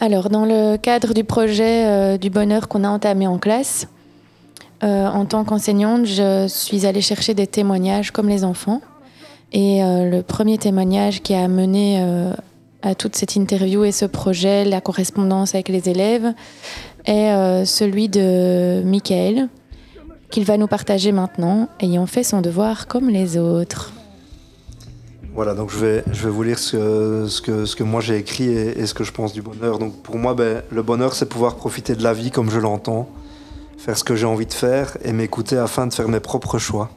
Alors, 0.00 0.30
dans 0.30 0.44
le 0.44 0.76
cadre 0.76 1.12
du 1.14 1.24
projet 1.24 1.86
euh, 1.86 2.18
du 2.18 2.30
bonheur 2.30 2.68
qu'on 2.68 2.84
a 2.84 2.88
entamé 2.88 3.26
en 3.26 3.38
classe, 3.38 3.86
euh, 4.82 5.06
en 5.08 5.26
tant 5.26 5.44
qu'enseignante, 5.44 6.06
je 6.06 6.46
suis 6.48 6.86
allée 6.86 7.02
chercher 7.02 7.34
des 7.34 7.46
témoignages 7.46 8.10
comme 8.12 8.28
les 8.28 8.44
enfants. 8.44 8.80
Et 9.52 9.84
euh, 9.84 10.08
le 10.08 10.22
premier 10.22 10.58
témoignage 10.58 11.22
qui 11.22 11.34
a 11.34 11.48
mené 11.48 12.02
à 12.82 12.94
toute 12.94 13.14
cette 13.14 13.36
interview 13.36 13.84
et 13.84 13.92
ce 13.92 14.06
projet, 14.06 14.64
la 14.64 14.80
correspondance 14.80 15.54
avec 15.54 15.68
les 15.68 15.88
élèves, 15.88 16.32
est 17.04 17.64
celui 17.66 18.08
de 18.08 18.82
Michael, 18.84 19.48
qu'il 20.30 20.44
va 20.44 20.56
nous 20.56 20.68
partager 20.68 21.12
maintenant, 21.12 21.68
ayant 21.80 22.06
fait 22.06 22.22
son 22.22 22.40
devoir 22.40 22.86
comme 22.86 23.10
les 23.10 23.36
autres. 23.36 23.92
Voilà, 25.32 25.54
donc 25.54 25.70
je 25.70 25.78
vais, 25.78 26.04
je 26.10 26.24
vais 26.24 26.30
vous 26.30 26.42
lire 26.42 26.58
ce 26.58 26.76
que, 26.76 27.26
ce 27.28 27.40
que, 27.40 27.64
ce 27.64 27.76
que 27.76 27.84
moi 27.84 28.00
j'ai 28.00 28.16
écrit 28.16 28.48
et, 28.48 28.84
ce 28.86 28.94
que 28.94 29.04
je 29.04 29.12
pense 29.12 29.32
du 29.32 29.42
bonheur. 29.42 29.78
Donc 29.78 30.02
pour 30.02 30.18
moi, 30.18 30.34
ben, 30.34 30.62
le 30.70 30.82
bonheur, 30.82 31.14
c'est 31.14 31.26
pouvoir 31.26 31.54
profiter 31.54 31.94
de 31.94 32.02
la 32.02 32.12
vie 32.12 32.32
comme 32.32 32.50
je 32.50 32.58
l'entends, 32.58 33.08
faire 33.78 33.96
ce 33.96 34.02
que 34.02 34.16
j'ai 34.16 34.26
envie 34.26 34.46
de 34.46 34.52
faire 34.52 34.96
et 35.04 35.12
m'écouter 35.12 35.56
afin 35.56 35.86
de 35.86 35.94
faire 35.94 36.08
mes 36.08 36.18
propres 36.18 36.58
choix. 36.58 36.90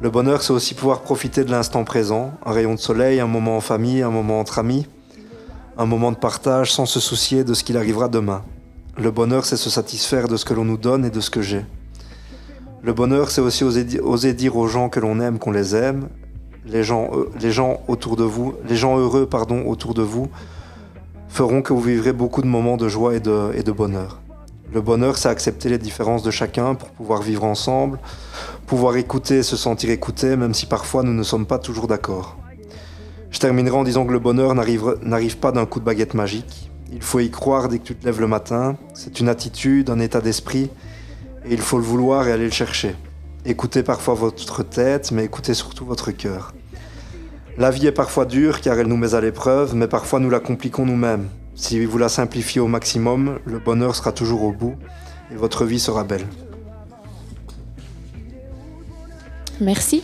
Le 0.00 0.10
bonheur, 0.10 0.42
c'est 0.42 0.52
aussi 0.52 0.74
pouvoir 0.74 1.00
profiter 1.00 1.42
de 1.44 1.50
l'instant 1.50 1.82
présent, 1.82 2.32
un 2.46 2.52
rayon 2.52 2.74
de 2.74 2.78
soleil, 2.78 3.18
un 3.18 3.26
moment 3.26 3.56
en 3.56 3.60
famille, 3.60 4.00
un 4.00 4.10
moment 4.10 4.38
entre 4.38 4.60
amis, 4.60 4.86
un 5.76 5.86
moment 5.86 6.12
de 6.12 6.16
partage 6.16 6.72
sans 6.72 6.86
se 6.86 7.00
soucier 7.00 7.42
de 7.42 7.52
ce 7.52 7.64
qu'il 7.64 7.76
arrivera 7.76 8.08
demain. 8.08 8.42
Le 8.96 9.10
bonheur, 9.10 9.44
c'est 9.44 9.56
se 9.56 9.70
satisfaire 9.70 10.28
de 10.28 10.36
ce 10.36 10.44
que 10.44 10.54
l'on 10.54 10.64
nous 10.64 10.78
donne 10.78 11.04
et 11.04 11.10
de 11.10 11.20
ce 11.20 11.30
que 11.30 11.42
j'ai. 11.42 11.64
Le 12.82 12.92
bonheur, 12.92 13.30
c'est 13.30 13.40
aussi 13.40 13.64
oser, 13.64 14.00
oser 14.00 14.34
dire 14.34 14.56
aux 14.56 14.68
gens 14.68 14.88
que 14.88 15.00
l'on 15.00 15.20
aime 15.20 15.38
qu'on 15.38 15.50
les 15.50 15.74
aime, 15.74 16.08
les 16.66 16.82
gens, 16.82 17.10
euh, 17.12 17.30
les 17.40 17.52
gens 17.52 17.80
autour 17.88 18.16
de 18.16 18.24
vous, 18.24 18.54
les 18.68 18.76
gens 18.76 18.98
heureux 18.98 19.26
pardon, 19.26 19.66
autour 19.66 19.94
de 19.94 20.02
vous 20.02 20.28
feront 21.28 21.62
que 21.62 21.72
vous 21.72 21.80
vivrez 21.80 22.12
beaucoup 22.12 22.42
de 22.42 22.46
moments 22.46 22.76
de 22.76 22.88
joie 22.88 23.14
et 23.14 23.20
de, 23.20 23.72
bonheur. 23.72 24.20
Le 24.72 24.80
bonheur, 24.80 25.16
c'est 25.16 25.28
accepter 25.28 25.68
les 25.68 25.78
différences 25.78 26.22
de 26.22 26.30
chacun 26.30 26.74
pour 26.74 26.88
pouvoir 26.90 27.22
vivre 27.22 27.44
ensemble, 27.44 27.98
pouvoir 28.66 28.96
écouter 28.96 29.42
se 29.42 29.56
sentir 29.56 29.90
écouté, 29.90 30.36
même 30.36 30.54
si 30.54 30.66
parfois 30.66 31.02
nous 31.02 31.14
ne 31.14 31.22
sommes 31.22 31.46
pas 31.46 31.58
toujours 31.58 31.86
d'accord. 31.86 32.36
Je 33.30 33.38
terminerai 33.38 33.76
en 33.76 33.84
disant 33.84 34.04
que 34.04 34.12
le 34.12 34.18
bonheur 34.18 34.54
n'arrive 34.54 35.36
pas 35.38 35.52
d'un 35.52 35.66
coup 35.66 35.78
de 35.78 35.84
baguette 35.84 36.14
magique. 36.14 36.70
Il 36.92 37.02
faut 37.02 37.20
y 37.20 37.30
croire 37.30 37.68
dès 37.68 37.78
que 37.78 37.84
tu 37.84 37.94
te 37.94 38.04
lèves 38.04 38.20
le 38.20 38.26
matin. 38.26 38.76
C'est 38.92 39.20
une 39.20 39.28
attitude, 39.28 39.88
un 39.88 40.00
état 40.00 40.20
d'esprit, 40.20 40.68
et 41.44 41.52
il 41.52 41.60
faut 41.60 41.78
le 41.78 41.84
vouloir 41.84 42.26
et 42.26 42.32
aller 42.32 42.44
le 42.44 42.50
chercher. 42.50 42.96
Écoutez 43.46 43.82
parfois 43.82 44.14
votre 44.14 44.62
tête, 44.62 45.12
mais 45.12 45.24
écoutez 45.24 45.54
surtout 45.54 45.86
votre 45.86 46.10
cœur. 46.10 46.52
La 47.56 47.70
vie 47.70 47.86
est 47.86 47.92
parfois 47.92 48.26
dure 48.26 48.60
car 48.60 48.78
elle 48.78 48.86
nous 48.86 48.98
met 48.98 49.14
à 49.14 49.20
l'épreuve, 49.20 49.74
mais 49.74 49.88
parfois 49.88 50.20
nous 50.20 50.30
la 50.30 50.40
compliquons 50.40 50.84
nous-mêmes. 50.84 51.28
si 51.54 51.84
vous 51.84 51.98
la 51.98 52.08
simplifiez 52.08 52.60
au 52.60 52.68
maximum, 52.68 53.38
le 53.44 53.58
bonheur 53.58 53.96
sera 53.96 54.12
toujours 54.12 54.44
au 54.44 54.52
bout 54.52 54.76
et 55.32 55.36
votre 55.36 55.64
vie 55.64 55.80
sera 55.80 56.04
belle. 56.04 56.26
Merci. 59.60 60.02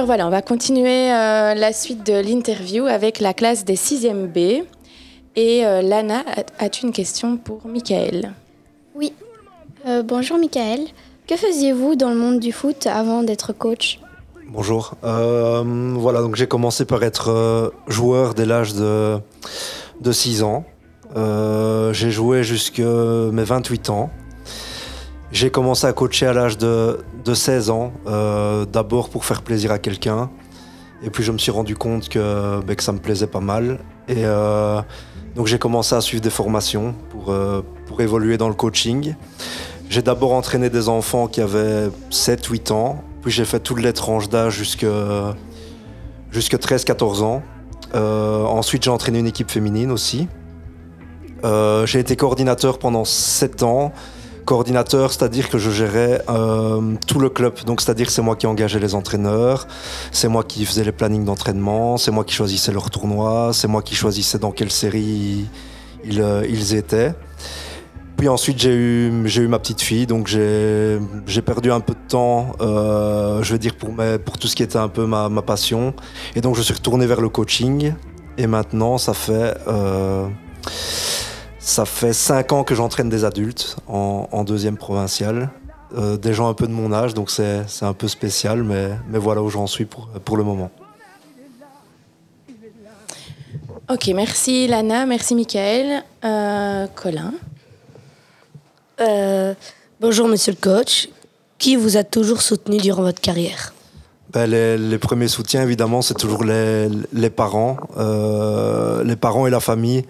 Alors 0.00 0.06
voilà, 0.06 0.26
on 0.26 0.30
va 0.30 0.40
continuer 0.40 1.12
euh, 1.12 1.52
la 1.52 1.74
suite 1.74 2.06
de 2.06 2.14
l'interview 2.14 2.86
avec 2.86 3.20
la 3.20 3.34
classe 3.34 3.66
des 3.66 3.74
6e 3.76 4.28
B. 4.28 4.64
Et 5.36 5.66
euh, 5.66 5.82
Lana, 5.82 6.24
as- 6.26 6.64
as-tu 6.64 6.86
une 6.86 6.92
question 6.92 7.36
pour 7.36 7.66
Michael 7.66 8.32
Oui. 8.94 9.12
Euh, 9.86 10.02
bonjour 10.02 10.38
Michael. 10.38 10.86
Que 11.26 11.36
faisiez-vous 11.36 11.96
dans 11.96 12.08
le 12.08 12.16
monde 12.16 12.38
du 12.40 12.50
foot 12.50 12.86
avant 12.86 13.22
d'être 13.22 13.52
coach? 13.52 14.00
Bonjour. 14.48 14.94
Euh, 15.04 15.62
voilà, 15.98 16.22
donc 16.22 16.34
j'ai 16.34 16.46
commencé 16.46 16.86
par 16.86 17.02
être 17.02 17.70
joueur 17.86 18.32
dès 18.32 18.46
l'âge 18.46 18.72
de, 18.72 19.18
de 20.00 20.12
6 20.12 20.42
ans. 20.42 20.64
Euh, 21.14 21.92
j'ai 21.92 22.10
joué 22.10 22.42
jusqu'à 22.42 22.84
mes 22.84 23.44
28 23.44 23.90
ans. 23.90 24.08
J'ai 25.32 25.50
commencé 25.50 25.86
à 25.86 25.92
coacher 25.92 26.26
à 26.26 26.32
l'âge 26.32 26.58
de, 26.58 26.98
de 27.24 27.34
16 27.34 27.70
ans, 27.70 27.92
euh, 28.06 28.64
d'abord 28.64 29.10
pour 29.10 29.24
faire 29.24 29.42
plaisir 29.42 29.70
à 29.70 29.78
quelqu'un. 29.78 30.28
Et 31.04 31.10
puis 31.10 31.22
je 31.22 31.30
me 31.30 31.38
suis 31.38 31.52
rendu 31.52 31.76
compte 31.76 32.08
que, 32.08 32.60
ben, 32.60 32.74
que 32.74 32.82
ça 32.82 32.92
me 32.92 32.98
plaisait 32.98 33.28
pas 33.28 33.40
mal. 33.40 33.78
Et 34.08 34.24
euh, 34.24 34.82
donc 35.36 35.46
j'ai 35.46 35.58
commencé 35.58 35.94
à 35.94 36.00
suivre 36.00 36.20
des 36.20 36.30
formations 36.30 36.94
pour, 37.10 37.30
euh, 37.30 37.62
pour 37.86 38.00
évoluer 38.00 38.38
dans 38.38 38.48
le 38.48 38.54
coaching. 38.54 39.14
J'ai 39.88 40.02
d'abord 40.02 40.32
entraîné 40.32 40.68
des 40.68 40.88
enfants 40.88 41.28
qui 41.28 41.40
avaient 41.40 41.88
7-8 42.10 42.72
ans, 42.72 43.04
puis 43.22 43.30
j'ai 43.30 43.44
fait 43.44 43.60
toutes 43.60 43.80
les 43.80 43.92
tranches 43.92 44.28
d'âge 44.28 44.54
jusqu'à 44.54 45.36
jusqu'à 46.30 46.58
13-14 46.58 47.22
ans. 47.22 47.42
Ensuite, 47.94 48.84
j'ai 48.84 48.90
entraîné 48.90 49.18
une 49.18 49.26
équipe 49.26 49.50
féminine 49.50 49.90
aussi. 49.90 50.28
J'ai 51.42 51.98
été 51.98 52.14
coordinateur 52.14 52.78
pendant 52.78 53.04
7 53.04 53.64
ans. 53.64 53.92
Coordinateur, 54.44 55.12
c'est-à-dire 55.12 55.48
que 55.48 55.58
je 55.58 55.70
gérais 55.70 56.22
euh, 56.28 56.94
tout 57.06 57.18
le 57.18 57.28
club. 57.28 57.54
Donc, 57.66 57.80
c'est-à-dire 57.80 58.10
c'est 58.10 58.22
moi 58.22 58.36
qui 58.36 58.46
engageais 58.46 58.78
les 58.78 58.94
entraîneurs, 58.94 59.66
c'est 60.12 60.28
moi 60.28 60.44
qui 60.44 60.64
faisais 60.64 60.84
les 60.84 60.92
plannings 60.92 61.24
d'entraînement, 61.24 61.96
c'est 61.96 62.10
moi 62.10 62.24
qui 62.24 62.34
choisissais 62.34 62.72
leurs 62.72 62.90
tournois, 62.90 63.50
c'est 63.52 63.68
moi 63.68 63.82
qui 63.82 63.94
choisissais 63.94 64.38
dans 64.38 64.50
quelle 64.50 64.70
série 64.70 65.46
ils, 66.04 66.20
euh, 66.20 66.42
étaient. 66.74 67.12
Puis 68.16 68.28
ensuite, 68.28 68.58
j'ai 68.58 68.74
eu, 68.74 69.22
j'ai 69.24 69.42
eu 69.42 69.48
ma 69.48 69.58
petite 69.58 69.80
fille, 69.80 70.06
donc 70.06 70.26
j'ai 70.26 70.98
perdu 71.44 71.72
un 71.72 71.80
peu 71.80 71.94
de 71.94 72.08
temps, 72.08 72.52
euh, 72.60 73.42
je 73.42 73.52
veux 73.52 73.58
dire, 73.58 73.74
pour, 73.76 73.94
pour 74.24 74.38
tout 74.38 74.46
ce 74.46 74.54
qui 74.54 74.62
était 74.62 74.76
un 74.76 74.88
peu 74.88 75.06
ma, 75.06 75.28
ma 75.28 75.42
passion. 75.42 75.94
Et 76.36 76.40
donc, 76.40 76.54
je 76.56 76.62
suis 76.62 76.74
retourné 76.74 77.06
vers 77.06 77.20
le 77.20 77.30
coaching. 77.30 77.94
Et 78.36 78.46
maintenant, 78.46 78.98
ça 78.98 79.14
fait, 79.14 79.54
ça 81.60 81.84
fait 81.84 82.12
cinq 82.12 82.52
ans 82.52 82.64
que 82.64 82.74
j'entraîne 82.74 83.08
des 83.08 83.24
adultes 83.24 83.76
en, 83.86 84.28
en 84.32 84.44
deuxième 84.44 84.76
provinciale. 84.76 85.50
Euh, 85.96 86.16
des 86.16 86.34
gens 86.34 86.48
un 86.48 86.54
peu 86.54 86.66
de 86.66 86.72
mon 86.72 86.92
âge, 86.92 87.14
donc 87.14 87.30
c'est 87.30 87.64
c'est 87.66 87.84
un 87.84 87.92
peu 87.92 88.08
spécial, 88.08 88.62
mais, 88.62 88.90
mais 89.08 89.18
voilà 89.18 89.42
où 89.42 89.50
j'en 89.50 89.66
suis 89.66 89.84
pour, 89.84 90.06
pour 90.24 90.36
le 90.36 90.44
moment. 90.44 90.70
Ok, 93.88 94.08
merci 94.14 94.68
Lana, 94.68 95.04
merci 95.04 95.34
Michael. 95.34 96.04
Euh, 96.24 96.86
Colin 96.94 97.34
Euh, 99.00 99.54
bonjour 100.00 100.28
monsieur 100.28 100.52
le 100.52 100.58
coach. 100.60 101.08
Qui 101.58 101.74
vous 101.76 101.96
a 101.96 102.04
toujours 102.04 102.40
soutenu 102.40 102.78
durant 102.78 103.02
votre 103.02 103.20
carrière? 103.20 103.74
Ben, 104.32 104.46
les, 104.46 104.78
les 104.78 104.98
premiers 104.98 105.26
soutiens, 105.28 105.62
évidemment, 105.62 106.02
c'est 106.02 106.14
toujours 106.14 106.44
les, 106.44 106.88
les 107.12 107.30
parents, 107.30 107.78
euh, 107.98 109.02
les 109.02 109.16
parents 109.16 109.46
et 109.48 109.50
la 109.50 109.58
famille. 109.60 110.04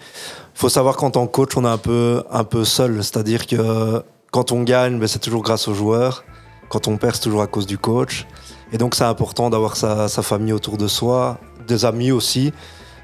Faut 0.61 0.69
savoir 0.69 0.97
qu'en 0.97 1.11
tant 1.11 1.27
que 1.27 1.33
coach, 1.33 1.57
on 1.57 1.65
est 1.65 1.69
un 1.69 1.79
peu, 1.79 2.23
un 2.31 2.45
peu 2.45 2.67
seul. 2.67 3.03
C'est-à-dire 3.03 3.47
que 3.47 4.03
quand 4.31 4.53
on 4.53 4.63
gagne, 4.63 4.99
ben, 4.99 5.09
c'est 5.09 5.19
toujours 5.19 5.43
grâce 5.43 5.69
aux 5.69 5.73
joueurs. 5.73 6.23
Quand 6.69 6.87
on 6.87 6.99
perd, 6.99 7.15
c'est 7.15 7.23
toujours 7.23 7.41
à 7.41 7.47
cause 7.47 7.67
du 7.67 7.79
coach. 7.79 8.27
Et 8.71 8.77
donc, 8.77 8.95
c'est 8.95 9.05
important 9.05 9.49
d'avoir 9.49 9.75
sa, 9.77 10.09
famille 10.09 10.53
autour 10.53 10.77
de 10.77 10.87
soi, 10.87 11.39
des 11.67 11.87
amis 11.87 12.13
aussi. 12.13 12.53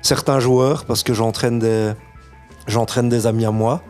Certains 0.03 0.39
joueurs, 0.39 0.85
parce 0.85 1.03
que 1.03 1.15
j'entraîne 1.15 1.59
des, 1.59 1.93
j'entraîne 2.67 3.09
des 3.09 3.27
amis 3.27 3.47
à 3.47 3.51
moi. 3.53 3.81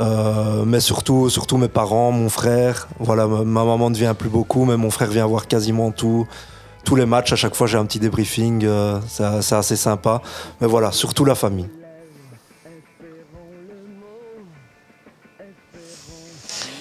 Euh, 0.00 0.64
mais 0.66 0.80
surtout, 0.80 1.30
surtout 1.30 1.56
mes 1.56 1.68
parents, 1.68 2.10
mon 2.10 2.28
frère. 2.28 2.88
Voilà, 2.98 3.28
ma, 3.28 3.44
ma 3.44 3.64
maman 3.64 3.90
ne 3.90 3.96
vient 3.96 4.14
plus 4.14 4.28
beaucoup, 4.28 4.64
mais 4.64 4.76
mon 4.76 4.90
frère 4.90 5.10
vient 5.10 5.26
voir 5.26 5.46
quasiment 5.46 5.92
tout, 5.92 6.26
tous 6.84 6.96
les 6.96 7.06
matchs. 7.06 7.32
À 7.32 7.36
chaque 7.36 7.54
fois, 7.54 7.68
j'ai 7.68 7.78
un 7.78 7.86
petit 7.86 8.00
débriefing. 8.00 8.64
euh, 8.64 8.98
c'est 9.06 9.54
assez 9.54 9.76
sympa. 9.76 10.20
Mais 10.60 10.66
voilà, 10.66 10.90
surtout 10.90 11.24
la 11.24 11.36
famille. 11.36 11.68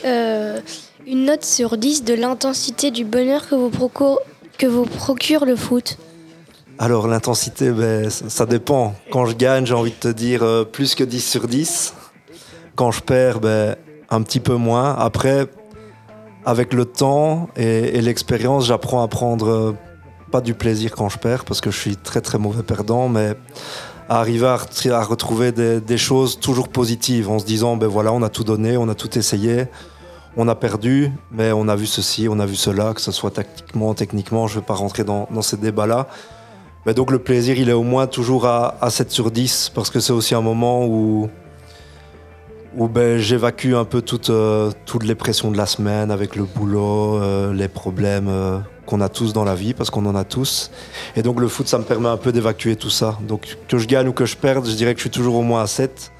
Euh, 0.07 0.59
Une 1.05 1.25
note 1.25 1.43
sur 1.43 1.77
10 1.77 2.03
de 2.03 2.13
l'intensité 2.13 2.91
du 2.91 3.05
bonheur 3.05 3.47
que 3.47 3.55
vous, 3.55 3.69
procure, 3.69 4.19
que 4.57 4.65
vous 4.65 4.85
procure 4.85 5.45
le 5.45 5.55
foot. 5.55 5.97
Alors, 6.79 7.07
l'intensité, 7.07 7.71
ben, 7.71 8.09
ça, 8.09 8.45
dépend. 8.45 8.93
Quand 9.11 9.25
je 9.25 9.35
gagne, 9.35 9.65
j'ai 9.65 9.73
envie 9.73 9.91
de 9.91 9.95
te 9.95 10.07
dire 10.07 10.43
euh, 10.43 10.63
plus 10.63 10.95
que 10.95 11.03
10 11.03 11.21
sur 11.21 11.47
10. 11.47 11.93
Quand 12.75 12.91
je 12.91 13.01
perds, 13.01 13.39
ben, 13.39 13.75
un 14.09 14.21
petit 14.21 14.39
peu 14.39 14.55
moins. 14.55 14.95
Après, 14.95 15.47
avec 16.45 16.73
le 16.73 16.85
temps 16.85 17.49
et, 17.55 17.99
l'expérience, 18.01 18.65
j'apprends 18.65 19.03
à 19.03 19.07
prendre 19.07 19.49
euh, 19.49 19.75
pas 20.31 20.41
du 20.41 20.53
plaisir 20.53 20.91
quand 20.91 21.09
je 21.09 21.17
perds, 21.17 21.45
parce 21.45 21.61
que 21.61 21.71
je 21.71 21.79
suis 21.79 21.97
très 21.97 22.21
très 22.21 22.37
mauvais 22.37 22.63
perdant, 22.63 23.09
mais 23.09 23.33
à 24.09 24.19
arriver 24.19 24.47
à 24.47 25.03
retrouver 25.03 25.51
des, 25.51 25.81
des 25.81 25.97
choses 25.97 26.39
toujours 26.39 26.69
positives 26.69 27.29
en 27.29 27.39
se 27.39 27.45
disant, 27.45 27.75
ben 27.75 27.87
voilà, 27.87 28.13
on 28.13 28.21
a 28.21 28.29
tout 28.29 28.43
donné, 28.43 28.77
on 28.77 28.87
a 28.87 28.95
tout 28.95 29.17
essayé, 29.17 29.67
on 30.37 30.47
a 30.47 30.55
perdu, 30.55 31.11
mais 31.31 31.51
on 31.51 31.67
a 31.67 31.75
vu 31.75 31.87
ceci, 31.87 32.27
on 32.29 32.39
a 32.39 32.45
vu 32.45 32.55
cela, 32.55 32.93
que 32.93 33.01
ce 33.01 33.11
soit 33.11 33.31
tactiquement, 33.31 33.95
techniquement, 33.95 34.47
je 34.47 34.55
ne 34.55 34.59
vais 34.59 34.65
pas 34.65 34.75
rentrer 34.75 35.03
dans, 35.03 35.27
ces 35.41 35.57
débats-là. 35.57 36.07
Mais 36.85 36.93
donc 36.93 37.11
le 37.11 37.19
plaisir, 37.19 37.57
il 37.57 37.69
est 37.69 37.73
au 37.73 37.83
moins 37.83 38.05
toujours 38.05 38.45
à, 38.45 38.77
à 38.79 38.91
7 38.91 39.11
sur 39.11 39.31
10, 39.31 39.71
parce 39.73 39.89
que 39.89 39.99
c'est 39.99 40.13
aussi 40.13 40.35
un 40.35 40.41
moment 40.41 40.85
où, 40.85 41.27
où 42.77 42.87
ben, 42.87 43.17
j'évacue 43.17 43.73
un 43.73 43.83
peu 43.83 44.03
toutes, 44.03 44.29
euh, 44.29 44.71
les 45.01 45.15
pressions 45.15 45.49
de 45.49 45.57
la 45.57 45.65
semaine 45.65 46.11
avec 46.11 46.35
le 46.35 46.43
boulot, 46.43 47.19
euh, 47.19 47.51
les 47.51 47.67
problèmes 47.67 48.27
euh, 48.29 48.59
qu'on 48.85 49.01
a 49.01 49.09
tous 49.09 49.33
dans 49.33 49.43
la 49.43 49.55
vie, 49.55 49.73
parce 49.73 49.89
qu'on 49.89 50.05
en 50.05 50.15
a 50.15 50.23
tous. 50.23 50.69
Et 51.15 51.23
donc 51.23 51.39
le 51.39 51.47
foot, 51.47 51.67
ça 51.67 51.79
me 51.79 51.83
permet 51.83 52.09
un 52.09 52.17
peu 52.17 52.31
d'évacuer 52.31 52.75
tout 52.75 52.91
ça. 52.91 53.17
Donc 53.27 53.57
que 53.67 53.79
je 53.79 53.87
gagne 53.87 54.07
ou 54.07 54.13
que 54.13 54.27
je 54.27 54.37
perde, 54.37 54.67
je 54.67 54.75
dirais 54.75 54.93
que 54.93 54.99
je 54.99 55.05
suis 55.05 55.09
toujours 55.09 55.35
au 55.35 55.41
moins 55.41 55.63
à 55.63 55.67
7. 55.67 56.11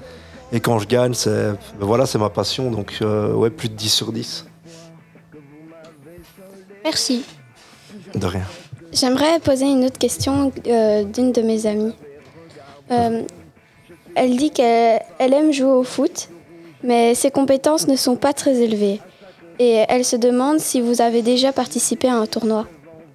Et 0.52 0.60
quand 0.60 0.78
je 0.78 0.86
gagne, 0.86 1.14
c'est 1.14 1.52
ben 1.78 1.86
voilà, 1.86 2.06
c'est 2.06 2.18
ma 2.18 2.30
passion, 2.30 2.70
donc 2.70 2.98
euh, 3.02 3.32
ouais, 3.34 3.50
plus 3.50 3.68
de 3.68 3.74
10 3.74 3.88
sur 3.88 4.12
10. 4.12 4.46
Merci. 6.84 7.24
De 8.14 8.26
rien. 8.26 8.44
J'aimerais 8.92 9.38
poser 9.40 9.66
une 9.66 9.84
autre 9.84 9.98
question 9.98 10.50
euh, 10.66 11.04
d'une 11.04 11.32
de 11.32 11.42
mes 11.42 11.66
amies. 11.66 11.94
Euh, 12.90 13.22
elle 14.14 14.36
dit 14.36 14.50
qu'elle 14.50 15.02
elle 15.18 15.34
aime 15.34 15.52
jouer 15.52 15.70
au 15.70 15.84
foot, 15.84 16.30
mais 16.82 17.14
ses 17.14 17.30
compétences 17.30 17.86
ne 17.86 17.96
sont 17.96 18.16
pas 18.16 18.32
très 18.32 18.56
élevées. 18.56 19.00
Et 19.58 19.84
elle 19.88 20.04
se 20.04 20.16
demande 20.16 20.60
si 20.60 20.80
vous 20.80 21.02
avez 21.02 21.20
déjà 21.20 21.52
participé 21.52 22.08
à 22.08 22.14
un 22.14 22.26
tournoi. 22.26 22.66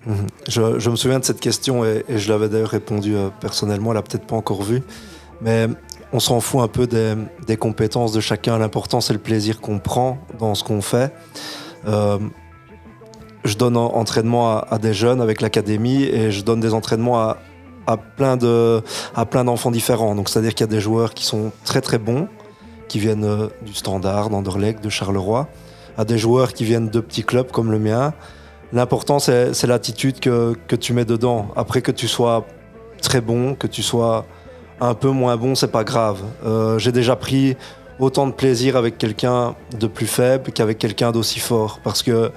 Mhm. 0.05 0.27
Je, 0.47 0.79
je 0.79 0.89
me 0.89 0.95
souviens 0.95 1.19
de 1.19 1.25
cette 1.25 1.39
question 1.39 1.85
et, 1.85 2.03
et 2.09 2.17
je 2.17 2.31
l'avais 2.31 2.49
d'ailleurs 2.49 2.69
répondu 2.69 3.15
euh, 3.15 3.29
personnellement, 3.39 3.91
elle 3.91 3.95
l'a 3.95 4.01
peut-être 4.03 4.27
pas 4.27 4.35
encore 4.35 4.61
vu. 4.61 4.83
Mais 5.41 5.67
on 6.13 6.19
s'en 6.19 6.39
fout 6.39 6.61
un 6.61 6.67
peu 6.67 6.87
des, 6.87 7.57
compétences 7.57 8.13
de 8.13 8.21
chacun. 8.21 8.57
L'important, 8.59 9.01
c'est 9.01 9.13
le 9.13 9.19
plaisir 9.19 9.59
qu'on 9.59 9.79
prend 9.79 10.19
dans 10.39 10.53
ce 10.53 10.63
qu'on 10.63 10.81
fait. 10.81 11.11
Euh, 11.87 12.19
je 13.43 13.55
donne 13.55 13.75
en- 13.75 13.95
entraînement 13.95 14.59
à, 14.59 14.77
des 14.77 14.93
jeunes 14.93 15.19
avec 15.19 15.41
l'académie 15.41 16.03
et 16.03 16.31
je 16.31 16.43
donne 16.43 16.59
des 16.59 16.73
entraînements 16.73 17.19
à, 17.19 17.97
plein 18.15 18.37
de 18.37 18.81
à 19.15 19.25
plein 19.25 19.43
d'enfants 19.43 19.71
différents. 19.71 20.15
Donc 20.15 20.29
c'est-à-dire 20.29 20.53
qu'il 20.53 20.65
y 20.65 20.69
a 20.69 20.71
des 20.71 20.79
joueurs 20.79 21.13
qui 21.13 21.25
sont 21.25 21.51
très 21.65 21.81
très 21.81 21.97
bons, 21.97 22.29
qui 22.87 22.99
viennent 22.99 23.25
euh, 23.25 23.47
du 23.65 23.73
Standard, 23.73 24.29
d'Anderlecht, 24.29 24.81
de 24.81 24.89
Charleroi, 24.89 25.49
à 25.97 26.05
des 26.05 26.17
joueurs 26.17 26.53
qui 26.53 26.63
viennent 26.63 26.89
de 26.89 26.99
petits 27.01 27.23
clubs 27.23 27.51
comme 27.51 27.71
le 27.71 27.79
mien. 27.79 28.13
L'important 28.71 29.19
c'est 29.19 29.53
c'est 29.53 29.67
l'attitude 29.67 30.21
que, 30.21 30.55
que 30.67 30.77
tu 30.77 30.93
mets 30.93 31.03
dedans. 31.03 31.49
Après 31.57 31.81
que 31.81 31.91
tu 31.91 32.07
sois 32.07 32.45
très 33.01 33.19
bon, 33.19 33.55
que 33.55 33.67
tu 33.67 33.83
sois 33.83 34.25
un 34.81 34.93
peu 34.93 35.09
moins 35.09 35.37
bon, 35.37 35.55
c'est 35.55 35.71
pas 35.71 35.83
grave. 35.83 36.21
Euh, 36.45 36.79
J'ai 36.79 36.91
déjà 36.91 37.15
pris 37.15 37.55
autant 37.99 38.27
de 38.27 38.31
plaisir 38.31 38.75
avec 38.75 38.97
quelqu'un 38.97 39.55
de 39.79 39.87
plus 39.87 40.07
faible 40.07 40.51
qu'avec 40.51 40.77
quelqu'un 40.77 41.11
d'aussi 41.11 41.39
fort. 41.39 41.79
Parce 41.83 42.03
que 42.03 42.31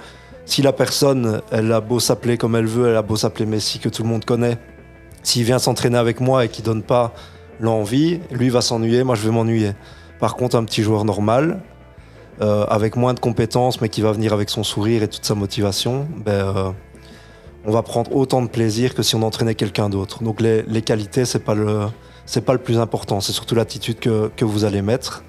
si 0.45 0.63
la 0.63 0.73
personne, 0.73 1.41
elle 1.51 1.73
a 1.73 1.81
beau 1.81 1.99
s'appeler 1.99 2.37
comme 2.37 2.55
elle 2.57 2.67
veut, 2.67 2.89
elle 2.89 2.97
a 2.97 3.03
beau 3.03 3.17
s'appeler 3.17 3.47
Messi 3.47 3.79
que 3.79 3.89
tout 3.89 4.03
le 4.03 4.09
monde 4.09 4.25
connaît, 4.25 4.59
s'il 5.23 5.45
vient 5.45 5.59
s'entraîner 5.59 5.99
avec 5.99 6.21
moi 6.21 6.45
et 6.45 6.49
qu'il 6.49 6.65
donne 6.65 6.83
pas 6.83 7.13
l'envie, 7.59 8.21
lui 8.31 8.49
va 8.49 8.61
s'ennuyer, 8.61 9.03
moi 9.03 9.17
je 9.17 9.23
vais 9.23 9.33
m'ennuyer. 9.33 9.73
Par 10.21 10.37
contre, 10.37 10.57
un 10.57 10.65
petit 10.65 10.83
joueur 10.83 11.05
normal, 11.05 11.61
euh, 12.43 12.65
avec 12.67 12.97
moins 12.97 13.15
de 13.15 13.21
compétences, 13.21 13.81
mais 13.81 13.89
qui 13.89 14.03
va 14.03 14.13
venir 14.13 14.33
avec 14.33 14.51
son 14.51 14.63
sourire 14.63 15.03
et 15.03 15.09
toute 15.09 15.25
sa 15.25 15.35
motivation, 15.35 16.07
ben, 16.25 16.33
euh, 16.33 16.71
on 17.65 17.73
va 17.73 17.83
prendre 17.83 18.15
autant 18.15 18.43
de 18.43 18.49
plaisir 18.49 18.95
que 18.95 19.03
si 19.03 19.17
on 19.17 19.23
entraînait 19.23 19.55
quelqu'un 19.55 19.89
d'autre. 19.89 20.23
Donc 20.23 20.41
les, 20.41 20.63
les 20.63 20.83
qualités, 20.83 21.25
c'est 21.25 21.41
pas 21.41 21.55
le 21.55 21.87
c'est 22.27 22.43
pas 22.43 22.53
le 22.53 22.59
plus 22.59 22.79
important, 22.79 23.21
c'est 23.21 23.33
surtout 23.33 23.55
l'attitude 23.55 23.99
que, 23.99 24.31
que 24.37 24.45
vous 24.45 24.65
allez 24.65 24.83
mettre. 24.83 25.25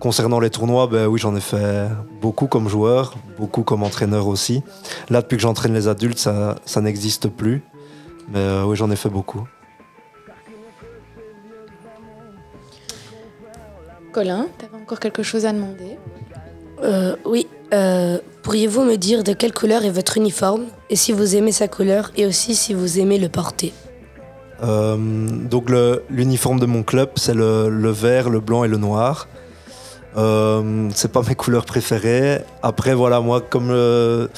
Concernant 0.00 0.40
les 0.40 0.50
tournois, 0.50 0.88
ben 0.88 1.06
oui, 1.06 1.20
j'en 1.20 1.36
ai 1.36 1.40
fait 1.40 1.88
beaucoup 2.20 2.48
comme 2.48 2.68
joueur, 2.68 3.14
beaucoup 3.38 3.62
comme 3.62 3.84
entraîneur 3.84 4.26
aussi. 4.26 4.62
Là, 5.08 5.22
depuis 5.22 5.36
que 5.36 5.42
j'entraîne 5.42 5.72
les 5.72 5.86
adultes, 5.86 6.18
ça, 6.18 6.56
ça 6.64 6.80
n'existe 6.80 7.28
plus. 7.28 7.62
Mais 8.28 8.40
euh, 8.40 8.64
oui, 8.64 8.76
j'en 8.76 8.90
ai 8.90 8.96
fait 8.96 9.08
beaucoup. 9.08 9.46
Colin, 14.12 14.48
tu 14.58 14.64
avais 14.64 14.82
encore 14.82 14.98
quelque 14.98 15.22
chose 15.22 15.46
à 15.46 15.52
demander? 15.52 15.96
Euh, 16.82 17.16
oui. 17.24 17.46
Euh, 17.72 18.18
Pourriez-vous 18.42 18.82
me 18.82 18.96
dire 18.96 19.22
de 19.22 19.32
quelle 19.32 19.52
couleur 19.54 19.84
est 19.84 19.90
votre 19.90 20.16
uniforme? 20.16 20.64
Et 20.90 20.96
si 20.96 21.12
vous 21.12 21.36
aimez 21.36 21.52
sa 21.52 21.68
couleur 21.68 22.10
et 22.16 22.26
aussi 22.26 22.56
si 22.56 22.74
vous 22.74 22.98
aimez 22.98 23.18
le 23.18 23.28
porter? 23.28 23.72
Donc 24.62 25.70
le- 25.70 26.04
l'uniforme 26.08 26.60
de 26.60 26.66
mon 26.66 26.82
club, 26.82 27.10
c'est 27.16 27.34
le, 27.34 27.90
vert, 27.90 28.30
le 28.30 28.40
blanc 28.40 28.64
et 28.64 28.68
le 28.68 28.76
noir. 28.76 29.28
Euh, 30.16 30.88
c'est 30.94 31.10
pas 31.10 31.22
mes 31.26 31.34
couleurs 31.42 31.64
préférées. 31.64 32.42
Après, 32.62 32.94
voilà, 32.94 33.20
moi, 33.20 33.40
comme 33.40 33.70
euh, 33.70 34.28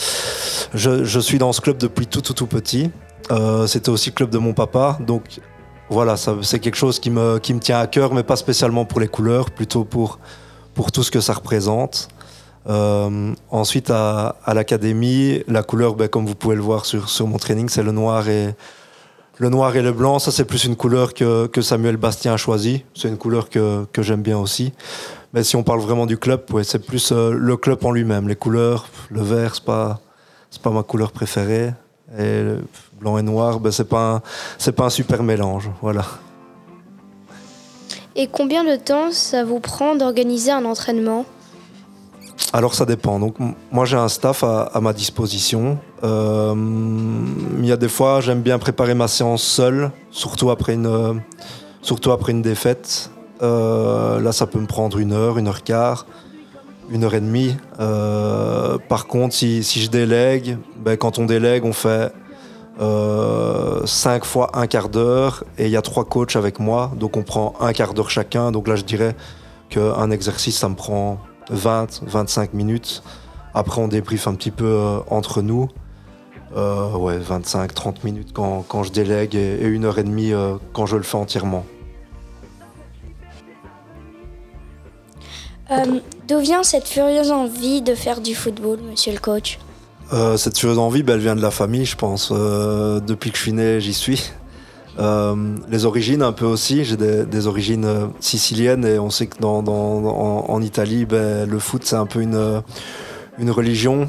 je, 0.73 1.21
suis 1.21 1.39
dans 1.39 1.53
ce 1.53 1.61
club 1.61 1.79
depuis 1.79 2.07
tout, 2.07 2.21
tout, 2.21 2.33
tout 2.33 2.47
petit, 2.47 2.91
euh, 3.31 3.67
c'était 3.67 3.91
aussi 3.91 4.11
le 4.11 4.15
club 4.15 4.31
de 4.31 4.39
mon 4.39 4.53
papa. 4.53 4.99
Donc, 5.01 5.41
voilà, 5.91 6.17
c'est 6.17 6.59
quelque 6.61 6.77
chose 6.77 6.99
qui 6.99 7.11
me, 7.11 7.39
qui 7.39 7.53
me 7.55 7.61
tient 7.61 7.79
à 7.79 7.87
cœur, 7.87 8.15
mais 8.15 8.23
pas 8.23 8.37
spécialement 8.37 8.85
pour 8.85 9.01
les 9.01 9.09
couleurs, 9.09 9.51
plutôt 9.51 9.85
pour, 9.85 10.19
pour 10.75 10.93
tout 10.93 11.03
ce 11.03 11.11
que 11.11 11.21
ça 11.21 11.35
représente. 11.35 12.09
Euh, 12.67 13.35
ensuite, 13.51 13.91
à, 13.91 14.37
à 14.45 14.55
l'académie, 14.55 15.43
la 15.49 15.63
couleur, 15.63 15.97
ben, 15.97 16.09
comme 16.09 16.25
vous 16.25 16.35
pouvez 16.35 16.57
le 16.57 16.63
voir 16.63 16.87
sur, 16.87 17.11
sur 17.11 17.27
mon 17.27 17.37
training, 17.37 17.69
c'est 17.69 17.83
le 17.83 17.93
noir 17.93 18.29
et, 18.29 18.55
le 19.39 19.49
noir 19.49 19.75
et 19.77 19.83
le 19.83 19.93
blanc, 19.93 20.19
ça 20.19 20.31
c'est 20.31 20.45
plus 20.45 20.65
une 20.65 20.77
couleur 20.77 21.15
que, 21.15 21.61
Samuel 21.61 21.97
Bastien 21.97 22.35
a 22.35 22.37
choisi. 22.37 22.85
C'est 22.95 23.09
une 23.09 23.19
couleur 23.19 23.49
que, 23.51 23.85
que 23.93 24.03
j'aime 24.03 24.23
bien 24.23 24.39
aussi. 24.39 24.73
Mais 25.33 25.43
si 25.43 25.57
on 25.57 25.65
parle 25.65 25.81
vraiment 25.81 26.07
du 26.07 26.17
club, 26.17 26.45
c'est 26.63 26.85
plus 26.85 27.11
euh, 27.11 27.33
le 27.33 27.57
club 27.57 27.85
en 27.85 27.91
lui-même. 27.91 28.29
Les 28.29 28.37
couleurs, 28.37 28.87
le 29.11 29.21
vert, 29.21 29.57
c'est 29.57 29.65
pas, 29.65 30.01
c'est 30.51 30.63
pas 30.63 30.71
ma 30.71 30.85
couleur 30.85 31.11
préférée. 31.11 31.73
Et 32.17 32.43
le 32.43 32.65
blanc 33.01 33.19
et 33.19 33.23
noir, 33.23 33.59
ben, 33.59 33.73
c'est 33.73 33.89
pas 33.89 34.15
un, 34.15 34.23
c'est 34.59 34.73
pas 34.73 34.85
un 34.85 34.91
super 34.91 35.25
mélange. 35.25 35.71
Voilà. 35.83 36.05
Et 38.15 38.29
combien 38.29 38.63
de 38.63 38.77
temps 38.77 39.11
ça 39.11 39.43
vous 39.43 39.59
prend 39.59 39.97
d'organiser 39.97 40.53
un 40.53 40.65
entraînement? 40.65 41.27
Alors 42.53 42.75
ça 42.75 42.85
dépend. 42.85 43.19
Donc 43.19 43.37
moi 43.73 43.85
j'ai 43.85 43.97
un 43.97 44.09
staff 44.09 44.45
à, 44.45 44.81
ma 44.81 44.93
disposition. 44.93 45.79
Euh, 46.03 46.55
Il 47.59 47.67
y 47.67 47.73
a 47.73 47.77
des 47.77 47.89
fois 47.89 48.21
j'aime 48.21 48.43
bien 48.43 48.59
préparer 48.59 48.95
ma 48.95 49.09
séance 49.09 49.43
seule, 49.43 49.91
surtout 50.11 50.51
après 50.51 50.75
une, 50.75 50.87
euh, 50.87 52.43
défaite. 52.43 53.11
Euh, 53.43 54.21
là 54.21 54.33
ça 54.33 54.47
peut 54.47 54.61
me 54.61 54.67
prendre 54.67 54.99
une 54.99 55.13
heure, 55.13 55.39
une 55.39 55.49
heure 55.49 55.63
quart, 55.63 56.07
une 56.91 57.05
heure 57.05 57.15
et 57.15 57.21
demie. 57.21 57.57
Par 58.89 59.07
contre 59.07 59.35
si, 59.35 59.63
je 59.63 59.91
délègue, 59.91 60.59
ben, 60.77 60.97
quand 60.97 61.19
on 61.19 61.27
délègue 61.27 61.65
on 61.65 61.73
fait 61.73 62.13
euh, 62.81 63.87
cinq 63.87 64.25
fois 64.25 64.51
un 64.55 64.67
quart 64.67 64.89
d'heure 64.89 65.45
et 65.59 65.67
il 65.67 65.71
y 65.71 65.77
a 65.77 65.83
trois 65.83 66.05
coachs 66.05 66.35
avec 66.35 66.59
moi, 66.59 66.91
donc 66.97 67.17
on 67.17 67.23
prend 67.23 67.55
un 67.61 67.73
quart 67.73 67.95
d'heure 67.95 68.11
chacun. 68.11 68.51
Donc 68.51 68.67
là 68.67 68.75
je 68.75 68.83
dirais 68.83 69.15
qu'un 69.71 70.11
exercice 70.11 70.59
ça 70.59 70.69
me 70.69 70.75
prend 70.75 71.19
20, 71.51 72.03
25 72.05 72.55
minutes. 72.55 73.03
Après, 73.55 73.81
on 73.81 73.89
débriefe 73.89 74.27
un 74.27 74.35
petit 74.35 74.51
peu 74.51 74.65
euh, 74.65 74.99
entre 75.09 75.43
nous. 75.43 75.69
Euh, 76.57 76.97
ouais, 76.97 77.19
25, 77.19 77.75
30 77.75 78.05
minutes 78.05 78.31
quand, 78.33 78.65
quand 78.67 78.85
je 78.85 78.93
délègue 78.93 79.35
et, 79.35 79.55
et 79.61 79.67
une 79.67 79.85
heure 79.85 79.99
et 79.99 80.05
demie 80.05 80.33
euh, 80.33 80.57
quand 80.73 80.87
je 80.87 80.97
le 80.97 81.03
fais 81.03 81.17
entièrement. 81.17 81.65
Euh, 85.71 86.01
D'où 86.29 86.39
vient 86.39 86.63
cette 86.63 86.87
furieuse 86.87 87.31
envie 87.31 87.83
de 87.83 87.95
faire 87.95 88.21
du 88.21 88.35
football, 88.35 88.79
monsieur 88.89 89.13
le 89.13 89.19
coach? 89.19 89.59
Euh, 90.13 90.37
cette 90.37 90.59
furieuse 90.59 90.79
envie, 90.79 91.03
ben, 91.03 91.15
elle 91.15 91.21
vient 91.21 91.37
de 91.37 91.43
la 91.43 91.51
famille, 91.51 91.85
je 91.85 91.97
pense. 91.97 92.31
Euh, 92.31 93.01
depuis 93.01 93.31
que 93.31 93.37
je 93.37 93.43
suis 93.43 93.53
né, 93.53 93.81
j'y 93.81 93.95
suis. 93.95 94.31
Euh, 94.99 95.57
les 95.69 95.85
origines, 95.85 96.23
un 96.23 96.33
peu 96.33 96.47
aussi. 96.47 96.85
J'ai 96.85 96.97
des, 96.97 97.47
origines 97.47 97.85
euh, 97.85 98.07
siciliennes 98.21 98.85
et 98.85 98.99
on 98.99 99.11
sait 99.11 99.27
que 99.27 99.39
dans, 99.39 99.63
dans- 99.63 100.45
en, 100.49 100.63
Italie, 100.63 101.05
ben, 101.05 101.49
le 101.49 101.59
foot, 101.59 101.83
c'est 101.85 101.97
un 101.97 102.07
peu 102.07 102.21
une, 102.21 102.37
euh, 102.37 102.61
une 103.39 103.51
religion. 103.51 104.09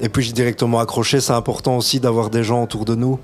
Et 0.00 0.08
puis, 0.08 0.22
j'ai 0.22 0.32
directement 0.32 0.78
accroché. 0.78 1.20
C'est 1.20 1.32
important 1.32 1.76
aussi 1.76 1.98
d'avoir 1.98 2.30
des 2.30 2.44
gens 2.44 2.62
autour 2.62 2.84
de 2.84 2.94
nous 2.94 3.18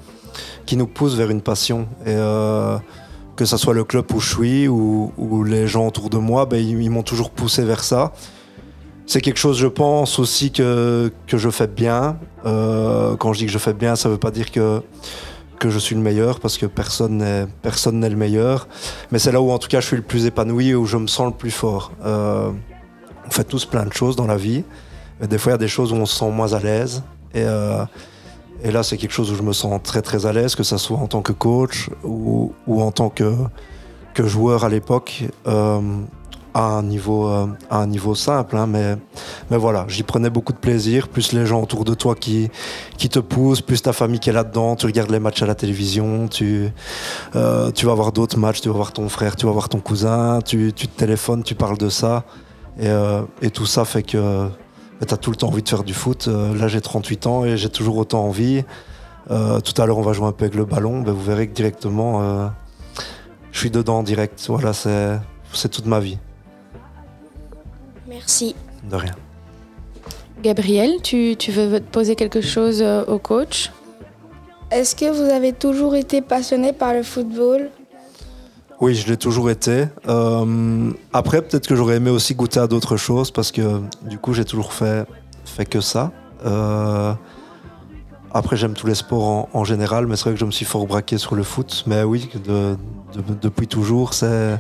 qui 0.67 0.77
nous 0.77 0.89
poussent 0.89 1.15
vers 1.15 1.31
une 1.31 1.43
passion. 1.43 1.87
Et 2.07 2.17
que 3.37 3.45
ce 3.45 3.57
soit 3.57 3.75
le 3.75 3.85
club 3.85 4.07
où 4.13 4.19
je 4.19 4.35
suis 4.35 4.67
ou, 4.67 5.45
les 5.45 5.69
gens 5.69 5.87
autour 5.87 6.11
de 6.11 6.19
moi, 6.19 6.47
ben, 6.47 6.57
ils, 6.57 6.91
m'ont 6.91 7.05
toujours 7.05 7.31
poussé 7.31 7.63
vers 7.63 7.85
ça. 7.85 8.13
C'est 9.07 9.21
quelque 9.21 9.39
chose, 9.39 9.57
je 9.57 9.69
pense, 9.69 10.19
aussi 10.19 10.51
que, 10.51 11.13
que 11.29 11.39
je 11.39 11.51
fais 11.51 11.69
bien. 11.69 12.17
Quand 12.43 13.33
je 13.33 13.39
dis 13.39 13.47
que 13.47 13.53
je 13.53 13.59
fais 13.59 13.75
bien, 13.75 13.95
ça 13.95 14.09
ne 14.09 14.15
veut 14.15 14.21
pas 14.21 14.33
dire 14.33 14.51
que, 14.51 14.83
que 15.59 15.71
je 15.71 15.79
suis 15.79 15.95
le 15.95 16.01
meilleur, 16.01 16.41
parce 16.41 16.59
que 16.59 16.67
personne 16.67 17.19
n'est 17.19 17.47
personne 17.63 18.01
n'est 18.01 18.11
le 18.11 18.17
meilleur. 18.17 18.69
Mais 19.11 19.19
c'est 19.19 19.33
là 19.33 19.41
où, 19.41 19.51
en 19.51 19.59
tout 19.59 19.69
cas, 19.69 19.81
je 19.81 19.87
suis 19.87 19.97
le 19.97 20.03
plus 20.03 20.27
épanoui 20.27 20.69
et 20.71 20.75
où 20.75 20.87
je 20.87 20.97
me 20.97 21.07
sens 21.07 21.27
le 21.27 21.37
plus 21.37 21.51
fort. 21.51 21.93
Euh, 22.05 22.51
on 23.27 23.31
fait 23.31 23.45
tous 23.45 23.65
plein 23.65 23.87
de 23.87 23.93
choses 23.93 24.17
dans 24.17 24.27
la 24.27 24.37
vie, 24.37 24.65
mais 25.21 25.27
des 25.27 25.39
fois, 25.39 25.53
il 25.53 25.55
y 25.55 25.57
a 25.57 25.59
des 25.59 25.69
choses 25.69 25.93
où 25.93 25.97
on 25.97 26.07
se 26.07 26.17
sent 26.19 26.31
moins 26.31 26.53
à 26.53 26.61
l'aise. 26.61 27.03
Et, 27.33 27.43
euh, 27.43 27.85
et 28.63 28.71
là, 28.71 28.83
c'est 28.83 28.97
quelque 28.97 29.13
chose 29.13 29.31
où 29.33 29.35
je 29.35 29.43
me 29.43 29.53
sens 29.53 29.81
très, 29.83 30.03
très 30.03 30.27
à 30.27 30.33
l'aise, 30.33 30.55
que 30.55 30.63
ce 30.63 30.77
soit 30.77 30.99
en 30.99 31.07
tant 31.07 31.23
que 31.23 31.33
coach 31.33 31.91
ou, 32.03 32.53
ou 32.67 32.83
en 32.83 32.93
tant 32.93 33.11
que, 33.11 33.35
que 34.15 34.27
joueur 34.27 34.65
à 34.65 34.69
l'époque. 34.69 35.25
Euh, 35.47 35.81
à 36.55 36.63
un 36.63 36.85
niveau, 36.85 37.29
euh, 37.29 37.49
à 37.69 37.79
un 37.79 37.87
niveau 37.89 38.15
simple, 38.15 38.57
hein, 38.57 38.69
mais, 38.69 38.97
mais 39.51 39.57
voilà, 39.57 39.87
j'y 39.89 40.05
prenais 40.05 40.31
beaucoup 40.31 40.53
de 40.53 40.59
plaisir, 40.59 41.09
plus 41.09 41.33
les 41.33 41.47
gens 41.47 41.61
autour 41.61 41.85
de 41.85 41.95
toi 41.95 42.15
qui, 42.15 42.49
qui 42.97 43.09
te 43.09 43.19
poussent, 43.19 43.61
plus 43.61 43.83
ta 43.83 43.93
famille 43.93 44.21
qui 44.21 44.31
est 44.31 44.33
là-dedans, 44.33 44.77
tu 44.77 44.87
regardes 44.87 45.11
les 45.11 45.19
matchs 45.19 45.43
à 45.43 45.47
la 45.47 45.57
télévision, 45.57 46.29
tu, 46.29 46.71
euh, 47.35 47.73
tu 47.73 47.87
vas 47.87 47.95
voir 47.95 48.13
d'autres 48.13 48.39
matchs, 48.39 48.61
tu 48.61 48.69
vas 48.69 48.75
voir 48.77 48.93
ton 48.93 49.09
frère, 49.09 49.35
tu 49.35 49.47
vas 49.47 49.53
voir 49.53 49.69
ton 49.69 49.81
cousin, 49.81 50.39
tu, 50.43 50.73
tu 50.73 50.87
te 50.87 50.97
téléphones, 50.97 51.43
tu 51.43 51.57
parles 51.57 51.77
de 51.77 51.89
ça, 51.89 52.23
et, 52.79 52.87
euh, 52.87 53.23
et 53.43 53.51
tout 53.51 53.67
ça 53.67 53.85
fait 53.85 54.05
que 54.05 54.49
tu 55.05 55.13
as 55.13 55.17
tout 55.17 55.31
le 55.31 55.37
temps 55.37 55.49
envie 55.49 55.63
de 55.63 55.69
faire 55.69 55.83
du 55.83 55.93
foot. 55.93 56.29
Là, 56.29 56.69
j'ai 56.69 56.81
38 56.81 57.27
ans 57.27 57.45
et 57.45 57.57
j'ai 57.57 57.69
toujours 57.69 57.99
autant 57.99 58.25
envie. 58.25 58.63
Tout 59.29 59.83
à 59.83 59.87
l'heure, 59.87 59.99
on 59.99 60.03
va 60.03 60.15
jouer 60.15 60.29
un 60.29 60.33
peu 60.33 60.45
avec 60.45 60.55
le 60.55 60.65
ballon, 60.65 61.03
ben, 61.03 61.13
vous 61.13 61.23
verrez 61.23 61.47
que 61.47 61.53
directement, 61.53 62.51
je 63.53 63.59
suis 63.59 63.71
dedans 63.71 64.03
direct. 64.03 64.43
Voilà, 64.49 64.73
c'est 64.73 65.69
toute 65.69 65.85
ma 65.85 66.01
vie. 66.01 66.17
Merci. 68.15 68.55
De 68.91 68.97
rien. 68.97 69.15
Gabriel, 70.43 71.01
tu, 71.03 71.37
tu 71.39 71.51
veux 71.53 71.81
te 71.81 71.91
poser 71.91 72.17
quelque 72.17 72.41
chose 72.41 72.81
euh, 72.83 73.05
au 73.07 73.19
coach? 73.19 73.71
Est-ce 74.71 74.95
que 74.97 75.11
vous 75.11 75.31
avez 75.33 75.53
toujours 75.53 75.95
été 75.95 76.21
passionné 76.21 76.73
par 76.73 76.93
le 76.95 77.03
football? 77.03 77.71
Oui, 78.81 78.95
je 78.95 79.09
l'ai 79.09 79.17
toujours 79.17 79.51
été. 79.51 79.87
Euh, 80.09 80.91
après, 81.13 81.43
peut-être 81.43 81.67
que 81.67 81.77
j'aurais 81.77 81.97
aimé 81.97 82.11
aussi 82.11 82.35
goûter 82.35 82.61
à 82.61 82.67
d'autres 82.67 82.97
choses 82.97 83.31
parce 83.31 83.53
que 83.53 83.81
du 84.03 84.19
coup, 84.19 84.33
j'ai 84.35 84.45
toujours 84.45 84.73
fait, 84.73 85.07
fait 85.45 85.65
que 85.65 85.81
ça. 85.81 86.13
Euh, 86.45 87.15
après, 88.33 88.57
j'aime 88.57 88.75
tous 88.75 88.87
les 88.89 88.97
sports 88.97 89.25
en, 89.25 89.49
en 89.53 89.65
général, 89.65 90.07
mais 90.07 90.17
c'est 90.17 90.25
vrai 90.25 90.33
que 90.35 90.41
je 90.41 90.45
me 90.45 90.51
suis 90.51 90.65
fort 90.67 90.87
braqué 90.87 91.19
sur 91.19 91.37
le 91.37 91.45
foot. 91.45 91.85
Mais 91.87 92.03
oui, 92.03 92.29
de- 92.45 92.77
de- 93.15 93.35
depuis 93.41 93.69
toujours, 93.69 94.13
c'est 94.13 94.59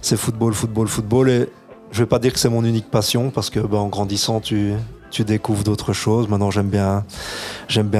c'est 0.00 0.16
football, 0.16 0.54
football, 0.54 0.86
football. 0.88 1.28
Et 1.28 1.48
je 1.92 1.98
vais 1.98 2.06
pas 2.06 2.18
dire 2.18 2.32
que 2.32 2.38
c'est 2.38 2.48
mon 2.48 2.64
unique 2.64 2.90
passion 2.90 3.30
parce 3.30 3.50
que 3.50 3.60
ben, 3.60 3.78
en 3.78 3.88
grandissant, 3.88 4.40
tu, 4.40 4.74
découvres 5.20 5.62
d'autres 5.62 5.92
choses. 5.92 6.26
Maintenant, 6.26 6.50
j'aime 6.50 6.70
bien, 6.70 7.04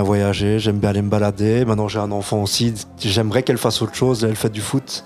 voyager, 0.03 0.59
j'aime 0.59 0.79
bien 0.79 0.91
aller 0.91 1.03
me 1.03 1.11
balader. 1.11 1.67
Maintenant, 1.67 1.89
j'ai 1.89 1.99
un 1.99 2.11
enfant 2.11 2.43
aussi. 2.43 2.73
J'aimerais 2.99 3.43
qu'elle 3.43 3.59
fasse 3.59 3.83
autre 3.83 3.95
chose. 3.95 4.25
Elle 4.25 4.35
fait 4.35 4.51
du 4.51 4.63
foot. 4.63 5.05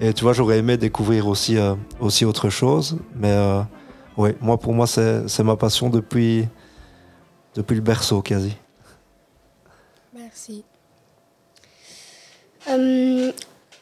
Et 0.00 0.12
tu 0.12 0.22
vois, 0.22 0.34
j'aurais 0.34 0.58
aimé 0.58 0.76
découvrir 0.76 1.26
aussi, 1.26 1.56
euh, 1.56 1.74
autre 1.98 2.50
chose. 2.50 2.98
Mais 3.14 3.30
euh, 3.30 3.62
ouais, 4.18 4.36
moi, 4.42 4.58
pour 4.58 4.74
moi, 4.74 4.86
c'est 4.86 5.42
ma 5.42 5.56
passion 5.56 5.88
depuis, 5.88 6.46
depuis 7.54 7.74
le 7.74 7.80
berceau 7.80 8.20
quasi. 8.20 8.54
Merci. 10.14 10.62
Euh, 12.68 13.32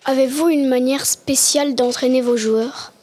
Avez-vous 0.05 0.49
une 0.51 0.69
manière 0.69 1.07
spéciale 1.07 1.75
d'entraîner 1.75 2.21
vos 2.21 2.37
joueurs? 2.37 2.94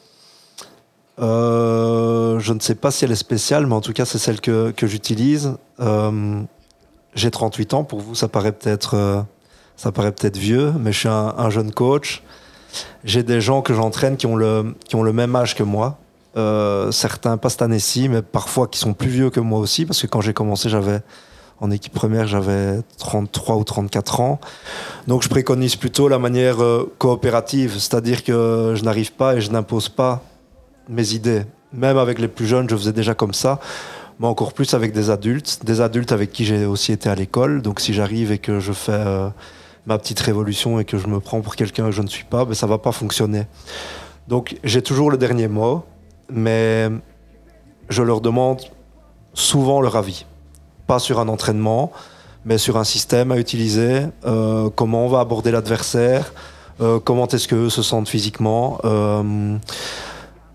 Euh, 1.20 2.38
je 2.40 2.52
ne 2.52 2.60
sais 2.60 2.74
pas 2.74 2.90
si 2.90 3.04
elle 3.04 3.12
est 3.12 3.16
spéciale, 3.16 3.66
mais 3.66 3.74
en 3.74 3.80
tout 3.80 3.92
cas, 3.92 4.04
c'est 4.04 4.18
celle 4.18 4.40
que, 4.40 4.72
j'utilise. 4.82 5.54
Euh, 5.80 6.42
j'ai 7.14 7.30
38 7.30 7.74
ans, 7.74 7.84
pour 7.84 8.00
vous, 8.00 8.14
ça 8.14 8.28
paraît 8.28 8.52
peut-être 8.52 8.94
euh, 8.94 9.22
peut-être 9.82 10.36
vieux, 10.36 10.72
mais 10.78 10.92
je 10.92 11.00
suis 11.00 11.08
un, 11.08 11.34
un 11.36 11.50
jeune 11.50 11.72
coach. 11.72 12.22
J'ai 13.04 13.22
des 13.22 13.40
gens 13.40 13.60
que 13.60 13.74
j'entraîne 13.74 14.16
qui, 14.16 14.26
ont 14.26 14.36
le, 14.36 14.74
qui 14.86 14.96
ont 14.96 15.02
le 15.02 15.12
même 15.12 15.36
âge 15.36 15.54
que 15.54 15.62
moi. 15.62 15.98
Certains, 16.90 17.36
pas 17.36 17.50
cette 17.50 17.60
année-ci, 17.60 18.08
mais 18.08 18.22
parfois 18.22 18.66
qui 18.66 18.78
sont 18.78 18.94
plus 18.94 19.10
vieux 19.10 19.28
que 19.28 19.40
moi 19.40 19.58
aussi, 19.58 19.84
parce 19.84 20.00
que 20.00 20.06
quand 20.06 20.22
j'ai 20.22 20.32
commencé, 20.32 20.70
j'avais 20.70 21.02
en 21.60 21.70
équipe 21.70 21.92
première, 21.92 22.26
j'avais 22.26 22.80
33 22.96 23.56
ou 23.56 23.64
34 23.64 24.20
ans. 24.20 24.40
Donc 25.06 25.22
je 25.22 25.28
préconise 25.28 25.76
plutôt 25.76 26.08
la 26.08 26.18
manière 26.18 26.56
coopérative, 26.96 27.74
c'est-à-dire 27.74 28.24
que 28.24 28.72
je 28.74 28.82
n'arrive 28.82 29.12
pas 29.12 29.34
et 29.34 29.42
je 29.42 29.50
n'impose 29.50 29.90
pas 29.90 30.22
mes 30.88 31.14
idées. 31.14 31.42
Même 31.72 31.96
avec 31.96 32.18
les 32.18 32.28
plus 32.28 32.46
jeunes, 32.46 32.68
je 32.68 32.76
faisais 32.76 32.92
déjà 32.92 33.14
comme 33.14 33.32
ça, 33.32 33.58
mais 34.20 34.26
encore 34.26 34.52
plus 34.52 34.74
avec 34.74 34.92
des 34.92 35.10
adultes, 35.10 35.60
des 35.64 35.80
adultes 35.80 36.12
avec 36.12 36.32
qui 36.32 36.44
j'ai 36.44 36.66
aussi 36.66 36.92
été 36.92 37.08
à 37.08 37.14
l'école. 37.14 37.62
Donc 37.62 37.80
si 37.80 37.94
j'arrive 37.94 38.30
et 38.30 38.38
que 38.38 38.60
je 38.60 38.72
fais 38.72 38.92
euh, 38.92 39.28
ma 39.86 39.98
petite 39.98 40.20
révolution 40.20 40.78
et 40.78 40.84
que 40.84 40.98
je 40.98 41.06
me 41.06 41.20
prends 41.20 41.40
pour 41.40 41.56
quelqu'un 41.56 41.86
que 41.86 41.92
je 41.92 42.02
ne 42.02 42.08
suis 42.08 42.24
pas, 42.24 42.44
ben, 42.44 42.54
ça 42.54 42.66
va 42.66 42.78
pas 42.78 42.92
fonctionner. 42.92 43.46
Donc 44.28 44.56
j'ai 44.64 44.82
toujours 44.82 45.10
le 45.10 45.16
dernier 45.16 45.48
mot, 45.48 45.84
mais 46.30 46.90
je 47.88 48.02
leur 48.02 48.20
demande 48.20 48.60
souvent 49.34 49.80
leur 49.80 49.96
avis. 49.96 50.26
Pas 50.86 50.98
sur 50.98 51.18
un 51.18 51.28
entraînement, 51.28 51.90
mais 52.44 52.58
sur 52.58 52.76
un 52.76 52.84
système 52.84 53.32
à 53.32 53.38
utiliser, 53.38 54.02
euh, 54.26 54.68
comment 54.74 55.06
on 55.06 55.08
va 55.08 55.20
aborder 55.20 55.50
l'adversaire, 55.50 56.32
euh, 56.80 57.00
comment 57.00 57.26
est-ce 57.28 57.48
qu'eux 57.48 57.70
se 57.70 57.82
sentent 57.82 58.08
physiquement. 58.08 58.78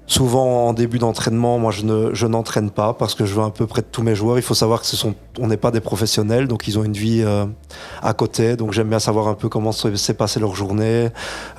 Souvent 0.10 0.70
en 0.70 0.74
début 0.74 1.00
d'entraînement, 1.00 1.60
moi 1.60 1.74
je 1.74 1.84
ne 1.86 2.28
n'entraîne 2.28 2.70
pas 2.70 2.94
parce 2.94 3.14
que 3.14 3.26
je 3.26 3.36
veux 3.36 3.42
un 3.42 3.50
peu 3.50 3.68
près 3.68 3.82
de 3.82 3.88
tous 3.92 4.04
mes 4.04 4.16
joueurs. 4.16 4.38
Il 4.40 4.42
faut 4.42 4.54
savoir 4.54 4.80
que 4.80 4.88
ce 4.88 4.96
sont 4.96 5.14
on 5.38 5.48
n'est 5.48 5.58
pas 5.58 5.70
des 5.70 5.82
professionnels, 5.82 6.48
donc 6.48 6.66
ils 6.70 6.80
ont 6.80 6.86
une 6.86 6.94
vie 6.94 7.24
euh, 7.26 7.46
à 8.02 8.14
côté. 8.14 8.56
Donc 8.56 8.72
j'aime 8.72 8.88
bien 8.88 9.00
savoir 9.00 9.28
un 9.28 9.34
peu 9.34 9.50
comment 9.50 9.74
s'est 9.74 10.14
passée 10.14 10.40
leur 10.40 10.56
journée. 10.56 11.10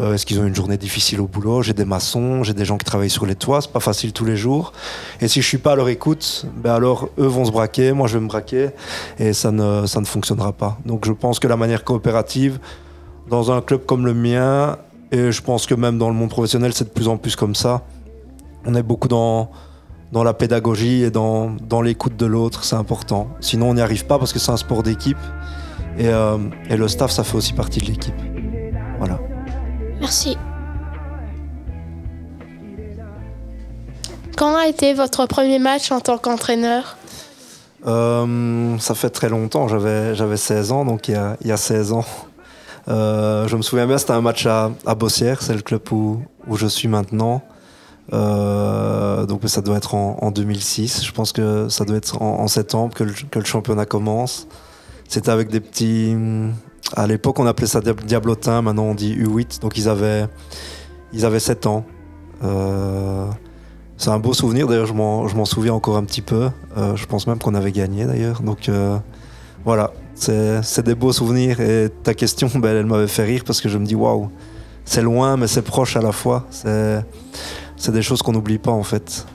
Euh, 0.01 0.14
Est-ce 0.14 0.24
qu'ils 0.24 0.40
ont 0.40 0.46
une 0.46 0.55
journée 0.55 0.78
difficile 0.78 1.20
au 1.20 1.26
boulot? 1.26 1.61
J'ai 1.61 1.74
des 1.74 1.84
maçons, 1.84 2.42
j'ai 2.42 2.55
des 2.55 2.64
gens 2.64 2.78
qui 2.78 2.86
travaillent 2.86 3.11
sur 3.11 3.26
les 3.26 3.34
toits. 3.34 3.61
C'est 3.61 3.70
pas 3.70 3.80
facile 3.80 4.14
tous 4.14 4.24
les 4.24 4.38
jours. 4.38 4.72
Et 5.20 5.28
si 5.28 5.42
je 5.42 5.46
suis 5.46 5.59
pas 5.59 5.72
à 5.72 5.76
leur 5.76 5.90
écoute, 5.90 6.46
ben 6.57 6.72
alors 6.72 7.11
eux 7.18 7.26
vont 7.26 7.44
se 7.44 7.51
braquer, 7.51 7.92
moi 7.92 8.09
je 8.09 8.16
vais 8.16 8.24
me 8.24 8.28
braquer, 8.28 8.70
et 9.18 9.34
ça 9.34 9.53
ne 9.53 9.84
ça 9.84 10.01
ne 10.01 10.07
fonctionnera 10.07 10.53
pas. 10.53 10.78
Donc 10.86 11.05
je 11.05 11.12
pense 11.12 11.38
que 11.38 11.49
la 11.49 11.59
manière 11.59 11.84
coopérative 11.84 12.61
dans 13.28 13.53
un 13.53 13.61
club 13.61 13.84
comme 13.84 14.07
le 14.07 14.14
mien, 14.14 14.78
et 15.12 15.32
je 15.32 15.42
pense 15.42 15.66
que 15.66 15.74
même 15.74 15.99
dans 15.99 16.09
le 16.09 16.14
monde 16.14 16.30
professionnel, 16.30 16.72
c'est 16.72 16.84
de 16.84 16.90
plus 16.90 17.09
en 17.09 17.18
plus 17.18 17.36
comme 17.36 17.55
ça 17.55 17.82
on 18.67 18.75
est 18.75 18.83
beaucoup 18.83 19.09
dans, 19.09 19.51
dans 20.13 20.25
la 20.25 20.35
pédagogie 20.35 21.03
et 21.03 21.11
dans, 21.11 21.51
dans 21.69 21.83
l'écoute 21.83 22.17
de 22.17 22.27
l'autre, 22.27 22.65
c'est 22.65 22.77
important. 22.77 23.29
Sinon, 23.41 23.71
on 23.71 23.75
n'y 23.75 23.81
arrive 23.81 24.07
pas 24.07 24.19
parce 24.19 24.33
que 24.33 24.39
c'est 24.39 24.53
un 24.53 24.57
sport 24.57 24.83
d'équipe. 24.83 25.19
Et, 25.99 26.09
euh, 26.09 26.39
et, 26.71 26.77
le 26.77 26.87
staff, 26.87 27.11
ça 27.11 27.25
fait 27.25 27.37
aussi 27.37 27.53
partie 27.53 27.81
de 27.81 27.87
l'équipe. 27.87 28.15
Voilà. 28.99 29.19
Merci. 30.01 30.37
Quand 34.37 34.55
a 34.55 34.69
été 34.69 34.95
votre 34.95 35.27
premier 35.27 35.59
match 35.59 35.91
en 35.91 36.01
tant 36.01 36.17
qu'entraîneur? 36.17 36.97
Euh, 37.87 38.79
Ça 38.79 38.95
fait 38.95 39.11
très 39.11 39.29
longtemps, 39.29 39.67
j'avais, 39.67 40.15
j'avais 40.15 40.37
16 40.37 40.73
ans, 40.73 40.85
donc 40.85 41.09
il 41.09 41.13
y 41.13 41.17
a, 41.17 41.37
il 41.41 41.49
y 41.49 41.53
a 41.53 41.57
16 41.57 41.93
ans. 41.93 42.05
Euh, 42.89 43.49
je 43.49 43.57
me 43.57 43.63
souviens 43.63 43.87
bien, 43.87 43.99
c'était 43.99 44.13
un 44.13 44.21
match 44.21 44.47
à, 44.47 44.71
à 44.87 44.95
Bossière, 44.95 45.43
c'est 45.43 45.55
le 45.55 45.63
club 45.63 45.83
où, 45.91 46.23
où 46.47 46.57
je 46.57 46.67
suis 46.67 46.89
maintenant. 46.89 47.43
Euh, 48.13 49.27
donc 49.27 49.43
ça 49.47 49.61
doit 49.61 49.77
être 49.77 49.95
en, 49.95 50.19
en, 50.21 50.31
2006. 50.31 51.05
Je 51.05 51.13
pense 51.13 51.33
que 51.33 51.69
ça 51.69 51.85
doit 51.85 51.97
être 51.97 52.23
en, 52.23 52.49
septembre 52.49 52.95
que 52.95 53.05
le, 53.05 53.45
championnat 53.45 53.85
commence. 53.85 54.47
C'était 55.09 55.31
avec 55.31 55.49
des 55.49 55.61
petits. 55.61 56.17
À 56.97 57.07
l'époque, 57.07 57.39
on 57.39 57.47
appelait 57.47 57.67
ça 57.67 57.81
diablotin. 57.81 58.63
Maintenant, 58.63 58.85
on 58.85 58.95
dit 58.95 59.17
U8. 59.17 59.61
Donc 59.61 59.77
ils 59.79 59.89
avaient, 59.89 60.27
ils 61.13 61.25
avaient 61.25 61.41
7 61.41 61.67
ans. 61.67 61.85
Euh, 62.45 63.27
c'est 63.97 64.11
un 64.11 64.19
beau 64.19 64.33
souvenir. 64.33 64.67
D'ailleurs, 64.67 64.87
je 64.87 64.95
m'en 64.95 65.45
souviens 65.45 65.75
encore 65.75 65.97
un 65.97 66.05
petit 66.05 66.23
peu. 66.23 66.51
Euh, 66.77 66.97
je 66.97 67.07
pense 67.07 67.27
même 67.27 67.39
qu'on 67.39 67.55
avait 67.55 67.73
gagné 67.73 68.05
d'ailleurs. 68.07 68.43
Donc 68.43 68.71
voilà, 69.65 69.93
c'est 70.15 70.83
des 70.83 70.95
beaux 70.95 71.13
souvenirs. 71.13 71.61
Et 71.61 71.91
ta 72.03 72.15
question, 72.15 72.49
ben, 72.55 72.75
elle 72.75 72.87
m'avait 72.87 73.07
fait 73.07 73.25
rire 73.25 73.43
parce 73.45 73.61
que 73.61 73.69
je 73.69 73.77
me 73.77 73.85
dis 73.85 73.95
waouh, 73.95 74.31
c'est 74.85 75.03
loin, 75.03 75.37
mais 75.37 75.47
c'est 75.47 75.63
proche 75.63 75.97
à 75.97 76.01
la 76.01 76.13
fois. 76.13 76.47
C'est 76.51 77.05
c'est 77.79 77.93
des 77.93 78.03
choses 78.03 78.22
qu'on 78.22 78.33
n'oublie 78.33 78.59
pas 78.59 78.72
en 78.72 78.83
fait. 78.83 79.26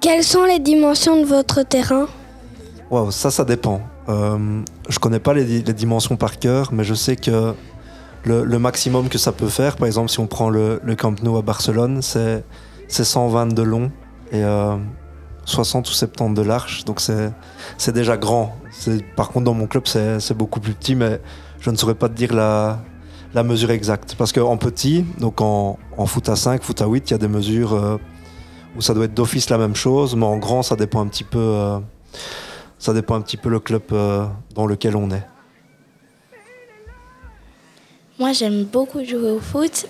Quelles 0.00 0.24
sont 0.24 0.44
les 0.44 0.58
dimensions 0.58 1.20
de 1.20 1.26
votre 1.26 1.62
terrain? 1.62 2.08
Wow, 2.90 3.12
ça, 3.12 3.30
ça 3.30 3.44
dépend. 3.44 3.80
Euh, 4.08 4.62
je 4.88 4.98
connais 4.98 5.20
pas 5.20 5.32
les, 5.32 5.44
les, 5.44 5.72
dimensions 5.72 6.16
par 6.16 6.40
cœur, 6.40 6.72
mais 6.72 6.82
je 6.82 6.92
sais 6.92 7.14
que 7.14 7.54
le, 8.24 8.44
le, 8.44 8.58
maximum 8.58 9.08
que 9.08 9.16
ça 9.16 9.30
peut 9.30 9.48
faire, 9.48 9.76
par 9.76 9.86
exemple, 9.86 10.10
si 10.10 10.18
on 10.18 10.26
prend 10.26 10.50
le, 10.50 10.80
le 10.82 10.96
Camp 10.96 11.22
Nou 11.22 11.36
à 11.36 11.42
Barcelone, 11.42 12.02
c'est 12.02 12.42
120 12.88 13.54
de 13.54 13.62
long 13.62 13.92
et 14.32 14.42
euh, 14.42 14.76
60 15.44 15.88
ou 15.88 15.92
70 15.92 16.34
de 16.34 16.42
large. 16.42 16.84
Donc 16.84 17.00
c'est 17.00 17.92
déjà 17.92 18.16
grand. 18.16 18.56
Par 19.16 19.30
contre, 19.30 19.44
dans 19.44 19.54
mon 19.54 19.66
club, 19.66 19.86
c'est 19.86 20.36
beaucoup 20.36 20.60
plus 20.60 20.74
petit, 20.74 20.94
mais 20.94 21.20
je 21.62 21.70
ne 21.70 21.76
saurais 21.76 21.94
pas 21.94 22.08
te 22.08 22.14
dire 22.14 22.34
la, 22.34 22.82
mesure 23.44 23.70
exacte. 23.70 24.16
Parce 24.18 24.32
qu'en 24.32 24.56
petit, 24.56 25.04
donc 25.18 25.40
en, 25.40 25.78
foot 26.06 26.28
à 26.28 26.36
5, 26.36 26.62
foot 26.62 26.82
à 26.82 26.86
8, 26.86 27.10
il 27.10 27.12
y 27.12 27.14
a 27.14 27.18
des 27.18 27.28
mesures 27.28 27.72
euh, 27.72 27.96
où 28.76 28.82
ça 28.82 28.94
doit 28.94 29.04
être 29.04 29.14
d'office 29.14 29.48
la 29.48 29.58
même 29.58 29.76
chose, 29.76 30.16
mais 30.16 30.26
en 30.26 30.38
grand, 30.38 30.62
ça 30.62 30.74
dépend 30.74 31.00
un 31.00 31.06
petit 31.06 31.24
peu, 31.24 31.38
euh, 31.38 31.78
ça 32.78 32.92
dépend 32.92 33.14
un 33.14 33.20
petit 33.20 33.36
peu 33.36 33.48
le 33.48 33.60
club 33.60 33.82
euh, 33.92 34.26
dans 34.54 34.66
lequel 34.66 34.96
on 34.96 35.10
est. 35.10 35.24
Moi, 38.18 38.32
j'aime 38.32 38.64
beaucoup 38.64 39.04
jouer 39.04 39.30
au 39.30 39.40
foot. 39.40 39.86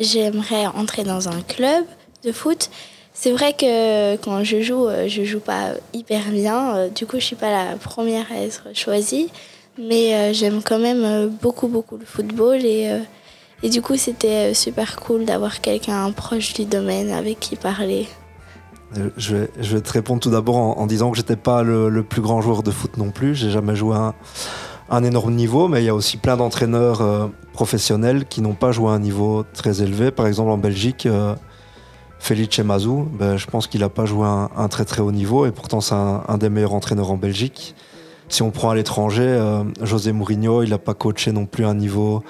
J'aimerais 0.00 0.66
entrer 0.66 1.04
dans 1.04 1.28
un 1.28 1.40
club 1.40 1.84
de 2.24 2.32
foot. 2.32 2.70
C'est 3.14 3.30
vrai 3.30 3.54
que 3.54 4.16
quand 4.16 4.44
je 4.44 4.60
joue, 4.60 4.88
je 5.06 5.24
joue 5.24 5.40
pas 5.40 5.70
hyper 5.94 6.30
bien. 6.30 6.88
Du 6.88 7.06
coup, 7.06 7.16
je 7.18 7.24
suis 7.24 7.36
pas 7.36 7.50
la 7.50 7.76
première 7.76 8.30
à 8.30 8.42
être 8.42 8.64
choisie. 8.74 9.30
Mais 9.78 10.14
euh, 10.14 10.32
j'aime 10.32 10.62
quand 10.62 10.78
même 10.78 11.04
euh, 11.04 11.28
beaucoup, 11.28 11.68
beaucoup 11.68 11.96
le 11.96 12.04
football. 12.04 12.64
Et, 12.64 12.90
euh, 12.90 13.00
et 13.62 13.68
du 13.68 13.82
coup, 13.82 13.96
c'était 13.96 14.54
super 14.54 14.96
cool 14.96 15.24
d'avoir 15.24 15.60
quelqu'un 15.60 16.10
proche 16.12 16.54
du 16.54 16.64
domaine 16.64 17.10
avec 17.10 17.40
qui 17.40 17.56
parler. 17.56 18.06
Je 19.16 19.36
vais, 19.36 19.80
te 19.80 19.92
répondre 19.92 20.20
tout 20.20 20.30
d'abord 20.30 20.56
en, 20.56 20.86
disant 20.86 21.10
que 21.10 21.16
j'étais 21.16 21.36
pas 21.36 21.62
le, 21.62 22.02
plus 22.02 22.22
grand 22.22 22.40
joueur 22.40 22.62
de 22.62 22.70
foot 22.70 22.96
non 22.96 23.10
plus. 23.10 23.34
J'ai 23.34 23.50
jamais 23.50 23.74
joué 23.74 23.96
à 23.96 24.14
un, 24.90 25.04
énorme 25.04 25.34
niveau, 25.34 25.68
mais 25.68 25.82
il 25.82 25.86
y 25.86 25.88
a 25.88 25.94
aussi 25.94 26.16
plein 26.16 26.36
d'entraîneurs 26.36 27.30
professionnels 27.56 28.26
qui 28.26 28.42
n'ont 28.42 28.54
pas 28.54 28.70
joué 28.70 28.90
à 28.90 28.92
un 28.92 28.98
niveau 29.00 29.44
très 29.54 29.82
élevé. 29.82 30.10
Par 30.12 30.26
exemple, 30.26 30.50
en 30.50 30.58
Belgique, 30.58 31.06
euh, 31.06 31.34
Felice 32.18 32.58
Mazou, 32.60 33.08
ben, 33.18 33.36
je 33.36 33.46
pense 33.46 33.66
qu'il 33.66 33.80
n'a 33.80 33.88
pas 33.88 34.04
joué 34.04 34.26
à 34.26 34.50
un, 34.56 34.68
très 34.68 34.84
très 34.84 35.00
haut 35.00 35.10
niveau 35.10 35.46
et 35.46 35.52
pourtant 35.52 35.80
c'est 35.80 35.94
un, 35.94 36.38
des 36.38 36.50
meilleurs 36.50 36.74
entraîneurs 36.74 37.10
en 37.10 37.16
Belgique. 37.16 37.74
Si 38.28 38.42
on 38.42 38.50
prend 38.50 38.70
à 38.70 38.74
l'étranger, 38.74 39.26
euh, 39.26 39.62
José 39.82 40.12
Mourinho, 40.12 40.62
il 40.62 40.70
n'a 40.70 40.78
pas 40.78 40.94
coaché 40.94 41.32
non 41.32 41.46
plus 41.46 41.64
un 41.64 41.74
niveau, 41.74 42.22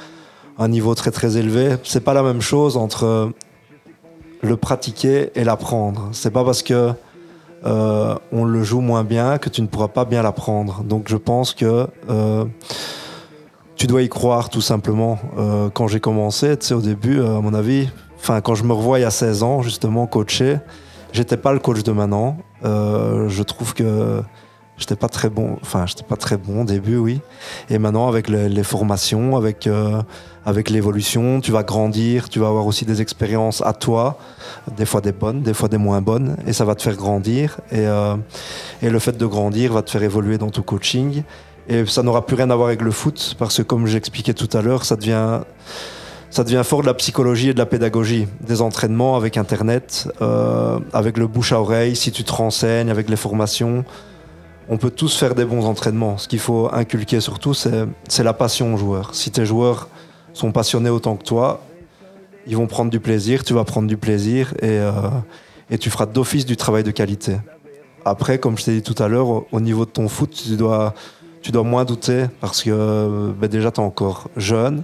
un 0.58 0.68
niveau 0.68 0.94
très 0.94 1.10
très 1.10 1.36
élevé. 1.36 1.76
C'est 1.84 2.04
pas 2.04 2.14
la 2.14 2.22
même 2.22 2.42
chose 2.42 2.76
entre 2.76 3.32
le 4.42 4.56
pratiquer 4.56 5.30
et 5.34 5.44
l'apprendre. 5.44 6.08
C'est 6.12 6.30
pas 6.30 6.44
parce 6.44 6.62
que 6.62 6.92
euh, 7.64 8.14
on 8.32 8.44
le 8.44 8.62
joue 8.62 8.80
moins 8.80 9.04
bien 9.04 9.38
que 9.38 9.48
tu 9.48 9.62
ne 9.62 9.66
pourras 9.66 9.88
pas 9.88 10.04
bien 10.04 10.22
l'apprendre. 10.22 10.82
Donc 10.84 11.08
je 11.08 11.16
pense 11.16 11.54
que 11.54 11.86
euh, 12.10 12.44
tu 13.76 13.86
dois 13.86 14.02
y 14.02 14.08
croire 14.08 14.50
tout 14.50 14.60
simplement. 14.60 15.18
Euh, 15.38 15.68
quand 15.70 15.88
j'ai 15.88 16.00
commencé, 16.00 16.56
tu 16.56 16.66
sais, 16.66 16.74
au 16.74 16.80
début, 16.80 17.20
à 17.20 17.40
mon 17.40 17.54
avis, 17.54 17.88
enfin 18.18 18.40
quand 18.40 18.54
je 18.54 18.64
me 18.64 18.72
revois 18.72 18.98
il 18.98 19.02
y 19.02 19.06
a 19.06 19.10
16 19.10 19.42
ans, 19.42 19.62
justement, 19.62 20.06
coacher, 20.06 20.58
j'étais 21.12 21.36
pas 21.36 21.52
le 21.52 21.58
coach 21.58 21.82
de 21.82 21.92
maintenant. 21.92 22.36
je 22.62 23.42
trouve 23.42 23.74
que 23.74 24.22
J'étais 24.78 24.96
pas 24.96 25.08
très 25.08 25.30
bon, 25.30 25.56
enfin 25.62 25.86
j'étais 25.86 26.02
pas 26.02 26.16
très 26.16 26.36
bon 26.36 26.62
au 26.62 26.64
début, 26.64 26.96
oui. 26.98 27.20
Et 27.70 27.78
maintenant 27.78 28.08
avec 28.08 28.28
les, 28.28 28.48
les 28.48 28.62
formations, 28.62 29.36
avec 29.36 29.66
euh, 29.66 30.02
avec 30.44 30.68
l'évolution, 30.70 31.40
tu 31.40 31.50
vas 31.50 31.62
grandir, 31.62 32.28
tu 32.28 32.38
vas 32.38 32.48
avoir 32.48 32.66
aussi 32.66 32.84
des 32.84 33.00
expériences 33.00 33.62
à 33.62 33.72
toi, 33.72 34.18
des 34.76 34.84
fois 34.84 35.00
des 35.00 35.12
bonnes, 35.12 35.42
des 35.42 35.54
fois 35.54 35.68
des 35.68 35.78
moins 35.78 36.02
bonnes, 36.02 36.36
et 36.46 36.52
ça 36.52 36.64
va 36.64 36.74
te 36.74 36.82
faire 36.82 36.94
grandir. 36.94 37.58
Et 37.72 37.86
euh, 37.86 38.16
et 38.82 38.90
le 38.90 38.98
fait 38.98 39.16
de 39.16 39.26
grandir 39.26 39.72
va 39.72 39.82
te 39.82 39.90
faire 39.90 40.02
évoluer 40.02 40.36
dans 40.36 40.50
ton 40.50 40.62
coaching. 40.62 41.22
Et 41.68 41.84
ça 41.86 42.02
n'aura 42.02 42.26
plus 42.26 42.36
rien 42.36 42.50
à 42.50 42.54
voir 42.54 42.68
avec 42.68 42.82
le 42.82 42.92
foot 42.92 43.34
parce 43.38 43.56
que 43.56 43.62
comme 43.62 43.86
j'expliquais 43.86 44.34
tout 44.34 44.48
à 44.56 44.62
l'heure, 44.62 44.84
ça 44.84 44.94
devient 44.96 45.40
ça 46.30 46.44
devient 46.44 46.62
fort 46.64 46.82
de 46.82 46.86
la 46.86 46.94
psychologie 46.94 47.48
et 47.50 47.54
de 47.54 47.58
la 47.58 47.66
pédagogie, 47.66 48.28
des 48.40 48.60
entraînements 48.60 49.16
avec 49.16 49.36
Internet, 49.36 50.08
euh, 50.20 50.78
avec 50.92 51.16
le 51.16 51.26
bouche 51.26 51.52
à 51.52 51.60
oreille, 51.60 51.96
si 51.96 52.12
tu 52.12 52.24
te 52.24 52.32
renseignes, 52.32 52.90
avec 52.90 53.08
les 53.08 53.16
formations 53.16 53.84
on 54.68 54.76
peut 54.76 54.90
tous 54.90 55.16
faire 55.16 55.34
des 55.34 55.44
bons 55.44 55.64
entraînements. 55.66 56.18
Ce 56.18 56.28
qu'il 56.28 56.38
faut 56.38 56.68
inculquer 56.72 57.20
surtout, 57.20 57.54
c'est 57.54 58.22
la 58.22 58.32
passion 58.32 58.74
aux 58.74 58.76
joueurs. 58.76 59.14
Si 59.14 59.30
tes 59.30 59.46
joueurs 59.46 59.88
sont 60.32 60.52
passionnés 60.52 60.90
autant 60.90 61.16
que 61.16 61.24
toi, 61.24 61.62
ils 62.46 62.56
vont 62.56 62.66
prendre 62.66 62.90
du 62.90 63.00
plaisir, 63.00 63.44
tu 63.44 63.54
vas 63.54 63.64
prendre 63.64 63.88
du 63.88 63.96
plaisir 63.96 64.54
et, 64.60 64.78
euh, 64.78 64.92
tu 65.80 65.90
feras 65.90 66.06
d'office 66.06 66.46
du 66.46 66.56
travail 66.56 66.84
de 66.84 66.90
qualité. 66.90 67.36
Après, 68.04 68.38
comme 68.38 68.56
je 68.56 68.64
t'ai 68.64 68.72
dit 68.72 68.82
tout 68.82 69.00
à 69.02 69.08
l'heure, 69.08 69.52
au 69.52 69.60
niveau 69.60 69.84
de 69.84 69.90
ton 69.90 70.08
foot, 70.08 70.30
tu 70.30 70.56
dois, 70.56 70.94
moins 71.64 71.84
douter 71.84 72.26
parce 72.40 72.62
que 72.62 73.32
ben 73.38 73.48
déjà, 73.48 73.70
tu 73.70 73.80
es 73.80 73.84
encore 73.84 74.28
jeune. 74.36 74.82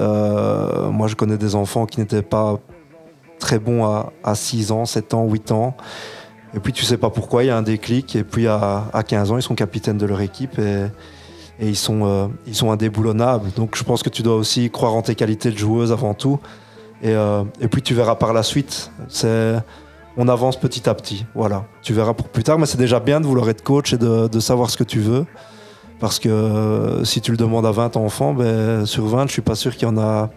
Euh, 0.00 0.90
moi, 0.90 1.08
je 1.08 1.14
connais 1.16 1.36
des 1.36 1.54
enfants 1.54 1.86
qui 1.86 2.00
n'étaient 2.00 2.22
pas 2.22 2.58
très 3.38 3.58
bons 3.58 3.84
à, 3.84 4.12
à, 4.22 4.34
6 4.34 4.70
ans, 4.72 4.84
7 4.84 5.14
ans, 5.14 5.26
8 5.28 5.52
ans. 5.52 5.76
Et 6.54 6.60
puis, 6.60 6.72
tu 6.72 6.84
sais 6.84 6.96
pas 6.96 7.10
pourquoi, 7.10 7.44
il 7.44 7.46
y 7.46 7.50
a 7.50 7.56
un 7.56 7.62
déclic. 7.62 8.16
Et 8.16 8.24
puis, 8.24 8.46
à, 8.46 8.84
à 8.92 9.02
15 9.02 9.32
ans, 9.32 9.36
ils 9.36 9.42
sont 9.42 9.54
capitaines 9.54 9.98
de 9.98 10.06
leur 10.06 10.20
équipe 10.20 10.58
et, 10.58 10.86
ils, 11.60 11.76
sont, 11.76 12.04
euh, 12.04 12.26
ils 12.46 12.54
sont 12.54 12.70
indéboulonnables. 12.70 13.50
Donc, 13.56 13.76
je 13.76 13.84
pense 13.84 14.02
que 14.02 14.08
tu 14.08 14.22
dois 14.22 14.36
aussi 14.36 14.70
croire 14.70 14.94
en 14.94 15.02
tes 15.02 15.14
qualités 15.14 15.50
de 15.50 15.58
joueuse 15.58 15.92
avant 15.92 16.14
tout. 16.14 16.40
Et, 17.02 17.14
euh, 17.14 17.44
puis, 17.70 17.82
tu 17.82 17.94
verras 17.94 18.16
par 18.16 18.32
la 18.32 18.42
suite. 18.42 18.90
On 20.16 20.28
avance 20.28 20.58
petit 20.58 20.88
à 20.88 20.94
petit. 20.94 21.24
Voilà. 21.34 21.64
Tu 21.82 21.92
verras 21.92 22.14
pour 22.14 22.28
plus 22.28 22.42
tard, 22.42 22.58
mais 22.58 22.66
c'est 22.66 22.78
déjà 22.78 22.98
bien 22.98 23.20
de 23.20 23.26
vouloir 23.26 23.48
être 23.48 23.62
coach 23.62 23.92
et 23.92 23.98
de, 23.98 24.40
savoir 24.40 24.70
ce 24.70 24.76
que 24.76 24.84
tu 24.84 24.98
veux. 24.98 25.24
Parce 26.00 26.18
que 26.18 26.28
euh, 26.28 27.04
si 27.04 27.20
tu 27.20 27.30
le 27.30 27.36
demandes 27.36 27.66
à 27.66 27.70
20 27.70 27.96
enfants, 27.96 28.34
ben, 28.34 28.86
sur 28.86 29.06
20, 29.06 29.28
je 29.28 29.32
suis 29.32 29.42
pas 29.42 29.54
sûr 29.54 29.76
qu'il 29.76 29.86
y 29.86 29.90
en 29.90 29.98
a, 29.98 30.30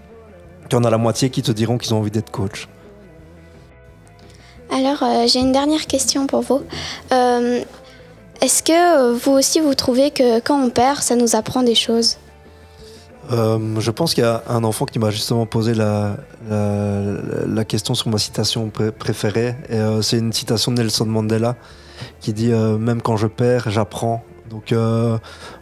qu'il 0.69 0.77
y 0.77 0.81
en 0.81 0.83
a 0.83 0.89
la 0.89 0.97
moitié 0.97 1.29
qui 1.29 1.41
te 1.41 1.51
diront 1.51 1.77
qu'ils 1.77 1.93
ont 1.93 1.99
envie 1.99 2.11
d'être 2.11 2.31
coach. 2.31 2.67
Alors, 4.71 5.03
euh, 5.03 5.27
j'ai 5.27 5.39
une 5.39 5.51
dernière 5.51 5.85
question 5.87 6.27
pour 6.27 6.41
vous. 6.41 6.61
Euh, 7.11 7.61
est-ce 8.41 8.63
que 8.63 9.13
vous 9.13 9.31
aussi, 9.31 9.59
vous 9.59 9.75
trouvez 9.75 10.11
que 10.11 10.39
quand 10.39 10.61
on 10.61 10.69
perd, 10.69 11.01
ça 11.01 11.15
nous 11.15 11.35
apprend 11.35 11.63
des 11.63 11.75
choses 11.75 12.17
euh, 13.31 13.79
je 13.79 13.89
pense 13.89 14.13
qu'il 14.13 14.25
y 14.25 14.27
a 14.27 14.43
un 14.49 14.65
enfant 14.65 14.83
qui 14.83 14.99
m'a 14.99 15.09
justement 15.09 15.45
posé 15.45 15.73
la, 15.73 16.17
question 17.65 17.95
sur 17.95 18.09
ma 18.09 18.17
citation 18.17 18.69
préférée. 18.99 19.55
C'est 20.01 20.17
une 20.17 20.33
citation 20.33 20.73
de 20.73 20.81
Nelson 20.81 21.05
Mandela 21.05 21.55
qui 22.19 22.33
dit 22.33 22.49
Même 22.49 23.01
quand 23.01 23.15
je 23.15 23.27
perds, 23.27 23.71
j'apprends. 23.71 24.25
Donc, 24.53 24.73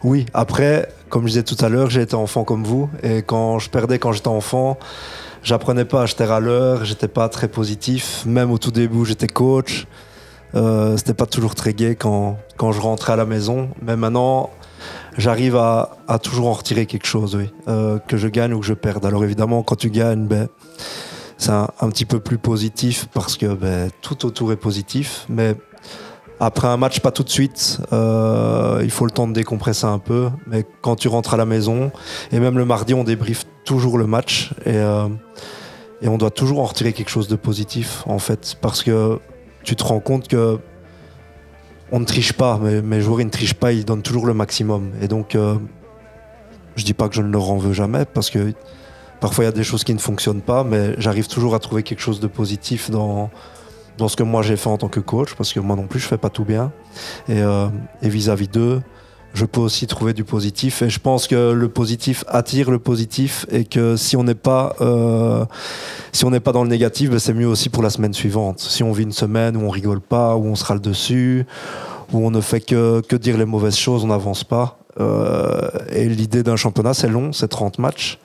oui, 0.04 0.26
après, 0.34 0.88
comme 1.08 1.22
je 1.22 1.28
disais 1.28 1.42
tout 1.42 1.56
à 1.64 1.68
l'heure, 1.68 1.88
j'ai 1.90 2.02
été 2.02 2.14
enfant 2.14 2.44
comme 2.44 2.62
vous. 2.62 2.90
Et 3.02 3.22
quand 3.22 3.58
je 3.58 3.70
perdais 3.70 3.98
quand 3.98 4.12
j'étais 4.12 4.28
enfant, 4.28 4.78
j'apprenais 5.42 5.84
pas 5.84 6.00
à 6.00 6.02
acheter 6.04 6.24
à 6.24 6.40
l'heure, 6.40 6.84
j'étais 6.84 7.08
pas 7.08 7.28
très 7.28 7.48
positif. 7.48 8.24
Même 8.26 8.50
au 8.50 8.58
tout 8.58 8.70
début, 8.70 9.04
j'étais 9.04 9.26
coach. 9.26 9.86
C'était 10.96 11.14
pas 11.14 11.26
toujours 11.26 11.54
très 11.54 11.72
gai 11.72 11.96
quand, 11.96 12.38
quand 12.56 12.72
je 12.72 12.80
rentrais 12.80 13.14
à 13.14 13.16
la 13.16 13.24
maison. 13.24 13.70
Mais 13.80 13.96
maintenant, 13.96 14.50
j'arrive 15.16 15.56
à, 15.56 16.18
toujours 16.22 16.48
en 16.48 16.52
retirer 16.52 16.86
quelque 16.86 17.06
chose, 17.06 17.34
oui. 17.34 17.50
Euh, 17.68 17.98
que 17.98 18.16
je 18.16 18.28
gagne 18.28 18.54
ou 18.54 18.60
que 18.60 18.66
je 18.66 18.74
perde. 18.74 19.04
Alors 19.06 19.24
évidemment, 19.24 19.62
quand 19.62 19.76
tu 19.76 19.90
gagnes, 19.90 20.26
ben, 20.26 20.48
c'est 21.38 21.50
un, 21.50 21.90
petit 21.90 22.04
peu 22.04 22.20
plus 22.20 22.38
positif 22.38 23.08
parce 23.12 23.36
que 23.36 23.46
ben, 23.46 23.90
tout 24.00 24.26
autour 24.26 24.52
est 24.52 24.56
positif. 24.56 25.26
Mais 25.28 25.56
après 26.42 26.66
un 26.66 26.76
match, 26.76 26.98
pas 26.98 27.12
tout 27.12 27.22
de 27.22 27.30
suite. 27.30 27.78
Euh, 27.92 28.80
il 28.82 28.90
faut 28.90 29.04
le 29.04 29.12
temps 29.12 29.28
de 29.28 29.32
décompresser 29.32 29.86
un 29.86 30.00
peu. 30.00 30.28
Mais 30.48 30.66
quand 30.80 30.96
tu 30.96 31.06
rentres 31.06 31.34
à 31.34 31.36
la 31.36 31.44
maison, 31.44 31.92
et 32.32 32.40
même 32.40 32.58
le 32.58 32.64
mardi, 32.64 32.94
on 32.94 33.04
débriefe 33.04 33.44
toujours 33.64 33.96
le 33.96 34.08
match. 34.08 34.50
Et, 34.66 34.74
euh, 34.74 35.06
on 36.04 36.18
doit 36.18 36.32
toujours 36.32 36.58
en 36.58 36.64
retirer 36.64 36.92
quelque 36.92 37.10
chose 37.10 37.28
de 37.28 37.36
positif, 37.36 38.02
en 38.06 38.18
fait. 38.18 38.56
Parce 38.60 38.82
que 38.82 39.20
tu 39.62 39.76
te 39.76 39.84
rends 39.84 40.00
compte 40.00 40.26
que 40.26 40.58
on 41.92 42.00
ne 42.00 42.04
triche 42.04 42.32
pas, 42.32 42.58
mais 42.60 42.82
mes 42.82 43.00
joueurs 43.00 43.20
ils 43.20 43.26
ne 43.26 43.30
trichent 43.30 43.54
pas, 43.54 43.70
ils 43.70 43.84
donnent 43.84 44.02
toujours 44.02 44.26
le 44.26 44.34
maximum. 44.34 44.90
Et 45.00 45.06
donc, 45.06 45.36
euh, 45.36 45.54
je 46.74 46.84
dis 46.84 46.94
pas 46.94 47.08
que 47.08 47.14
je 47.14 47.22
ne 47.22 47.30
leur 47.30 47.48
en 47.52 47.56
veux 47.56 47.72
jamais, 47.72 48.04
parce 48.04 48.30
que 48.30 48.52
parfois 49.20 49.44
il 49.44 49.46
y 49.46 49.48
a 49.48 49.52
des 49.52 49.62
choses 49.62 49.84
qui 49.84 49.94
ne 49.94 50.00
fonctionnent 50.00 50.40
pas, 50.40 50.64
mais 50.64 50.96
j'arrive 50.98 51.28
toujours 51.28 51.54
à 51.54 51.60
trouver 51.60 51.84
quelque 51.84 52.00
chose 52.00 52.18
de 52.18 52.26
positif 52.26 52.90
dans, 52.90 53.30
dans 53.98 54.08
ce 54.08 54.16
que 54.16 54.22
moi 54.22 54.42
j'ai 54.42 54.56
fait 54.56 54.68
en 54.68 54.78
tant 54.78 54.88
que 54.88 55.00
coach, 55.00 55.34
parce 55.34 55.52
que 55.52 55.60
moi 55.60 55.76
non 55.76 55.86
plus 55.86 56.00
je 56.00 56.06
fais 56.06 56.18
pas 56.18 56.30
tout 56.30 56.44
bien. 56.44 56.72
Et, 57.28 57.40
euh, 57.40 57.68
vis-à-vis 58.02 58.48
d'eux, 58.48 58.82
je 59.34 59.44
peux 59.44 59.60
aussi 59.60 59.86
trouver 59.86 60.12
du 60.12 60.24
positif. 60.24 60.82
Et 60.82 60.90
je 60.90 60.98
pense 60.98 61.26
que 61.26 61.52
le 61.52 61.68
positif 61.68 62.24
attire 62.28 62.70
le 62.70 62.78
positif 62.78 63.46
et 63.50 63.64
que 63.64 63.96
si 63.96 64.16
on 64.16 64.24
n'est 64.24 64.34
pas, 64.34 64.76
euh, 64.80 65.44
si 66.12 66.24
on 66.24 66.30
n'est 66.30 66.40
pas 66.40 66.52
dans 66.52 66.64
le 66.64 66.70
négatif, 66.70 67.10
ben, 67.10 67.18
c'est 67.18 67.34
mieux 67.34 67.46
aussi 67.46 67.68
pour 67.68 67.82
la 67.82 67.90
semaine 67.90 68.12
suivante. 68.12 68.60
Si 68.60 68.82
on 68.82 68.92
vit 68.92 69.04
une 69.04 69.12
semaine 69.12 69.56
où 69.56 69.60
on 69.60 69.70
rigole 69.70 70.00
pas, 70.00 70.36
où 70.36 70.44
on 70.44 70.54
se 70.54 70.64
râle 70.64 70.80
dessus, 70.80 71.46
où 72.12 72.26
on 72.26 72.30
ne 72.30 72.40
fait 72.40 72.60
que, 72.60 73.00
que 73.00 73.16
dire 73.16 73.38
les 73.38 73.46
mauvaises 73.46 73.76
choses, 73.76 74.04
on 74.04 74.08
n'avance 74.08 74.44
pas. 74.44 74.78
Euh, 75.00 75.70
et 75.90 76.08
l'idée 76.08 76.42
d'un 76.42 76.56
championnat, 76.56 76.94
c'est 76.94 77.08
long, 77.08 77.32
c'est 77.32 77.48
30 77.48 77.78
matchs. 77.78 78.18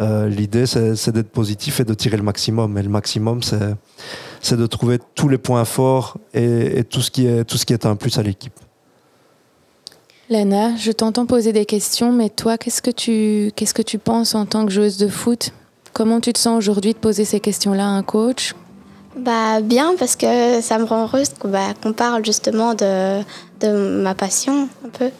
Euh, 0.00 0.28
l'idée, 0.28 0.66
c'est 0.66 1.10
d'être 1.10 1.30
positif 1.30 1.80
et 1.80 1.84
de 1.84 1.94
tirer 1.94 2.16
le 2.16 2.22
maximum. 2.22 2.76
Et 2.78 2.82
le 2.82 2.88
maximum, 2.88 3.40
c'est 3.42 4.56
de 4.56 4.66
trouver 4.66 4.98
tous 5.14 5.28
les 5.28 5.38
points 5.38 5.64
forts 5.64 6.16
et, 6.32 6.78
et, 6.78 6.84
tout, 6.84 7.00
ce 7.00 7.10
qui 7.10 7.26
est, 7.26 7.44
tout 7.44 7.56
ce 7.56 7.64
qui 7.64 7.72
est 7.72 7.86
un 7.86 7.96
plus 7.96 8.18
à 8.18 8.22
l'équipe. 8.22 8.58
Lana, 10.30 10.74
je 10.76 10.90
t'entends 10.90 11.26
poser 11.26 11.52
des 11.52 11.66
questions, 11.66 12.10
mais 12.10 12.30
toi, 12.30 12.56
qu'est-ce 12.56 12.80
que 12.80 12.90
tu, 12.90 13.52
qu'est-ce 13.56 13.74
que 13.74 13.82
tu 13.82 13.98
penses 13.98 14.34
en 14.34 14.46
tant 14.46 14.64
que 14.64 14.72
joueuse 14.72 14.96
de 14.96 15.08
foot? 15.08 15.52
Comment 15.92 16.20
tu 16.20 16.32
te 16.32 16.38
sens 16.38 16.56
aujourd'hui 16.56 16.94
de 16.94 16.98
poser 16.98 17.24
ces 17.24 17.40
questions-là 17.40 17.84
à 17.84 17.90
un 17.90 18.02
coach? 18.02 18.54
Bah, 19.16 19.60
Bien, 19.60 19.94
parce 19.98 20.16
que 20.16 20.60
ça 20.60 20.78
me 20.78 20.84
rend 20.84 21.02
heureuse 21.02 21.28
bah, 21.44 21.74
qu'on 21.80 21.92
parle 21.92 22.24
justement 22.24 22.74
de, 22.74 23.20
de, 23.60 24.00
ma 24.02 24.14
passion 24.14 24.68
un 24.84 24.88
peu. 24.88 25.10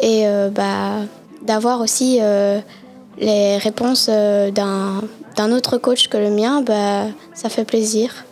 Et 0.00 0.26
euh, 0.26 0.48
bah, 0.48 1.02
d'avoir 1.42 1.80
aussi 1.80 2.18
euh, 2.20 2.58
les 3.18 3.58
réponses 3.58 4.08
euh, 4.10 4.50
d'un, 4.50 5.02
d'un 5.36 5.52
autre 5.52 5.78
coach 5.78 6.08
que 6.08 6.16
le 6.18 6.30
mien, 6.30 6.62
bah, 6.62 7.06
ça 7.34 7.48
fait 7.48 7.64
plaisir. 7.64 8.24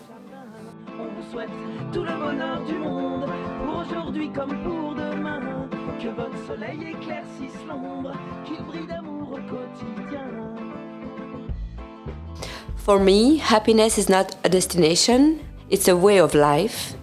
For 12.76 12.99
me, 12.99 13.39
happiness 13.39 13.97
is 13.97 14.11
not 14.11 14.37
a 14.45 14.51
destination, 14.51 15.39
it's 15.70 15.89
a 15.89 15.97
way 15.97 16.20
of 16.20 16.35
life. 16.35 16.95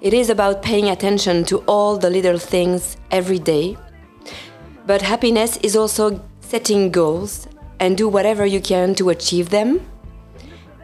It 0.00 0.12
is 0.12 0.30
about 0.30 0.62
paying 0.62 0.90
attention 0.90 1.44
to 1.44 1.62
all 1.68 1.96
the 1.96 2.10
little 2.10 2.38
things 2.38 2.96
every 3.12 3.38
day. 3.38 3.76
But 4.84 5.02
happiness 5.02 5.58
is 5.62 5.76
also 5.76 6.20
setting 6.48 6.90
goals 6.90 7.46
and 7.78 7.94
do 7.94 8.08
whatever 8.08 8.46
you 8.46 8.60
can 8.60 8.94
to 8.94 9.10
achieve 9.10 9.50
them. 9.50 9.80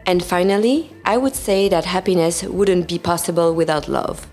And 0.05 0.21
finally, 0.21 0.91
I 1.03 1.17
would 1.17 1.33
say 1.33 1.69
that 1.69 1.85
happiness 1.85 2.43
wouldn't 2.43 2.87
be 2.87 2.99
possible 2.99 3.55
without 3.55 3.87
love. 3.87 4.27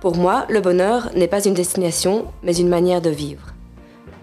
Pour 0.00 0.16
moi, 0.16 0.46
le 0.48 0.60
bonheur 0.60 1.10
n'est 1.14 1.28
pas 1.28 1.44
une 1.44 1.52
destination, 1.52 2.32
mais 2.42 2.56
une 2.56 2.70
manière 2.70 3.02
de 3.02 3.10
vivre. 3.10 3.52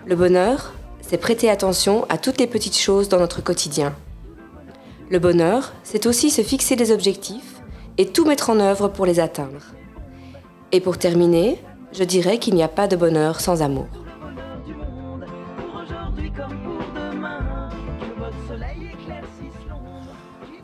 Le 0.07 0.15
bonheur, 0.15 0.73
c'est 1.01 1.17
prêter 1.19 1.51
attention 1.51 2.05
à 2.09 2.17
toutes 2.17 2.39
les 2.39 2.47
petites 2.47 2.77
choses 2.77 3.07
dans 3.07 3.19
notre 3.19 3.43
quotidien. 3.43 3.93
Le 5.11 5.19
bonheur, 5.19 5.73
c'est 5.83 6.07
aussi 6.07 6.31
se 6.31 6.41
fixer 6.41 6.75
des 6.75 6.91
objectifs 6.91 7.61
et 7.99 8.07
tout 8.07 8.25
mettre 8.25 8.49
en 8.49 8.59
œuvre 8.59 8.87
pour 8.87 9.05
les 9.05 9.19
atteindre. 9.19 9.61
Et 10.71 10.79
pour 10.79 10.97
terminer, 10.97 11.61
je 11.91 12.03
dirais 12.03 12.39
qu'il 12.39 12.55
n'y 12.55 12.63
a 12.63 12.67
pas 12.67 12.87
de 12.87 12.95
bonheur 12.95 13.39
sans 13.39 13.61
amour. 13.61 13.87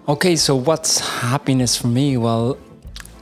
Okay, 0.08 0.36
so 0.36 0.56
what's 0.56 1.00
happiness 1.00 1.78
for 1.78 1.88
me? 1.88 2.18
Well, 2.18 2.58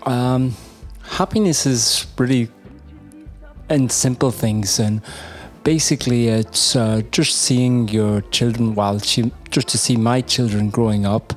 um, 0.04 0.56
happiness 1.04 1.66
is 1.66 2.08
really 2.18 2.50
in 3.70 3.90
simple 3.90 4.32
things 4.32 4.80
and 4.80 5.02
basically 5.64 6.30
it's 6.30 6.76
uh, 6.76 7.02
just 7.12 7.38
seeing 7.38 7.88
your 7.90 8.22
children 8.32 8.76
while 8.76 9.00
she, 9.00 9.32
just 9.52 9.68
to 9.68 9.78
see 9.78 9.98
my 9.98 10.22
children 10.22 10.70
growing 10.70 11.06
up 11.06 11.34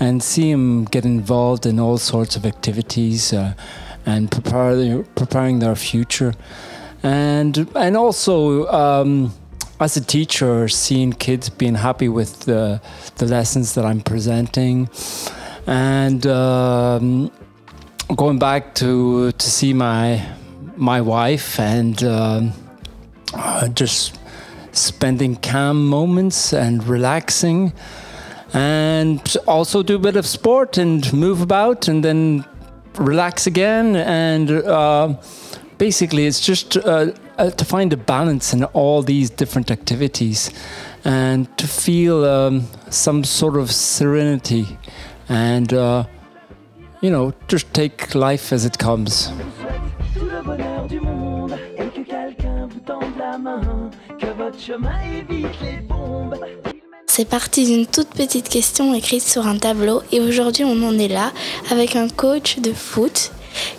and 0.00 0.22
see 0.22 0.50
them 0.50 0.84
get 0.84 1.04
involved 1.04 1.66
in 1.66 1.78
all 1.78 1.96
sorts 1.96 2.36
of 2.36 2.44
activities 2.44 3.32
uh, 3.32 3.54
and 4.04 4.30
prepare, 4.30 5.02
preparing 5.14 5.60
their 5.60 5.76
future 5.76 6.34
and 7.02 7.68
and 7.74 7.96
also 7.96 8.66
um, 8.68 9.32
as 9.80 9.96
a 9.96 10.00
teacher 10.00 10.68
seeing 10.68 11.12
kids 11.12 11.48
being 11.48 11.74
happy 11.74 12.08
with 12.08 12.40
the, 12.40 12.80
the 13.16 13.26
lessons 13.26 13.74
that 13.74 13.84
I'm 13.84 14.00
presenting. 14.00 14.88
And 15.66 16.26
um, 16.26 17.30
going 18.14 18.38
back 18.38 18.74
to 18.76 19.32
to 19.32 19.50
see 19.50 19.72
my 19.72 20.26
my 20.76 21.00
wife 21.00 21.58
and 21.60 22.02
um, 22.04 22.52
uh, 23.34 23.68
just 23.68 24.18
spending 24.72 25.36
calm 25.36 25.86
moments 25.86 26.52
and 26.52 26.86
relaxing. 26.86 27.72
And 28.52 29.36
also 29.46 29.82
do 29.82 29.94
a 29.94 29.98
bit 29.98 30.16
of 30.16 30.26
sport 30.26 30.76
and 30.76 31.12
move 31.12 31.40
about 31.40 31.86
and 31.86 32.02
then 32.02 32.44
relax 32.98 33.46
again, 33.46 33.96
and 33.96 34.50
uh, 34.50 35.14
basically, 35.78 36.26
it's 36.26 36.40
just 36.40 36.76
uh, 36.76 37.12
uh, 37.40 37.50
to 37.50 37.64
find 37.64 37.92
a 37.92 37.96
balance 37.96 38.52
in 38.52 38.64
all 38.64 39.02
these 39.02 39.30
different 39.30 39.70
activities, 39.70 40.50
and 41.04 41.46
to 41.56 41.66
feel 41.66 42.24
um, 42.24 42.66
some 42.90 43.24
sort 43.24 43.56
of 43.56 43.70
serenity, 43.70 44.66
and 45.28 45.72
uh, 45.72 46.04
you 47.00 47.10
know, 47.10 47.32
just 47.48 47.72
take 47.72 48.14
life 48.14 48.52
as 48.52 48.64
it 48.64 48.78
comes. 48.78 49.32
Tout 50.14 50.26
le 50.26 50.42
bonheur 50.42 50.86
du 50.86 51.00
monde 51.00 51.54
et 51.78 51.88
que 51.88 52.02
quelqu'un 52.02 52.68
vous 52.68 52.80
tende 52.80 53.16
la 53.18 53.38
main, 53.38 53.90
que 54.18 54.26
votre 54.26 54.58
chemin 54.58 55.00
évite 55.18 55.60
les 55.62 55.80
bombes? 55.88 56.36
C'est 57.06 57.28
parti 57.28 57.64
d'une 57.64 57.86
toute 57.86 58.10
petite 58.10 58.48
question 58.48 58.94
écrite 58.94 59.22
sur 59.22 59.46
un 59.46 59.58
tableau 59.58 60.02
et 60.12 60.20
aujourd'hui 60.20 60.64
on 60.64 60.80
en 60.86 60.96
est 60.96 61.08
là 61.08 61.32
avec 61.70 61.96
un 61.96 62.08
coach 62.08 62.60
de 62.60 62.72
foot 62.72 63.32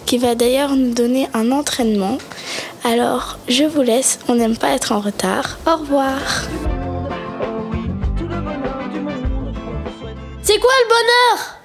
qui 0.06 0.18
va 0.18 0.36
d'ailleurs 0.36 0.76
nous 0.76 0.94
donner 0.94 1.28
un 1.34 1.52
entraînement. 1.52 2.18
Alors 2.84 3.38
je 3.48 3.64
vous 3.64 3.82
laisse, 3.82 4.20
on 4.28 4.36
n'aime 4.36 4.58
pas 4.58 4.72
être 4.72 4.92
en 4.92 5.00
retard. 5.00 5.58
Au 5.68 5.78
revoir. 5.78 6.20
C'est 10.44 10.60
quoi 10.60 10.72
le 10.84 10.90
bonheur? 10.90 11.61